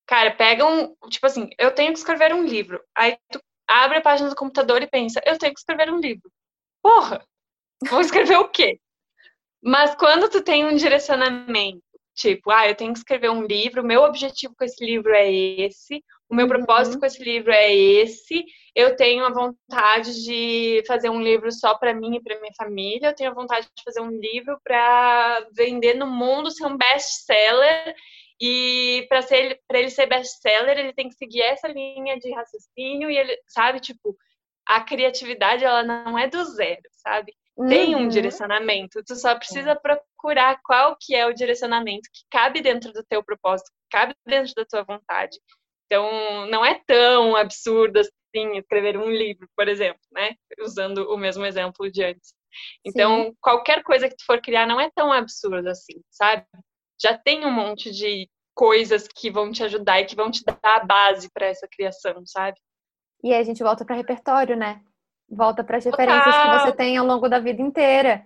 Cara, 0.07 0.31
pega 0.31 0.65
um. 0.65 0.95
Tipo 1.09 1.25
assim, 1.25 1.49
eu 1.57 1.73
tenho 1.73 1.91
que 1.91 1.99
escrever 1.99 2.33
um 2.33 2.43
livro. 2.43 2.81
Aí 2.95 3.17
tu 3.31 3.41
abre 3.67 3.97
a 3.97 4.01
página 4.01 4.29
do 4.29 4.35
computador 4.35 4.81
e 4.81 4.87
pensa, 4.87 5.21
eu 5.25 5.37
tenho 5.37 5.53
que 5.53 5.59
escrever 5.59 5.91
um 5.91 5.99
livro. 5.99 6.31
Porra! 6.81 7.25
Vou 7.89 8.01
escrever 8.01 8.37
o 8.37 8.49
quê? 8.49 8.79
Mas 9.61 9.95
quando 9.95 10.29
tu 10.29 10.41
tem 10.41 10.65
um 10.65 10.75
direcionamento, 10.75 11.83
tipo, 12.15 12.51
ah, 12.51 12.67
eu 12.67 12.75
tenho 12.75 12.93
que 12.93 12.99
escrever 12.99 13.29
um 13.29 13.43
livro, 13.45 13.83
meu 13.83 14.01
objetivo 14.03 14.55
com 14.57 14.63
esse 14.63 14.83
livro 14.83 15.13
é 15.13 15.31
esse, 15.31 16.03
o 16.29 16.35
meu 16.35 16.47
propósito 16.47 16.95
uhum. 16.95 16.99
com 16.99 17.05
esse 17.05 17.23
livro 17.23 17.51
é 17.51 17.73
esse, 17.73 18.45
eu 18.75 18.95
tenho 18.95 19.25
a 19.25 19.33
vontade 19.33 20.23
de 20.23 20.83
fazer 20.85 21.09
um 21.09 21.21
livro 21.21 21.51
só 21.51 21.75
para 21.75 21.93
mim 21.93 22.15
e 22.15 22.21
para 22.21 22.39
minha 22.39 22.53
família, 22.55 23.07
eu 23.07 23.15
tenho 23.15 23.31
a 23.31 23.33
vontade 23.33 23.67
de 23.75 23.83
fazer 23.83 24.01
um 24.01 24.11
livro 24.11 24.59
para 24.63 25.47
vender 25.53 25.95
no 25.95 26.05
mundo, 26.05 26.51
ser 26.51 26.65
um 26.65 26.77
best-seller, 26.77 27.95
e 28.39 29.05
para 29.09 29.21
ser 29.23 29.59
para 29.67 29.79
ele 29.79 29.89
ser 29.89 30.05
best-seller, 30.05 30.77
ele 30.77 30.93
tem 30.93 31.09
que 31.09 31.15
seguir 31.15 31.41
essa 31.41 31.67
linha 31.67 32.19
de 32.19 32.31
raciocínio 32.31 33.09
e 33.09 33.17
ele, 33.17 33.35
sabe, 33.47 33.79
tipo, 33.79 34.15
a 34.67 34.81
criatividade 34.81 35.63
ela 35.63 35.81
não 35.81 36.17
é 36.19 36.27
do 36.27 36.43
zero, 36.43 36.81
sabe? 36.91 37.33
Tem 37.67 37.95
um 37.95 38.01
uhum. 38.01 38.07
direcionamento, 38.07 39.03
tu 39.03 39.15
só 39.15 39.33
precisa 39.33 39.71
é. 39.71 39.75
procurar 39.75 40.59
qual 40.63 40.95
que 41.01 41.15
é 41.15 41.25
o 41.25 41.33
direcionamento 41.33 42.07
que 42.13 42.21
cabe 42.29 42.61
dentro 42.61 42.93
do 42.93 43.03
teu 43.03 43.23
propósito, 43.23 43.71
que 43.71 43.97
cabe 43.97 44.13
dentro 44.27 44.53
da 44.53 44.63
tua 44.63 44.83
vontade. 44.83 45.39
Então, 45.87 46.45
não 46.47 46.65
é 46.65 46.79
tão 46.85 47.35
absurdo 47.35 47.99
assim 47.99 48.57
escrever 48.57 48.97
um 48.97 49.09
livro, 49.09 49.47
por 49.55 49.67
exemplo, 49.67 50.01
né? 50.11 50.35
Usando 50.59 51.09
o 51.09 51.17
mesmo 51.17 51.45
exemplo 51.45 51.89
de 51.89 52.03
antes. 52.03 52.33
Então, 52.85 53.25
Sim. 53.25 53.35
qualquer 53.41 53.83
coisa 53.83 54.09
que 54.09 54.15
tu 54.15 54.25
for 54.25 54.41
criar 54.41 54.67
não 54.67 54.79
é 54.79 54.91
tão 54.93 55.11
absurdo 55.11 55.67
assim, 55.67 56.01
sabe? 56.09 56.45
Já 57.01 57.17
tem 57.17 57.45
um 57.45 57.51
monte 57.51 57.91
de 57.91 58.29
coisas 58.53 59.07
que 59.07 59.31
vão 59.31 59.51
te 59.51 59.63
ajudar 59.63 60.01
e 60.01 60.05
que 60.05 60.15
vão 60.15 60.29
te 60.29 60.43
dar 60.43 60.59
a 60.63 60.85
base 60.85 61.29
para 61.31 61.45
essa 61.45 61.67
criação, 61.67 62.23
sabe? 62.25 62.57
E 63.23 63.33
aí 63.33 63.39
a 63.39 63.43
gente 63.43 63.63
volta 63.63 63.85
para 63.85 63.95
repertório, 63.95 64.55
né? 64.55 64.81
Volta 65.29 65.63
para 65.63 65.77
as 65.77 65.85
referências 65.85 66.35
Total. 66.35 66.51
que 66.51 66.59
você 66.59 66.71
tem 66.71 66.97
ao 66.97 67.05
longo 67.05 67.29
da 67.29 67.39
vida 67.39 67.61
inteira. 67.61 68.25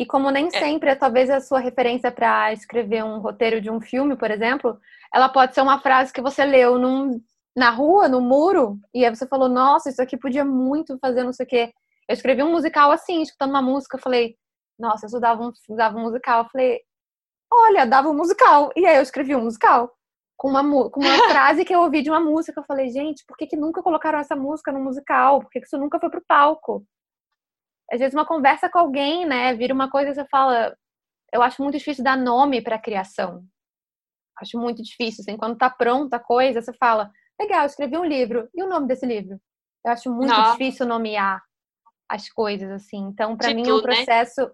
E 0.00 0.06
como 0.06 0.30
nem 0.30 0.46
é. 0.46 0.50
sempre, 0.50 0.96
talvez 0.96 1.28
a 1.28 1.42
sua 1.42 1.60
referência 1.60 2.10
para 2.10 2.54
escrever 2.54 3.04
um 3.04 3.18
roteiro 3.18 3.60
de 3.60 3.70
um 3.70 3.82
filme, 3.82 4.16
por 4.16 4.30
exemplo, 4.30 4.80
ela 5.12 5.28
pode 5.28 5.54
ser 5.54 5.60
uma 5.60 5.78
frase 5.78 6.10
que 6.10 6.22
você 6.22 6.42
leu 6.42 6.78
num, 6.78 7.20
na 7.54 7.68
rua, 7.68 8.08
no 8.08 8.18
muro, 8.18 8.78
e 8.94 9.04
aí 9.04 9.14
você 9.14 9.26
falou, 9.26 9.46
nossa, 9.46 9.90
isso 9.90 10.00
aqui 10.00 10.16
podia 10.16 10.42
muito 10.42 10.98
fazer 10.98 11.22
não 11.22 11.34
sei 11.34 11.44
o 11.44 11.48
quê. 11.48 11.72
Eu 12.08 12.14
escrevi 12.14 12.42
um 12.42 12.50
musical 12.50 12.90
assim, 12.90 13.20
escutando 13.20 13.50
uma 13.50 13.60
música, 13.60 13.98
eu 13.98 14.02
falei, 14.02 14.36
nossa, 14.78 15.04
eu 15.04 15.08
estudava 15.08 15.42
um, 15.42 15.50
estudava 15.50 15.98
um 15.98 16.00
musical. 16.00 16.44
Eu 16.44 16.48
falei, 16.48 16.80
olha, 17.52 17.84
dava 17.84 18.08
um 18.08 18.16
musical. 18.16 18.70
E 18.74 18.86
aí 18.86 18.96
eu 18.96 19.02
escrevi 19.02 19.36
um 19.36 19.44
musical 19.44 19.92
com 20.34 20.48
uma, 20.48 20.90
com 20.90 21.00
uma 21.00 21.18
frase 21.28 21.62
que 21.62 21.74
eu 21.74 21.80
ouvi 21.80 22.00
de 22.00 22.10
uma 22.10 22.20
música. 22.20 22.58
Eu 22.58 22.64
falei, 22.64 22.88
gente, 22.88 23.22
por 23.26 23.36
que, 23.36 23.46
que 23.46 23.56
nunca 23.56 23.82
colocaram 23.82 24.18
essa 24.18 24.34
música 24.34 24.72
no 24.72 24.80
musical? 24.80 25.40
Por 25.40 25.50
que, 25.50 25.60
que 25.60 25.66
isso 25.66 25.76
nunca 25.76 26.00
foi 26.00 26.08
pro 26.08 26.24
palco? 26.26 26.86
Às 27.90 27.98
vezes 27.98 28.14
uma 28.14 28.26
conversa 28.26 28.68
com 28.68 28.78
alguém, 28.78 29.26
né, 29.26 29.54
vira 29.54 29.74
uma 29.74 29.90
coisa 29.90 30.10
que 30.10 30.14
você 30.14 30.28
fala, 30.28 30.76
eu 31.32 31.42
acho 31.42 31.62
muito 31.62 31.78
difícil 31.78 32.04
dar 32.04 32.16
nome 32.16 32.62
para 32.62 32.76
a 32.76 32.80
criação. 32.80 33.44
Acho 34.38 34.58
muito 34.58 34.82
difícil, 34.82 35.22
assim, 35.22 35.36
quando 35.36 35.58
tá 35.58 35.68
pronta 35.68 36.16
a 36.16 36.20
coisa, 36.20 36.62
você 36.62 36.72
fala, 36.74 37.10
legal, 37.38 37.66
escrevi 37.66 37.96
um 37.96 38.04
livro. 38.04 38.48
E 38.54 38.62
o 38.62 38.68
nome 38.68 38.86
desse 38.86 39.04
livro? 39.04 39.40
Eu 39.84 39.92
acho 39.92 40.10
muito 40.10 40.32
Não. 40.32 40.52
difícil 40.52 40.86
nomear 40.86 41.42
as 42.08 42.28
coisas, 42.28 42.70
assim. 42.70 42.98
Então, 43.08 43.36
para 43.36 43.54
mim, 43.54 43.68
é 43.68 43.72
um 43.72 43.76
né? 43.76 43.82
processo. 43.82 44.40
Né? 44.40 44.50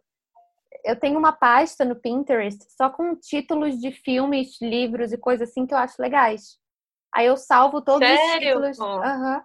Eu 0.84 0.98
tenho 0.98 1.18
uma 1.18 1.32
pasta 1.32 1.84
no 1.84 1.96
Pinterest 1.96 2.64
só 2.76 2.90
com 2.90 3.16
títulos 3.16 3.78
de 3.80 3.90
filmes, 3.90 4.60
livros 4.60 5.12
e 5.12 5.18
coisas 5.18 5.48
assim 5.48 5.66
que 5.66 5.74
eu 5.74 5.78
acho 5.78 6.00
legais. 6.00 6.58
Aí 7.14 7.26
eu 7.26 7.36
salvo 7.36 7.80
todos 7.80 8.06
Sério? 8.06 8.60
os 8.60 8.76
títulos. 8.76 8.78
Uhum. 8.78 9.42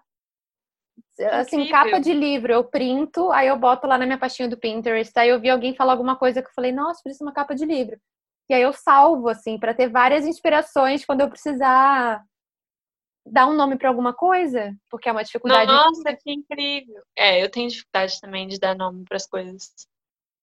Assim, 1.31 1.67
capa 1.67 1.99
de 1.99 2.13
livro, 2.13 2.51
eu 2.51 2.63
printo, 2.63 3.31
aí 3.31 3.47
eu 3.47 3.57
boto 3.57 3.85
lá 3.85 3.97
na 3.97 4.05
minha 4.05 4.17
pastinha 4.17 4.47
do 4.47 4.57
Pinterest. 4.57 5.11
Aí 5.17 5.29
eu 5.29 5.39
vi 5.39 5.49
alguém 5.49 5.75
falar 5.75 5.93
alguma 5.93 6.15
coisa 6.15 6.41
que 6.41 6.47
eu 6.47 6.53
falei, 6.53 6.71
nossa, 6.71 7.01
precisa 7.03 7.23
uma 7.23 7.33
capa 7.33 7.53
de 7.53 7.65
livro. 7.65 7.99
E 8.49 8.53
aí 8.53 8.61
eu 8.61 8.73
salvo, 8.73 9.29
assim, 9.29 9.57
para 9.57 9.73
ter 9.73 9.89
várias 9.89 10.25
inspirações 10.25 11.05
quando 11.05 11.21
eu 11.21 11.29
precisar 11.29 12.23
dar 13.25 13.47
um 13.47 13.53
nome 13.53 13.77
para 13.77 13.89
alguma 13.89 14.13
coisa, 14.13 14.75
porque 14.89 15.07
é 15.07 15.11
uma 15.11 15.23
dificuldade. 15.23 15.71
Nossa, 15.71 16.15
que 16.15 16.31
incrível! 16.31 17.01
É, 17.15 17.41
eu 17.41 17.49
tenho 17.49 17.69
dificuldade 17.69 18.19
também 18.19 18.47
de 18.47 18.59
dar 18.59 18.75
nome 18.75 19.05
para 19.05 19.17
as 19.17 19.27
coisas. 19.27 19.71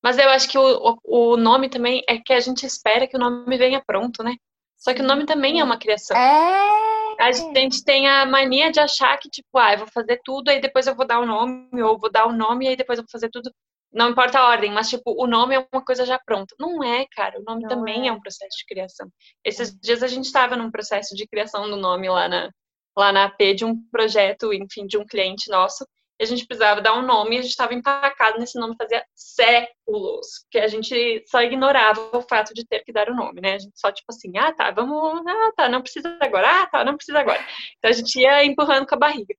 Mas 0.02 0.16
eu 0.16 0.28
acho 0.30 0.48
que 0.48 0.56
o, 0.56 0.96
o, 1.04 1.36
nome 1.36 1.68
também 1.68 2.02
é 2.08 2.18
que 2.18 2.32
a 2.32 2.40
gente 2.40 2.64
espera 2.64 3.06
que 3.06 3.16
o 3.16 3.20
nome 3.20 3.58
venha 3.58 3.82
pronto, 3.84 4.22
né? 4.22 4.36
Só 4.76 4.94
que 4.94 5.02
o 5.02 5.06
nome 5.06 5.26
também 5.26 5.58
é 5.58 5.64
uma 5.64 5.76
criação. 5.76 6.16
É. 6.16 6.97
A 7.18 7.32
gente 7.32 7.84
tem 7.84 8.08
a 8.08 8.24
mania 8.24 8.70
de 8.70 8.80
achar 8.80 9.16
que, 9.18 9.28
tipo, 9.28 9.58
ah, 9.58 9.72
eu 9.72 9.78
vou 9.78 9.88
fazer 9.88 10.20
tudo, 10.24 10.50
aí 10.50 10.60
depois 10.60 10.86
eu 10.86 10.94
vou 10.94 11.06
dar 11.06 11.18
o 11.18 11.24
um 11.24 11.26
nome, 11.26 11.82
ou 11.82 11.98
vou 11.98 12.10
dar 12.10 12.26
o 12.26 12.30
um 12.30 12.36
nome, 12.36 12.66
e 12.66 12.68
aí 12.68 12.76
depois 12.76 12.98
eu 12.98 13.04
vou 13.04 13.10
fazer 13.10 13.28
tudo 13.30 13.50
não 13.92 14.10
importa 14.10 14.38
a 14.38 14.48
ordem, 14.48 14.70
mas 14.70 14.88
tipo, 14.88 15.14
o 15.16 15.26
nome 15.26 15.54
é 15.54 15.66
uma 15.72 15.84
coisa 15.84 16.04
já 16.04 16.18
pronta. 16.18 16.54
Não 16.58 16.84
é, 16.84 17.06
cara, 17.10 17.40
o 17.40 17.42
nome 17.42 17.62
não 17.62 17.68
também 17.68 18.04
é. 18.04 18.08
é. 18.08 18.12
um 18.12 18.20
processo 18.20 18.56
de 18.58 18.66
criação. 18.66 19.08
Esses 19.44 19.74
dias 19.80 20.02
a 20.02 20.06
gente 20.06 20.26
estava 20.26 20.56
num 20.56 20.70
processo 20.70 21.14
de 21.14 21.26
criação 21.26 21.68
do 21.68 21.76
nome 21.76 22.08
lá 22.08 22.28
na, 22.28 22.50
lá 22.96 23.12
na 23.12 23.24
AP 23.24 23.54
de 23.56 23.64
um 23.64 23.74
projeto, 23.90 24.52
enfim, 24.52 24.86
de 24.86 24.98
um 24.98 25.06
cliente 25.06 25.50
nosso, 25.50 25.86
a 26.20 26.24
gente 26.24 26.46
precisava 26.46 26.80
dar 26.80 26.94
um 26.98 27.02
nome 27.02 27.36
e 27.36 27.38
a 27.38 27.42
gente 27.42 27.50
estava 27.50 27.74
empacado 27.74 28.38
nesse 28.38 28.58
nome 28.58 28.74
fazia 28.76 29.04
séculos, 29.14 30.44
que 30.50 30.58
a 30.58 30.66
gente 30.66 31.24
só 31.28 31.42
ignorava 31.42 32.16
o 32.16 32.22
fato 32.22 32.52
de 32.52 32.66
ter 32.66 32.80
que 32.80 32.92
dar 32.92 33.08
o 33.08 33.14
nome, 33.14 33.40
né? 33.40 33.54
A 33.54 33.58
gente 33.58 33.78
só, 33.78 33.92
tipo 33.92 34.06
assim, 34.10 34.36
ah, 34.36 34.52
tá, 34.52 34.70
vamos, 34.70 35.22
ah, 35.26 35.52
tá, 35.56 35.68
não 35.68 35.80
precisa 35.80 36.18
agora, 36.20 36.62
ah, 36.62 36.66
tá, 36.66 36.84
não 36.84 36.96
precisa 36.96 37.20
agora. 37.20 37.40
Então 37.78 37.90
a 37.90 37.92
gente 37.92 38.18
ia 38.18 38.44
empurrando 38.44 38.86
com 38.86 38.94
a 38.96 38.98
barriga. 38.98 39.34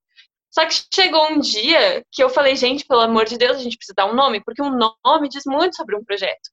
Só 0.49 0.65
que 0.65 0.73
chegou 0.93 1.31
um 1.31 1.39
dia 1.39 2.03
que 2.11 2.23
eu 2.23 2.29
falei, 2.29 2.55
gente, 2.55 2.85
pelo 2.85 3.01
amor 3.01 3.25
de 3.25 3.37
Deus, 3.37 3.57
a 3.57 3.61
gente 3.61 3.77
precisa 3.77 3.93
dar 3.95 4.07
um 4.07 4.15
nome, 4.15 4.41
porque 4.43 4.61
um 4.61 4.75
nome 5.05 5.29
diz 5.29 5.43
muito 5.45 5.75
sobre 5.75 5.95
um 5.95 6.03
projeto. 6.03 6.49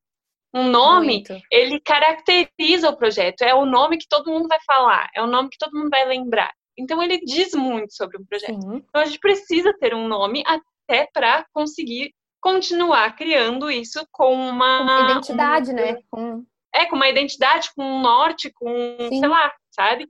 Um 0.54 0.70
nome, 0.70 1.24
muito. 1.28 1.38
ele 1.50 1.80
caracteriza 1.80 2.88
o 2.90 2.96
projeto, 2.96 3.42
é 3.42 3.54
o 3.54 3.66
nome 3.66 3.98
que 3.98 4.08
todo 4.08 4.30
mundo 4.30 4.48
vai 4.48 4.58
falar, 4.66 5.08
é 5.14 5.22
o 5.22 5.26
nome 5.26 5.50
que 5.50 5.58
todo 5.58 5.76
mundo 5.76 5.90
vai 5.90 6.04
lembrar. 6.06 6.52
Então 6.78 7.02
ele 7.02 7.18
diz 7.20 7.54
muito 7.54 7.94
sobre 7.94 8.18
um 8.18 8.24
projeto. 8.24 8.60
Sim. 8.60 8.76
Então 8.88 9.02
a 9.02 9.04
gente 9.04 9.18
precisa 9.18 9.72
ter 9.78 9.94
um 9.94 10.06
nome 10.06 10.42
até 10.46 11.08
para 11.12 11.46
conseguir 11.52 12.14
continuar 12.40 13.16
criando 13.16 13.70
isso 13.70 14.06
com 14.12 14.32
uma, 14.34 14.82
uma 14.82 15.10
identidade, 15.10 15.72
né? 15.72 15.98
Com... 16.10 16.44
É, 16.74 16.84
com 16.86 16.96
uma 16.96 17.08
identidade, 17.08 17.70
com 17.74 17.82
um 17.82 18.02
norte, 18.02 18.52
com, 18.52 18.96
Sim. 19.08 19.18
sei 19.18 19.28
lá, 19.28 19.52
sabe? 19.70 20.08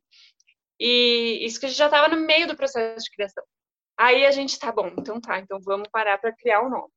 E 0.81 1.39
isso 1.43 1.61
que 1.61 1.67
a 1.67 1.69
gente 1.69 1.79
já 1.79 1.87
estava 1.87 2.09
no 2.09 2.27
meio 2.27 2.47
do 2.49 2.57
processo 2.57 3.05
de 3.05 3.11
criação. 3.11 3.45
Aí 3.99 4.27
a 4.27 4.31
gente 4.31 4.59
tá 4.59 4.71
bom, 4.71 4.89
então 4.99 5.21
tá, 5.21 5.39
então 5.39 5.59
vamos 5.61 5.89
parar 5.91 6.19
para 6.19 6.35
criar 6.35 6.63
o 6.63 6.67
um 6.67 6.71
nome. 6.71 6.91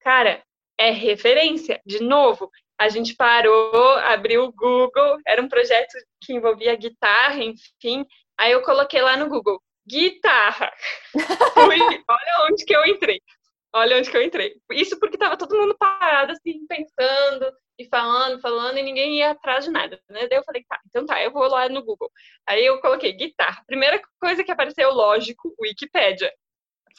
Cara, 0.00 0.42
é 0.78 0.90
referência, 0.90 1.80
de 1.86 2.02
novo. 2.02 2.50
a 2.78 2.88
gente 2.88 3.14
parou, 3.14 3.94
abriu 3.98 4.44
o 4.44 4.52
Google, 4.52 5.18
era 5.24 5.40
um 5.40 5.48
projeto 5.48 5.96
que 6.20 6.32
envolvia 6.32 6.74
guitarra, 6.74 7.42
enfim. 7.42 8.04
Aí 8.38 8.52
eu 8.52 8.62
coloquei 8.62 9.00
lá 9.00 9.16
no 9.16 9.28
Google, 9.28 9.62
guitarra. 9.86 10.72
Fui, 11.54 11.78
olha 11.80 12.46
onde 12.50 12.64
que 12.64 12.74
eu 12.74 12.84
entrei. 12.86 13.20
Olha 13.74 13.96
onde 13.96 14.10
que 14.10 14.16
eu 14.16 14.22
entrei. 14.22 14.54
Isso 14.70 14.98
porque 14.98 15.16
tava 15.16 15.36
todo 15.36 15.56
mundo 15.56 15.76
parado, 15.78 16.32
assim, 16.32 16.66
pensando 16.66 17.52
e 17.78 17.88
falando, 17.88 18.40
falando, 18.40 18.76
e 18.76 18.82
ninguém 18.82 19.18
ia 19.18 19.30
atrás 19.30 19.64
de 19.64 19.70
nada, 19.70 19.98
né? 20.10 20.28
Daí 20.28 20.38
eu 20.38 20.44
falei, 20.44 20.62
tá, 20.68 20.78
então 20.86 21.06
tá, 21.06 21.22
eu 21.22 21.32
vou 21.32 21.48
lá 21.48 21.68
no 21.68 21.82
Google. 21.82 22.10
Aí 22.46 22.64
eu 22.64 22.80
coloquei 22.80 23.12
guitarra. 23.12 23.62
Primeira 23.66 24.00
coisa 24.20 24.44
que 24.44 24.52
apareceu, 24.52 24.92
lógico, 24.92 25.54
Wikipédia. 25.58 26.30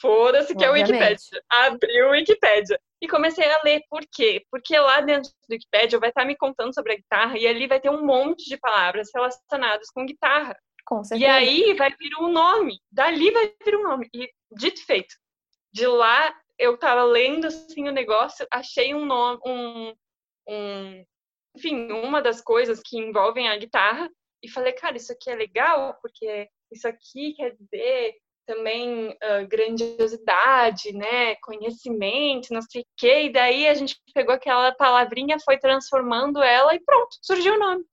Foda-se 0.00 0.56
que 0.56 0.64
é 0.64 0.70
o 0.70 0.72
Wikipédia. 0.72 1.42
Abri 1.48 2.02
o 2.02 2.10
Wikipédia. 2.10 2.80
E 3.00 3.06
comecei 3.06 3.48
a 3.48 3.62
ler. 3.62 3.82
Por 3.88 4.02
quê? 4.12 4.44
Porque 4.50 4.76
lá 4.76 5.00
dentro 5.00 5.30
do 5.30 5.52
Wikipédia 5.52 6.00
vai 6.00 6.08
estar 6.08 6.24
me 6.24 6.36
contando 6.36 6.74
sobre 6.74 6.94
a 6.94 6.96
guitarra 6.96 7.38
e 7.38 7.46
ali 7.46 7.68
vai 7.68 7.80
ter 7.80 7.90
um 7.90 8.04
monte 8.04 8.48
de 8.48 8.56
palavras 8.56 9.10
relacionadas 9.14 9.88
com 9.94 10.04
guitarra. 10.04 10.56
Com 10.84 11.02
certeza. 11.02 11.28
E 11.28 11.30
aí 11.30 11.74
vai 11.74 11.90
vir 11.90 12.14
um 12.20 12.28
nome. 12.28 12.80
Dali 12.90 13.30
vai 13.30 13.54
vir 13.64 13.76
um 13.76 13.82
nome. 13.82 14.08
E 14.14 14.30
dito 14.52 14.84
feito. 14.84 15.14
De 15.72 15.86
lá 15.86 16.34
eu 16.58 16.76
tava 16.78 17.02
lendo 17.04 17.46
assim 17.46 17.88
o 17.88 17.92
negócio, 17.92 18.46
achei 18.50 18.94
um 18.94 19.04
nome, 19.04 19.40
um, 19.44 19.94
um, 20.48 21.04
enfim, 21.56 21.90
uma 21.90 22.22
das 22.22 22.40
coisas 22.40 22.80
que 22.80 22.96
envolvem 22.96 23.48
a 23.48 23.56
guitarra 23.56 24.08
e 24.42 24.48
falei, 24.48 24.72
cara, 24.72 24.96
isso 24.96 25.12
aqui 25.12 25.30
é 25.30 25.34
legal 25.34 25.98
porque 26.00 26.48
isso 26.70 26.86
aqui 26.86 27.34
quer 27.34 27.56
dizer 27.56 28.14
também 28.46 29.08
uh, 29.08 29.48
grandiosidade, 29.48 30.92
né, 30.92 31.34
conhecimento, 31.36 32.52
não 32.52 32.60
sei 32.60 32.82
o 32.82 32.86
quê, 32.94 33.22
e 33.22 33.32
daí 33.32 33.66
a 33.66 33.74
gente 33.74 33.96
pegou 34.12 34.34
aquela 34.34 34.70
palavrinha, 34.72 35.38
foi 35.42 35.58
transformando 35.58 36.42
ela 36.42 36.74
e 36.74 36.80
pronto, 36.80 37.16
surgiu 37.22 37.54
o 37.54 37.58
nome. 37.58 37.84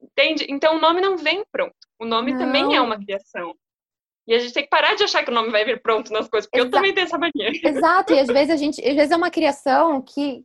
Entende? 0.00 0.46
Então 0.48 0.76
o 0.76 0.80
nome 0.80 1.00
não 1.00 1.18
vem 1.18 1.44
pronto. 1.52 1.76
O 1.98 2.06
nome 2.06 2.32
não. 2.32 2.38
também 2.38 2.76
é 2.76 2.80
uma 2.80 2.98
criação. 2.98 3.54
E 4.26 4.34
a 4.34 4.38
gente 4.38 4.52
tem 4.52 4.62
que 4.62 4.68
parar 4.68 4.94
de 4.94 5.02
achar 5.04 5.24
que 5.24 5.30
o 5.30 5.34
nome 5.34 5.50
vai 5.50 5.64
vir 5.64 5.80
pronto 5.80 6.12
nas 6.12 6.28
coisas, 6.28 6.48
porque 6.48 6.60
Exato. 6.60 6.76
eu 6.76 6.78
também 6.78 6.94
tenho 6.94 7.06
essa 7.06 7.18
mania. 7.18 7.50
Exato, 7.64 8.12
e 8.12 8.20
às 8.20 8.26
vezes 8.26 8.50
a 8.50 8.56
gente, 8.56 8.86
às 8.86 8.94
vezes 8.94 9.10
é 9.10 9.16
uma 9.16 9.30
criação 9.30 10.02
que, 10.02 10.44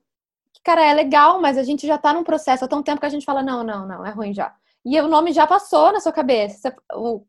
que, 0.54 0.62
cara, 0.64 0.86
é 0.86 0.94
legal, 0.94 1.42
mas 1.42 1.58
a 1.58 1.64
gente 1.64 1.86
já 1.86 1.98
tá 1.98 2.14
num 2.14 2.24
processo 2.24 2.64
há 2.64 2.68
tão 2.68 2.82
tempo 2.82 3.02
que 3.02 3.06
a 3.06 3.10
gente 3.10 3.26
fala, 3.26 3.44
não, 3.44 3.62
não, 3.62 3.86
não, 3.86 4.06
é 4.06 4.12
ruim 4.12 4.34
já. 4.34 4.56
E 4.86 5.00
o 5.00 5.08
nome 5.08 5.32
já 5.32 5.48
passou 5.48 5.94
na 5.94 6.00
sua 6.00 6.12
cabeça. 6.12 6.76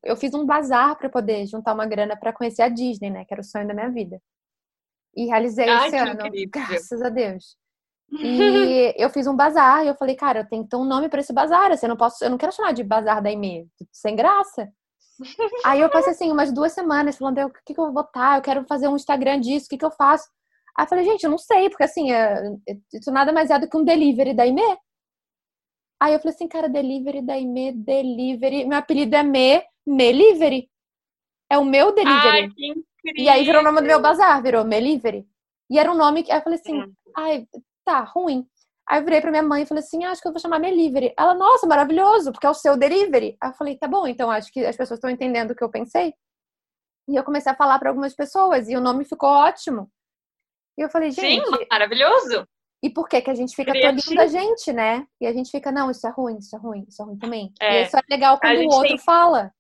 Eu 0.03 0.16
fiz 0.16 0.35
um 0.35 0.45
bazar 0.45 0.97
para 0.97 1.09
poder 1.09 1.47
juntar 1.47 1.72
uma 1.72 1.87
grana 1.87 2.16
para 2.16 2.33
conhecer 2.33 2.62
a 2.62 2.68
Disney, 2.68 3.11
né? 3.11 3.25
Que 3.25 3.33
era 3.33 3.41
o 3.41 3.45
sonho 3.45 3.66
da 3.66 3.75
minha 3.75 3.91
vida. 3.91 4.20
E 5.16 5.27
realizei 5.27 5.68
Ai, 5.68 5.87
esse 5.87 5.97
ano, 5.97 6.27
incrível. 6.27 6.51
graças 6.68 7.01
a 7.01 7.09
Deus. 7.09 7.57
E 8.21 8.95
eu 8.97 9.11
fiz 9.11 9.27
um 9.27 9.35
bazar 9.35 9.85
e 9.85 9.89
eu 9.89 9.95
falei, 9.95 10.15
cara, 10.15 10.41
eu 10.41 10.49
tenho 10.49 10.65
que 10.65 10.71
ter 10.71 10.77
um 10.77 10.85
nome 10.85 11.09
para 11.09 11.21
esse 11.21 11.33
bazar. 11.33 11.73
Assim, 11.73 11.87
eu 11.87 11.91
não 11.91 11.97
posso, 11.97 12.25
eu 12.25 12.31
não 12.31 12.39
quero 12.39 12.53
chamar 12.53 12.73
de 12.73 12.85
bazar 12.85 13.23
da 13.23 13.31
Ime, 13.31 13.69
sem 13.93 14.15
graça. 14.15 14.71
Aí 15.65 15.81
eu 15.81 15.91
passei 15.91 16.12
assim 16.12 16.31
umas 16.31 16.53
duas 16.53 16.73
semanas 16.73 17.17
falando, 17.17 17.39
o 17.39 17.51
que, 17.65 17.75
que 17.75 17.81
eu 17.81 17.85
vou 17.85 17.93
botar? 17.93 18.39
Eu 18.39 18.43
quero 18.43 18.65
fazer 18.67 18.89
um 18.89 18.97
Instagram 18.97 19.41
disso, 19.41 19.67
o 19.67 19.69
que, 19.69 19.79
que 19.79 19.85
eu 19.85 19.91
faço? 19.91 20.29
Aí 20.77 20.85
eu 20.85 20.89
falei, 20.89 21.05
gente, 21.05 21.25
eu 21.25 21.31
não 21.31 21.39
sei, 21.39 21.71
porque 21.71 21.85
assim, 21.85 22.09
isso 22.93 23.12
nada 23.12 23.33
mais 23.33 23.49
é 23.51 23.59
do 23.59 23.69
que 23.69 23.77
um 23.77 23.85
delivery 23.85 24.35
da 24.35 24.47
Ime. 24.47 24.62
Aí 26.01 26.12
eu 26.12 26.19
falei 26.19 26.35
assim, 26.35 26.49
cara, 26.49 26.69
delivery 26.69 27.23
da 27.23 27.39
Ime, 27.39 27.73
delivery. 27.73 28.65
Meu 28.67 28.79
apelido 28.79 29.15
é 29.15 29.23
Me, 29.23 29.62
Melivery. 29.87 30.69
É 31.51 31.59
o 31.59 31.65
meu 31.65 31.95
delivery. 31.95 32.53
Ai, 33.07 33.15
e 33.17 33.29
aí 33.29 33.45
virou 33.45 33.61
o 33.61 33.65
nome 33.65 33.81
do 33.81 33.87
meu 33.87 34.01
bazar, 34.01 34.43
virou 34.43 34.65
Melivery. 34.65 35.27
E 35.71 35.79
era 35.79 35.91
um 35.91 35.97
nome 35.97 36.23
que. 36.23 36.33
Aí 36.33 36.39
eu 36.39 36.43
falei 36.43 36.59
assim, 36.59 36.83
hum. 36.83 36.93
ai, 37.17 37.47
tá, 37.85 38.01
ruim. 38.01 38.47
Aí 38.89 39.01
eu 39.01 39.05
virei 39.05 39.20
pra 39.20 39.30
minha 39.30 39.43
mãe 39.43 39.62
e 39.62 39.66
falei 39.66 39.82
assim, 39.82 40.05
ah, 40.05 40.11
acho 40.11 40.20
que 40.20 40.28
eu 40.28 40.32
vou 40.32 40.41
chamar 40.41 40.59
Melivery. 40.59 41.14
Ela, 41.18 41.35
nossa, 41.35 41.66
maravilhoso, 41.66 42.32
porque 42.32 42.47
é 42.47 42.51
o 42.51 42.55
seu 42.55 42.76
delivery. 42.76 43.37
Aí 43.41 43.51
eu 43.51 43.55
falei, 43.55 43.78
tá 43.78 43.89
bom, 43.89 44.07
então 44.07 44.30
acho 44.30 44.53
que 44.53 44.64
as 44.64 44.76
pessoas 44.76 44.99
estão 44.99 45.11
entendendo 45.11 45.53
o 45.53 45.55
que 45.55 45.64
eu 45.64 45.70
pensei. 45.70 46.12
E 47.09 47.16
eu 47.16 47.24
comecei 47.24 47.51
a 47.51 47.57
falar 47.57 47.78
para 47.78 47.89
algumas 47.89 48.14
pessoas 48.14 48.68
e 48.68 48.76
o 48.76 48.80
nome 48.80 49.05
ficou 49.05 49.28
ótimo. 49.28 49.91
E 50.78 50.82
eu 50.82 50.91
falei, 50.91 51.11
gente. 51.11 51.45
Sim, 51.45 51.66
maravilhoso. 51.70 52.47
E 52.82 52.91
por 52.91 53.09
que 53.09 53.22
que 53.22 53.30
a 53.30 53.35
gente 53.35 53.57
fica 53.57 53.72
tolindo 53.72 54.20
a 54.20 54.26
gente, 54.26 54.70
né? 54.70 55.07
E 55.18 55.26
a 55.26 55.32
gente 55.32 55.51
fica, 55.51 55.72
não, 55.72 55.91
isso 55.91 56.07
é 56.07 56.11
ruim, 56.11 56.37
isso 56.37 56.55
é 56.55 56.59
ruim, 56.59 56.85
isso 56.87 57.01
é 57.01 57.05
ruim 57.07 57.18
também. 57.18 57.53
É. 57.59 57.80
E 57.80 57.87
isso 57.87 57.97
é 57.97 58.01
legal 58.11 58.39
quando 58.39 58.59
o 58.59 58.74
outro 58.74 58.89
tem... 58.89 58.99
fala. 58.99 59.51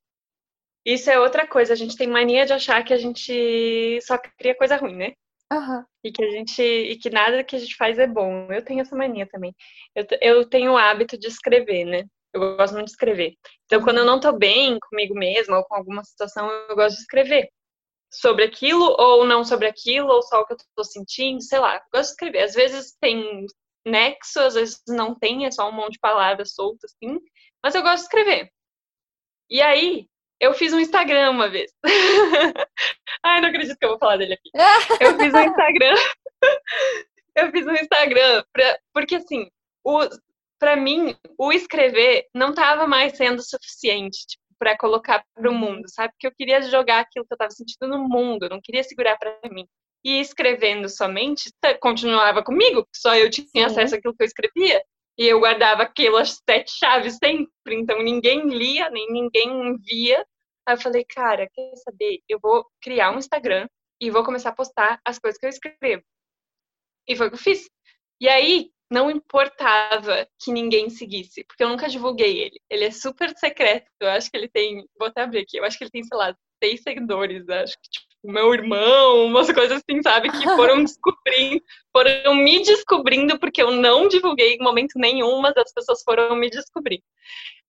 Isso 0.84 1.10
é 1.10 1.18
outra 1.18 1.46
coisa, 1.46 1.72
a 1.72 1.76
gente 1.76 1.96
tem 1.96 2.06
mania 2.06 2.44
de 2.44 2.52
achar 2.52 2.84
que 2.84 2.92
a 2.92 2.98
gente 2.98 3.98
só 4.02 4.18
cria 4.18 4.54
coisa 4.54 4.76
ruim, 4.76 4.94
né? 4.94 5.14
Uhum. 5.52 5.84
E 6.02 6.10
que 6.10 6.24
a 6.24 6.30
gente 6.30 6.62
e 6.62 6.98
que 6.98 7.10
nada 7.10 7.44
que 7.44 7.56
a 7.56 7.58
gente 7.58 7.76
faz 7.76 7.98
é 7.98 8.06
bom. 8.06 8.50
Eu 8.52 8.64
tenho 8.64 8.80
essa 8.80 8.96
mania 8.96 9.26
também. 9.30 9.54
Eu, 9.94 10.06
eu 10.20 10.48
tenho 10.48 10.72
o 10.72 10.76
hábito 10.76 11.18
de 11.18 11.28
escrever, 11.28 11.84
né? 11.84 12.04
Eu 12.32 12.56
gosto 12.56 12.74
muito 12.74 12.86
de 12.86 12.92
escrever. 12.92 13.34
Então, 13.66 13.82
quando 13.82 13.98
eu 13.98 14.04
não 14.04 14.18
tô 14.18 14.32
bem 14.32 14.78
comigo 14.90 15.14
mesma 15.14 15.58
ou 15.58 15.64
com 15.64 15.76
alguma 15.76 16.02
situação, 16.04 16.50
eu 16.68 16.74
gosto 16.74 16.96
de 16.96 17.02
escrever 17.02 17.48
sobre 18.10 18.44
aquilo 18.44 18.84
ou 18.98 19.24
não 19.26 19.44
sobre 19.44 19.66
aquilo, 19.68 20.08
ou 20.08 20.22
só 20.22 20.40
o 20.40 20.46
que 20.46 20.54
eu 20.54 20.58
tô 20.76 20.84
sentindo, 20.84 21.42
sei 21.42 21.58
lá. 21.58 21.80
Gosto 21.92 22.08
de 22.08 22.12
escrever. 22.12 22.42
Às 22.42 22.54
vezes 22.54 22.96
tem 23.00 23.46
nexo, 23.86 24.40
às 24.40 24.54
vezes 24.54 24.80
não 24.88 25.14
tem, 25.14 25.46
é 25.46 25.50
só 25.50 25.68
um 25.68 25.72
monte 25.72 25.94
de 25.94 26.00
palavras 26.00 26.54
soltas, 26.54 26.92
assim. 26.94 27.18
Mas 27.62 27.74
eu 27.74 27.82
gosto 27.82 27.98
de 27.98 28.02
escrever. 28.04 28.50
E 29.50 29.60
aí, 29.62 30.08
eu 30.40 30.52
fiz 30.54 30.72
um 30.72 30.80
Instagram 30.80 31.30
uma 31.30 31.48
vez. 31.48 31.72
Ai, 33.24 33.40
não 33.40 33.48
acredito 33.48 33.78
que 33.78 33.84
eu 33.84 33.90
vou 33.90 33.98
falar 33.98 34.16
dele 34.16 34.34
aqui. 34.34 34.50
Eu 35.00 35.18
fiz 35.18 35.34
um 35.34 35.40
Instagram. 35.40 35.94
eu 37.36 37.50
fiz 37.50 37.66
um 37.66 37.72
Instagram 37.72 38.44
pra, 38.52 38.78
porque 38.92 39.16
assim, 39.16 39.48
o, 39.84 40.00
pra 40.58 40.76
mim, 40.76 41.16
o 41.38 41.52
escrever 41.52 42.26
não 42.34 42.54
tava 42.54 42.86
mais 42.86 43.16
sendo 43.16 43.42
suficiente. 43.42 44.26
Tipo, 44.26 44.44
para 44.58 44.78
colocar 44.78 45.24
para 45.34 45.50
o 45.50 45.52
uhum. 45.52 45.58
mundo, 45.58 45.82
sabe? 45.88 46.12
Porque 46.14 46.26
eu 46.26 46.34
queria 46.34 46.62
jogar 46.62 47.00
aquilo 47.00 47.24
que 47.26 47.32
eu 47.32 47.36
estava 47.36 47.50
sentindo 47.50 47.86
no 47.86 48.08
mundo, 48.08 48.44
eu 48.44 48.50
não 48.50 48.60
queria 48.62 48.82
segurar 48.82 49.18
para 49.18 49.36
mim. 49.50 49.66
E 50.04 50.20
escrevendo 50.20 50.88
somente, 50.88 51.50
continuava 51.80 52.42
comigo, 52.42 52.86
só 52.94 53.14
eu 53.14 53.30
tinha 53.30 53.46
Sim. 53.46 53.64
acesso 53.64 53.94
àquilo 53.96 54.14
que 54.14 54.22
eu 54.22 54.26
escrevia. 54.26 54.82
E 55.16 55.26
eu 55.26 55.38
guardava 55.40 55.84
aquelas 55.84 56.40
sete 56.48 56.72
chaves 56.72 57.16
sempre, 57.22 57.50
então 57.68 58.02
ninguém 58.02 58.48
lia, 58.48 58.90
nem 58.90 59.10
ninguém 59.10 59.76
via. 59.78 60.26
Aí 60.66 60.74
eu 60.74 60.80
falei, 60.80 61.04
cara, 61.04 61.48
quer 61.52 61.76
saber? 61.76 62.20
Eu 62.28 62.38
vou 62.42 62.66
criar 62.82 63.12
um 63.12 63.18
Instagram 63.18 63.68
e 64.00 64.10
vou 64.10 64.24
começar 64.24 64.50
a 64.50 64.54
postar 64.54 65.00
as 65.04 65.18
coisas 65.18 65.38
que 65.38 65.46
eu 65.46 65.50
escrevo. 65.50 66.02
E 67.06 67.16
foi 67.16 67.26
o 67.26 67.30
que 67.30 67.36
eu 67.36 67.40
fiz. 67.40 67.68
E 68.20 68.28
aí, 68.28 68.70
não 68.90 69.10
importava 69.10 70.26
que 70.42 70.52
ninguém 70.52 70.88
seguisse, 70.90 71.44
porque 71.44 71.62
eu 71.62 71.68
nunca 71.68 71.88
divulguei 71.88 72.38
ele. 72.40 72.60
Ele 72.70 72.84
é 72.84 72.90
super 72.90 73.36
secreto. 73.36 73.90
Eu 74.00 74.08
acho 74.10 74.30
que 74.30 74.36
ele 74.36 74.48
tem. 74.48 74.86
Vou 74.98 75.08
até 75.08 75.22
abrir 75.22 75.40
aqui. 75.40 75.58
Eu 75.58 75.64
acho 75.64 75.76
que 75.76 75.84
ele 75.84 75.90
tem, 75.90 76.04
sei 76.04 76.16
lá, 76.16 76.36
seis 76.62 76.82
seguidores. 76.82 77.48
Acho 77.48 77.74
que, 77.80 77.90
tipo, 77.90 78.03
meu 78.24 78.54
irmão, 78.54 79.26
umas 79.26 79.52
coisas 79.52 79.82
assim, 79.82 80.02
sabe? 80.02 80.30
Que 80.30 80.42
foram 80.56 80.82
descobrindo, 80.82 81.62
foram 81.92 82.34
me 82.34 82.62
descobrindo, 82.62 83.38
porque 83.38 83.62
eu 83.62 83.70
não 83.70 84.08
divulguei 84.08 84.54
em 84.54 84.62
momento 84.62 84.92
nenhum, 84.96 85.40
mas 85.40 85.56
as 85.56 85.72
pessoas 85.72 86.02
foram 86.02 86.34
me 86.34 86.48
descobrir. 86.48 87.02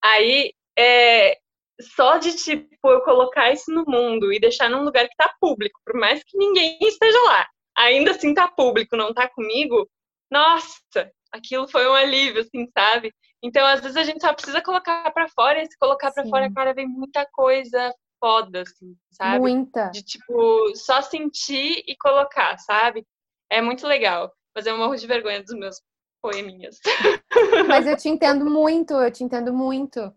Aí, 0.02 0.52
é, 0.78 1.38
só 1.80 2.16
de, 2.16 2.34
tipo, 2.36 2.88
eu 2.88 3.02
colocar 3.02 3.52
isso 3.52 3.70
no 3.70 3.84
mundo 3.86 4.32
e 4.32 4.40
deixar 4.40 4.70
num 4.70 4.82
lugar 4.82 5.08
que 5.08 5.16
tá 5.16 5.32
público, 5.40 5.78
por 5.84 5.94
mais 5.98 6.22
que 6.24 6.36
ninguém 6.38 6.78
esteja 6.80 7.20
lá, 7.22 7.46
ainda 7.76 8.12
assim 8.12 8.32
tá 8.32 8.48
público, 8.48 8.96
não 8.96 9.12
tá 9.12 9.28
comigo, 9.28 9.88
nossa, 10.30 11.10
aquilo 11.32 11.68
foi 11.68 11.86
um 11.86 11.92
alívio, 11.94 12.40
assim, 12.40 12.66
sabe? 12.76 13.12
Então, 13.42 13.66
às 13.66 13.80
vezes 13.80 13.96
a 13.96 14.02
gente 14.02 14.20
só 14.20 14.32
precisa 14.32 14.62
colocar 14.62 15.10
para 15.12 15.28
fora 15.28 15.62
e 15.62 15.66
se 15.66 15.76
colocar 15.78 16.10
para 16.12 16.26
fora, 16.26 16.50
cara, 16.52 16.74
vem 16.74 16.86
muita 16.86 17.26
coisa 17.30 17.94
foda, 18.20 18.62
assim, 18.62 18.96
sabe? 19.10 19.40
Muita. 19.40 19.90
De 19.90 20.02
tipo, 20.02 20.74
só 20.74 21.02
sentir 21.02 21.84
e 21.86 21.96
colocar, 21.96 22.58
sabe? 22.58 23.06
É 23.50 23.60
muito 23.60 23.86
legal. 23.86 24.32
Mas 24.54 24.66
eu 24.66 24.76
morro 24.76 24.96
de 24.96 25.06
vergonha 25.06 25.42
dos 25.42 25.54
meus 25.54 25.82
poeminhas. 26.22 26.80
Mas 27.68 27.86
eu 27.86 27.96
te 27.96 28.08
entendo 28.08 28.44
muito, 28.46 28.94
eu 28.94 29.10
te 29.10 29.22
entendo 29.22 29.52
muito. 29.52 30.12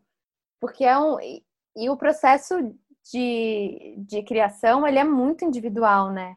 Porque 0.59 0.83
é 0.83 0.97
um. 0.97 1.17
E 1.75 1.89
o 1.89 1.97
processo 1.97 2.55
de, 3.11 3.95
de 3.97 4.23
criação, 4.23 4.87
ele 4.87 4.99
é 4.99 5.03
muito 5.03 5.45
individual, 5.45 6.11
né? 6.11 6.35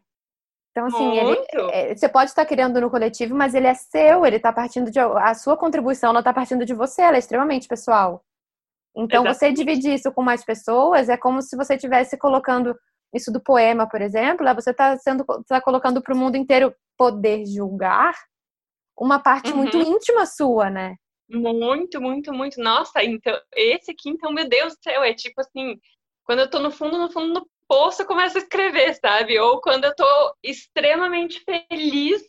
Então, 0.71 0.87
assim, 0.87 1.19
ele, 1.19 1.47
é, 1.71 1.95
você 1.95 2.09
pode 2.09 2.31
estar 2.31 2.47
criando 2.47 2.81
no 2.81 2.91
coletivo, 2.91 3.35
mas 3.35 3.55
ele 3.55 3.67
é 3.67 3.75
seu, 3.75 4.25
ele 4.25 4.37
está 4.37 4.53
partindo 4.53 4.91
de. 4.91 4.99
A 4.99 5.35
sua 5.35 5.57
contribuição 5.57 6.13
não 6.13 6.21
está 6.21 6.33
partindo 6.33 6.65
de 6.65 6.73
você, 6.73 7.03
ela 7.03 7.17
é 7.17 7.19
extremamente 7.19 7.69
pessoal. 7.69 8.25
Então, 8.97 9.25
você 9.25 9.53
dividir 9.53 9.95
isso 9.95 10.13
com 10.13 10.23
mais 10.23 10.45
pessoas 10.45 11.09
é 11.09 11.17
como 11.17 11.41
se 11.41 11.57
você 11.57 11.75
estivesse 11.75 12.19
colocando 12.19 12.75
isso 13.15 13.33
do 13.33 13.43
poema, 13.43 13.89
por 13.89 14.01
exemplo, 14.01 14.47
você 14.55 14.71
está 14.71 14.97
sendo 14.97 15.25
tá 15.47 15.61
colocando 15.61 16.03
para 16.03 16.15
o 16.15 16.17
mundo 16.17 16.37
inteiro 16.37 16.75
poder 16.97 17.45
julgar 17.47 18.15
uma 18.99 19.19
parte 19.19 19.51
uhum. 19.51 19.59
muito 19.59 19.77
íntima 19.77 20.25
sua, 20.27 20.71
né? 20.71 20.97
Muito, 21.29 22.01
muito, 22.01 22.33
muito. 22.33 22.61
Nossa, 22.61 23.03
então, 23.03 23.39
esse 23.55 23.91
aqui, 23.91 24.11
então, 24.11 24.33
meu 24.33 24.49
Deus 24.49 24.75
do 24.75 24.83
céu, 24.83 25.03
é 25.03 25.15
tipo 25.15 25.41
assim, 25.41 25.79
quando 26.25 26.41
eu 26.41 26.51
tô 26.51 26.59
no 26.59 26.71
fundo, 26.71 26.99
no 26.99 27.11
fundo 27.11 27.41
do 27.41 27.47
poço, 27.67 28.03
eu 28.03 28.07
começo 28.07 28.37
a 28.37 28.41
escrever, 28.41 28.95
sabe? 28.95 29.39
Ou 29.39 29.61
quando 29.61 29.85
eu 29.85 29.95
tô 29.95 30.37
extremamente 30.43 31.43
feliz 31.43 32.23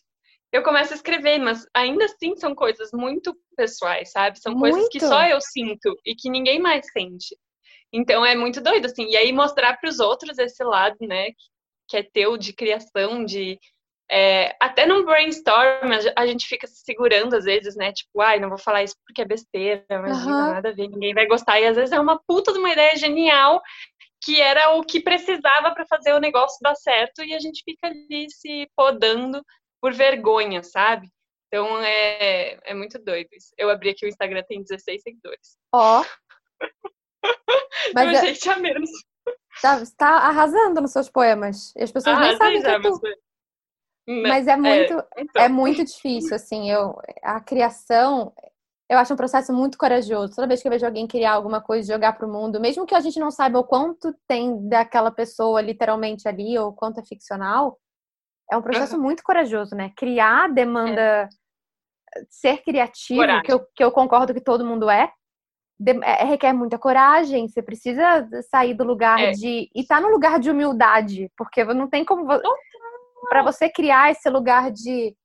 eu 0.54 0.62
começo 0.62 0.94
a 0.94 0.96
escrever, 0.96 1.40
mas 1.40 1.66
ainda 1.74 2.06
assim 2.06 2.36
são 2.36 2.54
coisas 2.54 2.92
muito 2.94 3.36
pessoais, 3.58 4.12
sabe? 4.12 4.40
São 4.40 4.54
muito. 4.54 4.72
coisas 4.74 4.90
que 4.90 5.00
só 5.00 5.26
eu 5.26 5.42
sinto 5.42 5.98
e 6.06 6.16
que 6.16 6.30
ninguém 6.30 6.60
mais 6.60 6.86
sente. 6.92 7.36
Então 7.92 8.24
é 8.24 8.36
muito 8.36 8.62
doido, 8.62 8.86
assim. 8.86 9.10
E 9.10 9.18
aí 9.18 9.34
mostrar 9.34 9.76
para 9.78 9.90
os 9.90 10.00
outros 10.00 10.38
esse 10.38 10.64
lado, 10.64 10.96
né, 11.02 11.32
que 11.88 11.98
é 11.98 12.04
teu 12.04 12.38
de 12.38 12.54
criação, 12.54 13.26
de. 13.26 13.60
É, 14.12 14.56
até 14.62 14.86
num 14.86 15.04
brainstorm 15.04 15.90
a 16.16 16.28
gente 16.28 16.46
fica 16.46 16.68
se 16.68 16.84
segurando 16.84 17.36
às 17.36 17.46
vezes, 17.46 17.76
né? 17.76 17.92
Tipo, 17.92 18.22
ai, 18.22 18.40
não 18.40 18.50
vou 18.50 18.60
falar 18.60 18.84
isso 18.84 18.96
porque 19.08 19.24
é 19.24 19.26
besteira, 19.26 19.84
imagina, 19.90 20.32
uhum. 20.32 20.54
nada 20.54 20.70
a 20.70 20.74
ver, 20.74 20.88
ninguém 20.88 21.16
vai 21.16 21.26
gostar. 21.26 21.60
E 21.60 21.66
às 21.66 21.76
vezes 21.76 21.92
é 21.92 22.00
uma 22.00 22.22
puta 22.28 22.54
de 22.54 22.60
uma 22.60 22.72
ideia 22.72 22.96
genial 22.96 23.60
que 24.24 24.40
era 24.40 24.76
o 24.76 24.84
que 24.84 25.02
precisava 25.02 25.74
para 25.74 25.88
fazer 25.88 26.14
o 26.14 26.20
negócio 26.20 26.60
dar 26.62 26.76
certo 26.76 27.24
e 27.24 27.34
a 27.34 27.40
gente 27.40 27.64
fica 27.66 27.88
ali 27.88 28.30
se 28.30 28.70
podando 28.76 29.44
por 29.84 29.94
vergonha, 29.94 30.64
sabe? 30.64 31.10
Então 31.48 31.78
é, 31.82 32.58
é 32.64 32.74
muito 32.74 32.98
doido 32.98 33.28
isso. 33.34 33.50
Eu 33.58 33.70
abri 33.70 33.90
aqui 33.90 34.06
o 34.06 34.08
Instagram, 34.08 34.42
tem 34.48 34.64
16 34.64 35.02
seguidores. 35.02 35.58
Ó. 35.74 36.02
Oh. 36.02 36.06
Mas 37.94 38.06
eu 38.06 38.18
achei 38.18 38.30
é... 38.30 38.34
que 38.34 38.40
tinha 38.40 38.56
menos. 38.56 38.90
Tá, 39.62 39.82
está 39.82 40.10
arrasando 40.20 40.80
nos 40.80 40.92
seus 40.94 41.10
poemas. 41.10 41.74
E 41.76 41.84
as 41.84 41.92
pessoas 41.92 42.16
Arrasei 42.16 42.30
nem 42.30 42.38
sabem 42.38 42.62
já, 42.62 42.80
que 42.80 42.88
é 42.88 42.90
tu. 42.90 43.02
Mas, 44.08 44.22
mas 44.22 44.48
é 44.48 44.56
muito, 44.56 44.94
é, 44.94 45.06
então. 45.18 45.44
é 45.44 45.50
muito 45.50 45.84
difícil, 45.84 46.34
assim. 46.34 46.72
Eu, 46.72 46.98
a 47.22 47.42
criação, 47.42 48.34
eu 48.90 48.98
acho 48.98 49.14
um 49.14 49.18
processo 49.18 49.52
muito 49.52 49.78
corajoso. 49.78 50.34
Toda 50.34 50.48
vez 50.48 50.62
que 50.62 50.68
eu 50.68 50.72
vejo 50.72 50.86
alguém 50.86 51.08
criar 51.08 51.34
alguma 51.34 51.62
coisa, 51.62 51.94
jogar 51.94 52.14
para 52.14 52.26
o 52.26 52.32
mundo, 52.32 52.60
mesmo 52.60 52.86
que 52.86 52.96
a 52.96 53.02
gente 53.02 53.20
não 53.20 53.30
saiba 53.30 53.60
o 53.60 53.66
quanto 53.66 54.16
tem 54.28 54.68
daquela 54.70 55.12
pessoa 55.12 55.62
literalmente 55.62 56.26
ali, 56.26 56.58
ou 56.58 56.74
quanto 56.74 57.02
é 57.02 57.06
ficcional, 57.06 57.78
é 58.52 58.58
um 58.58 58.62
processo 58.62 58.96
uhum. 58.96 59.02
muito 59.02 59.24
corajoso, 59.24 59.76
né? 59.76 59.92
Criar 59.96 60.48
demanda 60.50 61.02
é. 61.02 61.30
ser 62.30 62.62
criativo, 62.62 63.42
que 63.44 63.52
eu, 63.52 63.66
que 63.76 63.84
eu 63.84 63.92
concordo 63.92 64.34
que 64.34 64.42
todo 64.42 64.66
mundo 64.66 64.90
é, 64.90 65.12
de, 65.80 65.92
é, 66.04 66.24
requer 66.24 66.54
muita 66.54 66.78
coragem. 66.78 67.48
Você 67.48 67.62
precisa 67.62 68.28
sair 68.50 68.74
do 68.74 68.84
lugar 68.84 69.20
é. 69.20 69.32
de. 69.32 69.70
E 69.74 69.86
tá 69.86 70.00
no 70.00 70.10
lugar 70.10 70.40
de 70.40 70.52
humildade, 70.52 71.32
porque 71.38 71.64
não 71.64 71.90
tem 71.90 72.06
como. 72.06 72.28
Para 73.30 73.42
você 73.42 73.70
criar 73.70 74.12
esse 74.12 74.30
lugar 74.30 74.70
de, 74.70 75.16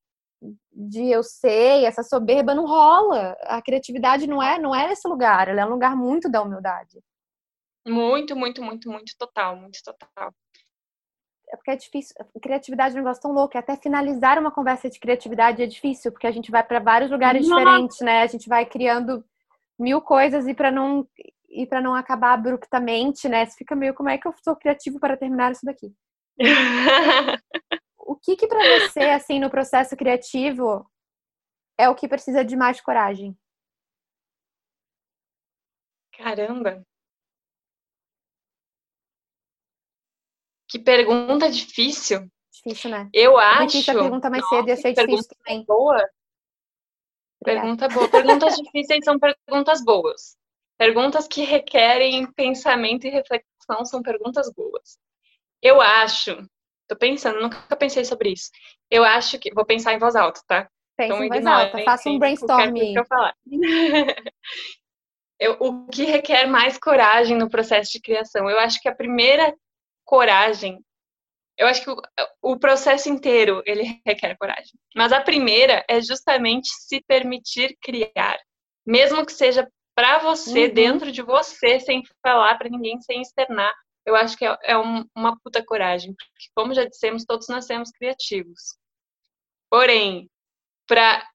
de 0.72 1.10
eu 1.10 1.22
sei, 1.22 1.84
essa 1.84 2.02
soberba 2.02 2.54
não 2.54 2.64
rola. 2.64 3.36
A 3.42 3.60
criatividade 3.60 4.26
não 4.26 4.42
é, 4.42 4.58
não 4.58 4.74
é 4.74 4.92
esse 4.92 5.06
lugar, 5.08 5.48
ela 5.48 5.62
é 5.62 5.66
um 5.66 5.70
lugar 5.70 5.96
muito 5.96 6.30
da 6.30 6.40
humildade. 6.40 7.00
Muito, 7.86 8.36
muito, 8.36 8.62
muito, 8.62 8.90
muito 8.90 9.14
total, 9.18 9.56
muito 9.56 9.80
total 9.82 10.32
é 11.50 11.56
porque 11.56 11.70
é 11.70 11.76
difícil. 11.76 12.14
Criatividade 12.40 12.94
é 12.94 12.98
um 12.98 13.02
negócio 13.02 13.22
tão 13.22 13.32
louco. 13.32 13.56
Até 13.56 13.76
finalizar 13.76 14.38
uma 14.38 14.50
conversa 14.50 14.88
de 14.88 14.98
criatividade 14.98 15.62
é 15.62 15.66
difícil, 15.66 16.12
porque 16.12 16.26
a 16.26 16.30
gente 16.30 16.50
vai 16.50 16.62
para 16.62 16.78
vários 16.78 17.10
lugares 17.10 17.46
Nossa. 17.46 17.60
diferentes, 17.60 18.00
né? 18.00 18.22
A 18.22 18.26
gente 18.26 18.48
vai 18.48 18.66
criando 18.66 19.24
mil 19.78 20.00
coisas 20.00 20.46
e 20.46 20.54
para 20.54 20.70
não 20.70 21.06
e 21.48 21.66
para 21.66 21.80
não 21.80 21.94
acabar 21.94 22.34
abruptamente, 22.34 23.28
né? 23.28 23.46
Você 23.46 23.56
fica 23.56 23.74
meio 23.74 23.94
como 23.94 24.08
é 24.08 24.18
que 24.18 24.28
eu 24.28 24.34
sou 24.42 24.54
criativo 24.54 25.00
para 25.00 25.16
terminar 25.16 25.52
isso 25.52 25.64
daqui? 25.64 25.92
o 27.98 28.14
que 28.16 28.36
que 28.36 28.46
para 28.46 28.80
você 28.80 29.00
assim 29.00 29.40
no 29.40 29.50
processo 29.50 29.96
criativo 29.96 30.86
é 31.78 31.88
o 31.88 31.94
que 31.94 32.08
precisa 32.08 32.44
de 32.44 32.56
mais 32.56 32.80
coragem? 32.80 33.36
Caramba. 36.12 36.84
Que 40.68 40.78
pergunta 40.78 41.50
difícil. 41.50 42.28
Difícil, 42.52 42.90
né? 42.90 43.08
Eu 43.12 43.38
acho. 43.38 43.62
Eu 43.62 43.70
fiz 43.70 43.88
a 43.88 43.94
pergunta 43.94 44.30
mais 44.30 44.42
nossa, 44.42 44.56
cedo 44.56 44.68
e 44.68 44.72
achei 44.72 44.92
difícil 44.92 45.36
também. 45.38 45.64
Boa. 45.64 46.08
Pergunta 47.42 47.88
boa. 47.88 48.08
Perguntas 48.08 48.56
difíceis 48.56 49.04
são 49.04 49.18
perguntas 49.18 49.82
boas. 49.82 50.36
Perguntas 50.76 51.26
que 51.26 51.42
requerem 51.42 52.30
pensamento 52.32 53.06
e 53.06 53.10
reflexão 53.10 53.84
são 53.84 54.02
perguntas 54.02 54.52
boas. 54.52 54.98
Eu 55.62 55.80
acho, 55.80 56.36
tô 56.86 56.96
pensando, 56.96 57.40
nunca 57.40 57.76
pensei 57.76 58.04
sobre 58.04 58.30
isso. 58.32 58.50
Eu 58.90 59.04
acho 59.04 59.38
que 59.38 59.52
vou 59.52 59.64
pensar 59.64 59.94
em 59.94 59.98
voz 59.98 60.14
alta, 60.14 60.40
tá? 60.46 60.68
Pensa 60.96 61.14
então, 61.14 61.24
em 61.24 61.28
voz 61.28 61.46
alta, 61.46 61.82
faça 61.84 62.10
um 62.10 62.18
brainstorm. 62.18 62.74
Que 62.74 62.98
eu 62.98 63.04
falar. 63.06 63.34
eu, 65.38 65.56
o 65.60 65.86
que 65.88 66.04
requer 66.04 66.46
mais 66.46 66.78
coragem 66.78 67.36
no 67.36 67.50
processo 67.50 67.92
de 67.92 68.00
criação? 68.00 68.48
Eu 68.48 68.58
acho 68.58 68.80
que 68.80 68.88
a 68.88 68.94
primeira 68.94 69.54
coragem. 70.08 70.82
Eu 71.58 71.66
acho 71.66 71.84
que 71.84 71.90
o, 71.90 71.96
o 72.40 72.58
processo 72.58 73.10
inteiro 73.10 73.62
ele 73.66 73.82
requer 74.06 74.36
coragem. 74.38 74.72
Mas 74.96 75.12
a 75.12 75.20
primeira 75.20 75.84
é 75.86 76.00
justamente 76.00 76.68
se 76.68 77.02
permitir 77.02 77.76
criar, 77.80 78.38
mesmo 78.86 79.24
que 79.24 79.32
seja 79.32 79.68
para 79.94 80.18
você, 80.20 80.68
uhum. 80.68 80.74
dentro 80.74 81.12
de 81.12 81.20
você, 81.20 81.78
sem 81.78 82.02
falar 82.22 82.56
para 82.56 82.70
ninguém, 82.70 83.00
sem 83.00 83.20
externar. 83.20 83.74
Eu 84.06 84.16
acho 84.16 84.38
que 84.38 84.46
é, 84.46 84.56
é 84.62 84.78
um, 84.78 85.04
uma 85.14 85.38
puta 85.40 85.62
coragem, 85.62 86.14
porque 86.14 86.48
como 86.54 86.72
já 86.72 86.84
dissemos, 86.84 87.24
todos 87.26 87.48
nascemos 87.48 87.90
criativos. 87.90 88.78
Porém, 89.68 90.30
para 90.86 91.28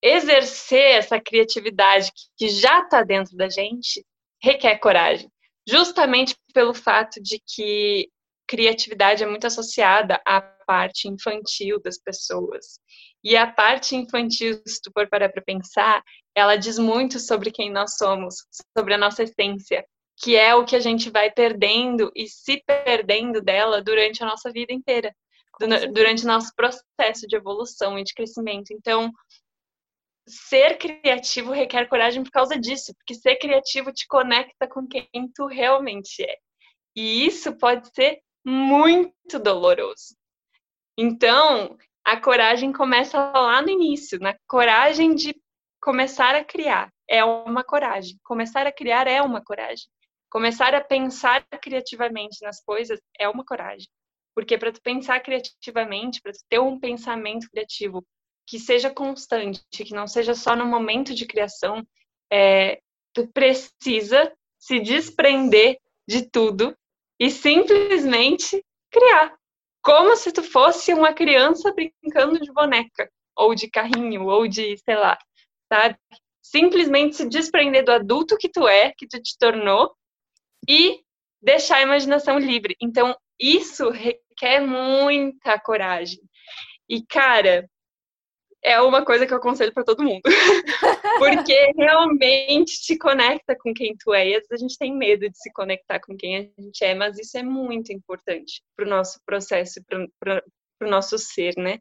exercer 0.00 0.96
essa 0.96 1.20
criatividade 1.20 2.10
que 2.38 2.48
já 2.48 2.80
está 2.80 3.02
dentro 3.02 3.36
da 3.36 3.48
gente, 3.48 4.02
requer 4.42 4.78
coragem 4.78 5.28
justamente 5.68 6.36
pelo 6.52 6.74
fato 6.74 7.20
de 7.22 7.40
que 7.46 8.08
criatividade 8.46 9.22
é 9.22 9.26
muito 9.26 9.46
associada 9.46 10.20
à 10.26 10.40
parte 10.40 11.08
infantil 11.08 11.80
das 11.80 11.98
pessoas. 11.98 12.78
E 13.24 13.36
a 13.36 13.46
parte 13.46 13.96
infantil, 13.96 14.60
se 14.66 14.80
tu 14.82 14.90
for 14.92 15.08
parar 15.08 15.28
para 15.30 15.42
pensar, 15.42 16.02
ela 16.34 16.56
diz 16.56 16.78
muito 16.78 17.18
sobre 17.20 17.50
quem 17.50 17.70
nós 17.70 17.96
somos, 17.96 18.36
sobre 18.76 18.94
a 18.94 18.98
nossa 18.98 19.22
essência, 19.22 19.84
que 20.16 20.36
é 20.36 20.54
o 20.54 20.64
que 20.64 20.76
a 20.76 20.80
gente 20.80 21.10
vai 21.10 21.30
perdendo 21.30 22.10
e 22.14 22.28
se 22.28 22.62
perdendo 22.66 23.40
dela 23.40 23.82
durante 23.82 24.22
a 24.22 24.26
nossa 24.26 24.50
vida 24.50 24.72
inteira, 24.72 25.14
durante 25.92 26.24
o 26.24 26.28
nosso 26.28 26.52
processo 26.54 27.26
de 27.26 27.36
evolução 27.36 27.98
e 27.98 28.04
de 28.04 28.12
crescimento. 28.14 28.72
Então, 28.72 29.10
ser 30.26 30.78
criativo 30.78 31.52
requer 31.52 31.88
coragem 31.88 32.22
por 32.22 32.30
causa 32.30 32.58
disso, 32.58 32.94
porque 32.94 33.14
ser 33.14 33.36
criativo 33.36 33.92
te 33.92 34.06
conecta 34.06 34.66
com 34.68 34.86
quem 34.86 35.08
tu 35.34 35.46
realmente 35.46 36.22
é. 36.22 36.36
E 36.94 37.26
isso 37.26 37.56
pode 37.56 37.92
ser 37.94 38.20
muito 38.44 39.38
doloroso. 39.38 40.16
Então, 40.96 41.76
a 42.04 42.20
coragem 42.20 42.72
começa 42.72 43.18
lá 43.18 43.62
no 43.62 43.70
início, 43.70 44.18
na 44.20 44.36
coragem 44.46 45.14
de 45.14 45.34
começar 45.80 46.34
a 46.34 46.44
criar. 46.44 46.92
É 47.08 47.24
uma 47.24 47.64
coragem. 47.64 48.18
Começar 48.22 48.66
a 48.66 48.72
criar 48.72 49.06
é 49.06 49.20
uma 49.22 49.42
coragem. 49.42 49.86
Começar 50.30 50.74
a 50.74 50.80
pensar 50.82 51.46
criativamente 51.60 52.38
nas 52.42 52.62
coisas 52.62 53.00
é 53.18 53.28
uma 53.28 53.44
coragem. 53.44 53.88
Porque 54.34 54.56
para 54.56 54.72
tu 54.72 54.80
pensar 54.80 55.20
criativamente, 55.20 56.20
para 56.22 56.32
ter 56.48 56.58
um 56.58 56.78
pensamento 56.78 57.48
criativo 57.50 58.04
que 58.46 58.58
seja 58.58 58.90
constante, 58.90 59.62
que 59.70 59.94
não 59.94 60.06
seja 60.06 60.34
só 60.34 60.54
no 60.56 60.66
momento 60.66 61.14
de 61.14 61.26
criação, 61.26 61.86
é, 62.30 62.80
tu 63.12 63.26
precisa 63.28 64.32
se 64.58 64.80
desprender 64.80 65.78
de 66.08 66.28
tudo 66.28 66.76
e 67.18 67.30
simplesmente 67.30 68.64
criar. 68.90 69.34
Como 69.82 70.14
se 70.16 70.32
tu 70.32 70.42
fosse 70.42 70.92
uma 70.94 71.12
criança 71.12 71.72
brincando 71.72 72.38
de 72.38 72.52
boneca, 72.52 73.10
ou 73.36 73.54
de 73.54 73.68
carrinho, 73.68 74.26
ou 74.26 74.46
de, 74.46 74.76
sei 74.78 74.96
lá, 74.96 75.18
sabe? 75.72 75.96
Simplesmente 76.42 77.16
se 77.16 77.28
desprender 77.28 77.84
do 77.84 77.92
adulto 77.92 78.36
que 78.36 78.48
tu 78.48 78.68
é, 78.68 78.92
que 78.96 79.06
tu 79.06 79.20
te 79.20 79.36
tornou, 79.38 79.94
e 80.68 81.00
deixar 81.40 81.78
a 81.78 81.82
imaginação 81.82 82.38
livre. 82.38 82.76
Então, 82.80 83.16
isso 83.38 83.90
requer 83.90 84.60
muita 84.60 85.58
coragem. 85.58 86.20
E, 86.88 87.04
cara, 87.04 87.68
é 88.62 88.80
uma 88.80 89.04
coisa 89.04 89.26
que 89.26 89.32
eu 89.32 89.38
aconselho 89.38 89.72
para 89.72 89.84
todo 89.84 90.04
mundo. 90.04 90.22
Porque 91.18 91.72
realmente 91.76 92.80
te 92.80 92.96
conecta 92.96 93.56
com 93.56 93.74
quem 93.74 93.96
tu 93.98 94.14
é. 94.14 94.28
E 94.28 94.36
às 94.36 94.46
vezes 94.46 94.52
a 94.52 94.56
gente 94.56 94.78
tem 94.78 94.96
medo 94.96 95.28
de 95.28 95.36
se 95.36 95.52
conectar 95.52 96.00
com 96.00 96.16
quem 96.16 96.36
a 96.36 96.62
gente 96.62 96.84
é, 96.84 96.94
mas 96.94 97.18
isso 97.18 97.36
é 97.36 97.42
muito 97.42 97.92
importante 97.92 98.62
para 98.76 98.86
o 98.86 98.88
nosso 98.88 99.18
processo, 99.26 99.80
para 100.20 100.42
o 100.80 100.86
nosso 100.86 101.18
ser, 101.18 101.54
né? 101.56 101.78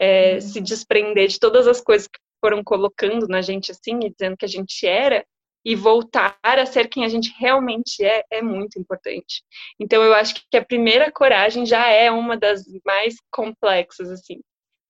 É, 0.00 0.34
uhum. 0.34 0.40
Se 0.40 0.60
desprender 0.60 1.28
de 1.28 1.38
todas 1.38 1.66
as 1.66 1.80
coisas 1.80 2.08
que 2.08 2.18
foram 2.40 2.62
colocando 2.62 3.26
na 3.28 3.40
gente 3.40 3.70
assim 3.70 3.98
e 4.04 4.10
dizendo 4.10 4.36
que 4.36 4.44
a 4.44 4.48
gente 4.48 4.86
era 4.86 5.24
e 5.64 5.74
voltar 5.74 6.38
a 6.42 6.64
ser 6.64 6.88
quem 6.88 7.04
a 7.04 7.08
gente 7.08 7.34
realmente 7.36 8.04
é 8.04 8.22
é 8.30 8.40
muito 8.40 8.78
importante. 8.78 9.42
Então 9.78 10.02
eu 10.02 10.14
acho 10.14 10.34
que 10.50 10.56
a 10.56 10.64
primeira 10.64 11.10
coragem 11.10 11.66
já 11.66 11.88
é 11.88 12.10
uma 12.10 12.36
das 12.36 12.62
mais 12.84 13.16
complexas 13.30 14.08
assim 14.10 14.40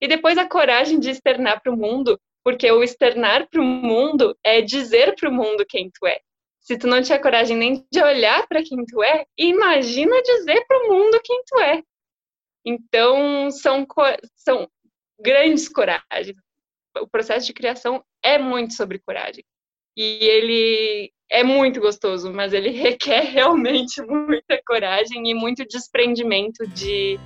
e 0.01 0.09
depois 0.09 0.39
a 0.39 0.49
coragem 0.49 0.99
de 0.99 1.11
externar 1.11 1.61
para 1.63 1.73
o 1.73 1.77
mundo, 1.77 2.19
porque 2.45 2.71
o 2.71 2.83
externar 2.83 3.49
para 3.49 3.61
o 3.61 3.65
mundo 3.65 4.37
é 4.45 4.61
dizer 4.61 5.15
para 5.15 5.29
o 5.29 5.33
mundo 5.33 5.65
quem 5.69 5.91
tu 5.91 6.07
é. 6.07 6.21
Se 6.61 6.79
tu 6.79 6.87
não 6.87 7.01
tiver 7.03 7.19
coragem 7.19 7.57
nem 7.57 7.87
de 7.91 8.03
olhar 8.03 8.47
para 8.47 8.63
quem 8.63 8.85
tu 8.85 9.03
é, 9.03 9.25
imagina 9.39 10.23
dizer 10.23 10.65
para 10.67 10.85
o 10.85 10.89
mundo 10.89 11.21
quem 11.25 11.43
tu 11.47 11.59
é. 11.61 11.83
Então, 12.65 13.51
são, 13.51 13.87
são 14.37 14.69
grandes 15.19 15.69
coragens. 15.69 16.37
O 17.01 17.09
processo 17.09 17.47
de 17.47 17.55
criação 17.55 18.05
é 18.23 18.39
muito 18.39 18.75
sobre 18.75 18.99
coragem. 18.99 19.45
E 19.97 20.19
ele 20.23 21.13
é 21.31 21.43
muito 21.43 21.81
gostoso, 21.81 22.33
mas 22.33 22.53
ele 22.53 22.71
requer 22.77 23.23
realmente 23.23 24.01
muita 24.03 24.61
coragem 24.67 25.29
e 25.31 25.35
muito 25.35 25.65
desprendimento 25.65 26.67
de, 26.69 27.19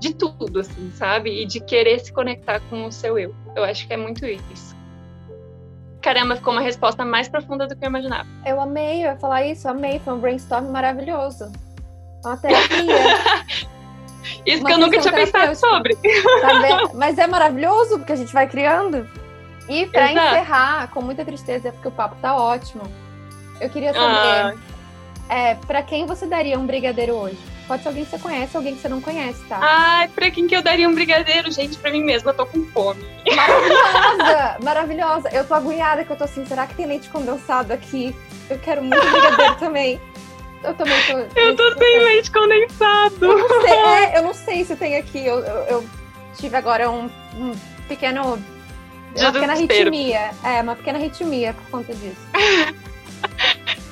de 0.00 0.14
tudo, 0.14 0.60
assim, 0.60 0.90
sabe? 0.94 1.42
E 1.42 1.46
de 1.46 1.60
querer 1.60 2.00
se 2.00 2.12
conectar 2.12 2.60
com 2.70 2.86
o 2.86 2.92
seu 2.92 3.18
eu. 3.18 3.34
Eu 3.54 3.62
acho 3.62 3.86
que 3.86 3.92
é 3.92 3.96
muito 3.96 4.24
isso. 4.26 4.74
Caramba, 6.00 6.34
ficou 6.34 6.54
uma 6.54 6.62
resposta 6.62 7.04
mais 7.04 7.28
profunda 7.28 7.66
do 7.66 7.76
que 7.76 7.84
eu 7.84 7.88
imaginava. 7.88 8.26
Eu 8.46 8.58
amei, 8.58 9.04
eu 9.04 9.10
ia 9.10 9.16
falar 9.16 9.44
isso, 9.44 9.68
amei, 9.68 9.98
foi 9.98 10.14
um 10.14 10.18
brainstorm 10.18 10.70
maravilhoso. 10.70 11.52
Uma 12.24 12.36
terapia. 12.36 13.70
Isso 14.44 14.64
que 14.64 14.72
eu 14.72 14.78
nunca 14.78 14.98
tinha 14.98 15.12
pensado 15.12 15.54
sobre. 15.56 15.96
Tá 15.96 16.90
Mas 16.94 17.18
é 17.18 17.26
maravilhoso, 17.26 17.98
porque 17.98 18.12
a 18.12 18.16
gente 18.16 18.32
vai 18.32 18.46
criando. 18.46 19.08
E 19.68 19.86
para 19.86 20.12
encerrar, 20.12 20.88
com 20.88 21.00
muita 21.00 21.24
tristeza, 21.24 21.72
porque 21.72 21.88
o 21.88 21.90
papo 21.90 22.16
tá 22.20 22.36
ótimo, 22.36 22.82
eu 23.60 23.70
queria 23.70 23.92
saber, 23.92 24.58
ah. 25.28 25.34
é, 25.34 25.54
para 25.54 25.82
quem 25.82 26.06
você 26.06 26.26
daria 26.26 26.58
um 26.58 26.66
brigadeiro 26.66 27.14
hoje? 27.14 27.38
Pode 27.70 27.84
ser 27.84 27.88
alguém 27.90 28.04
que 28.04 28.10
você 28.10 28.18
conhece, 28.18 28.56
alguém 28.56 28.74
que 28.74 28.82
você 28.82 28.88
não 28.88 29.00
conhece, 29.00 29.40
tá? 29.44 29.60
Ai, 29.62 30.08
pra 30.08 30.28
quem 30.28 30.48
que 30.48 30.56
eu 30.56 30.60
daria 30.60 30.88
um 30.88 30.92
brigadeiro? 30.92 31.52
Gente, 31.52 31.78
pra 31.78 31.92
mim 31.92 32.02
mesma, 32.02 32.32
eu 32.32 32.34
tô 32.34 32.44
com 32.44 32.64
fome. 32.66 33.06
Maravilhosa, 33.32 34.56
maravilhosa. 34.64 35.28
Eu 35.28 35.46
tô 35.46 35.54
agulhada 35.54 36.04
que 36.04 36.10
eu 36.10 36.16
tô 36.16 36.24
assim, 36.24 36.44
será 36.44 36.66
que 36.66 36.74
tem 36.74 36.86
leite 36.86 37.08
condensado 37.10 37.72
aqui? 37.72 38.12
Eu 38.50 38.58
quero 38.58 38.82
muito 38.82 39.00
brigadeiro 39.00 39.54
também. 39.54 40.00
Eu 40.64 40.74
também 40.74 40.96
tô. 41.06 41.12
Eu 41.40 41.54
tô 41.54 41.78
sem 41.78 41.98
leite 42.00 42.32
condensado. 42.32 43.24
Eu 43.24 43.38
não 43.38 43.60
sei, 43.60 43.70
é, 43.70 44.18
eu 44.18 44.22
não 44.24 44.34
sei 44.34 44.64
se 44.64 44.74
tem 44.74 44.96
aqui. 44.96 45.24
Eu, 45.24 45.38
eu, 45.38 45.64
eu 45.66 45.86
tive 46.36 46.56
agora 46.56 46.90
um, 46.90 47.08
um 47.36 47.52
pequeno. 47.86 48.42
uma 49.16 49.32
pequena 49.32 49.52
arritmia. 49.52 50.32
É, 50.42 50.60
uma 50.60 50.74
pequena 50.74 50.98
arritmia 50.98 51.54
por 51.54 51.70
conta 51.70 51.94
disso. 51.94 52.26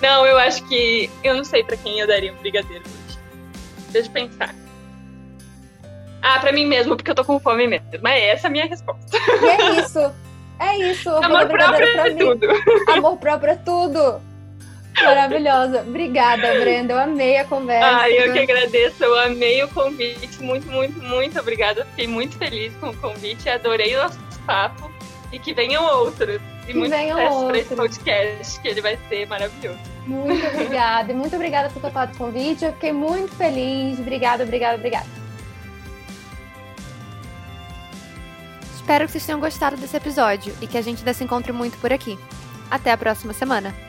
não, 0.02 0.26
eu 0.26 0.36
acho 0.36 0.64
que. 0.64 1.08
Eu 1.22 1.36
não 1.36 1.44
sei 1.44 1.62
pra 1.62 1.76
quem 1.76 2.00
eu 2.00 2.08
daria 2.08 2.32
um 2.32 2.36
brigadeiro. 2.38 2.82
Deixa 3.90 4.08
eu 4.08 4.12
pensar. 4.12 4.54
Ah, 6.22 6.38
pra 6.40 6.52
mim 6.52 6.66
mesmo, 6.66 6.96
porque 6.96 7.10
eu 7.10 7.14
tô 7.14 7.24
com 7.24 7.38
fome 7.38 7.66
mesmo. 7.66 7.86
Mas 8.02 8.22
essa 8.22 8.46
é 8.46 8.48
a 8.48 8.50
minha 8.50 8.66
resposta. 8.66 9.16
E 9.16 9.46
é 9.46 9.80
isso. 9.80 10.12
É 10.58 10.76
isso. 10.90 11.10
Amor 11.10 11.46
próprio 11.46 11.86
é 11.86 12.10
tudo. 12.14 12.46
Amor 12.92 13.16
próprio 13.18 13.52
é 13.52 13.56
tudo. 13.56 14.20
Maravilhosa. 15.00 15.80
Obrigada, 15.82 16.58
Brenda. 16.58 16.94
Eu 16.94 16.98
amei 16.98 17.38
a 17.38 17.44
conversa. 17.44 18.00
Ah, 18.00 18.10
eu 18.10 18.32
que 18.32 18.40
agradeço. 18.40 19.04
Eu 19.04 19.18
amei 19.20 19.62
o 19.62 19.68
convite. 19.68 20.42
Muito, 20.42 20.66
muito, 20.68 21.00
muito 21.00 21.38
obrigada. 21.38 21.84
Fiquei 21.90 22.08
muito 22.08 22.36
feliz 22.36 22.74
com 22.80 22.90
o 22.90 22.96
convite. 22.96 23.48
Adorei 23.48 23.94
o 23.94 24.02
nosso 24.02 24.18
papo. 24.44 24.90
E 25.32 25.38
que 25.38 25.54
venham 25.54 25.84
outros. 25.84 26.40
E 26.68 26.72
que 26.72 26.78
muito 26.78 26.94
sucesso 26.94 27.46
para 27.46 27.58
esse 27.58 27.74
podcast, 27.74 28.60
que 28.60 28.68
ele 28.68 28.80
vai 28.82 28.98
ser 29.08 29.26
maravilhoso. 29.26 29.78
Muito 30.06 30.46
obrigada. 30.46 31.10
E 31.10 31.14
muito 31.14 31.34
obrigada 31.34 31.70
por 31.70 31.80
ter 31.80 31.90
falado 31.90 32.14
o 32.14 32.18
convite. 32.18 32.64
Eu 32.64 32.72
fiquei 32.74 32.92
muito 32.92 33.34
feliz. 33.34 33.98
Obrigada, 33.98 34.44
obrigada, 34.44 34.76
obrigada. 34.76 35.06
Espero 38.74 39.06
que 39.06 39.12
vocês 39.12 39.24
tenham 39.24 39.40
gostado 39.40 39.76
desse 39.76 39.96
episódio 39.96 40.54
e 40.60 40.66
que 40.66 40.78
a 40.78 40.82
gente 40.82 40.98
ainda 40.98 41.14
se 41.14 41.24
encontre 41.24 41.52
muito 41.52 41.78
por 41.78 41.92
aqui. 41.92 42.18
Até 42.70 42.92
a 42.92 42.96
próxima 42.96 43.32
semana. 43.32 43.87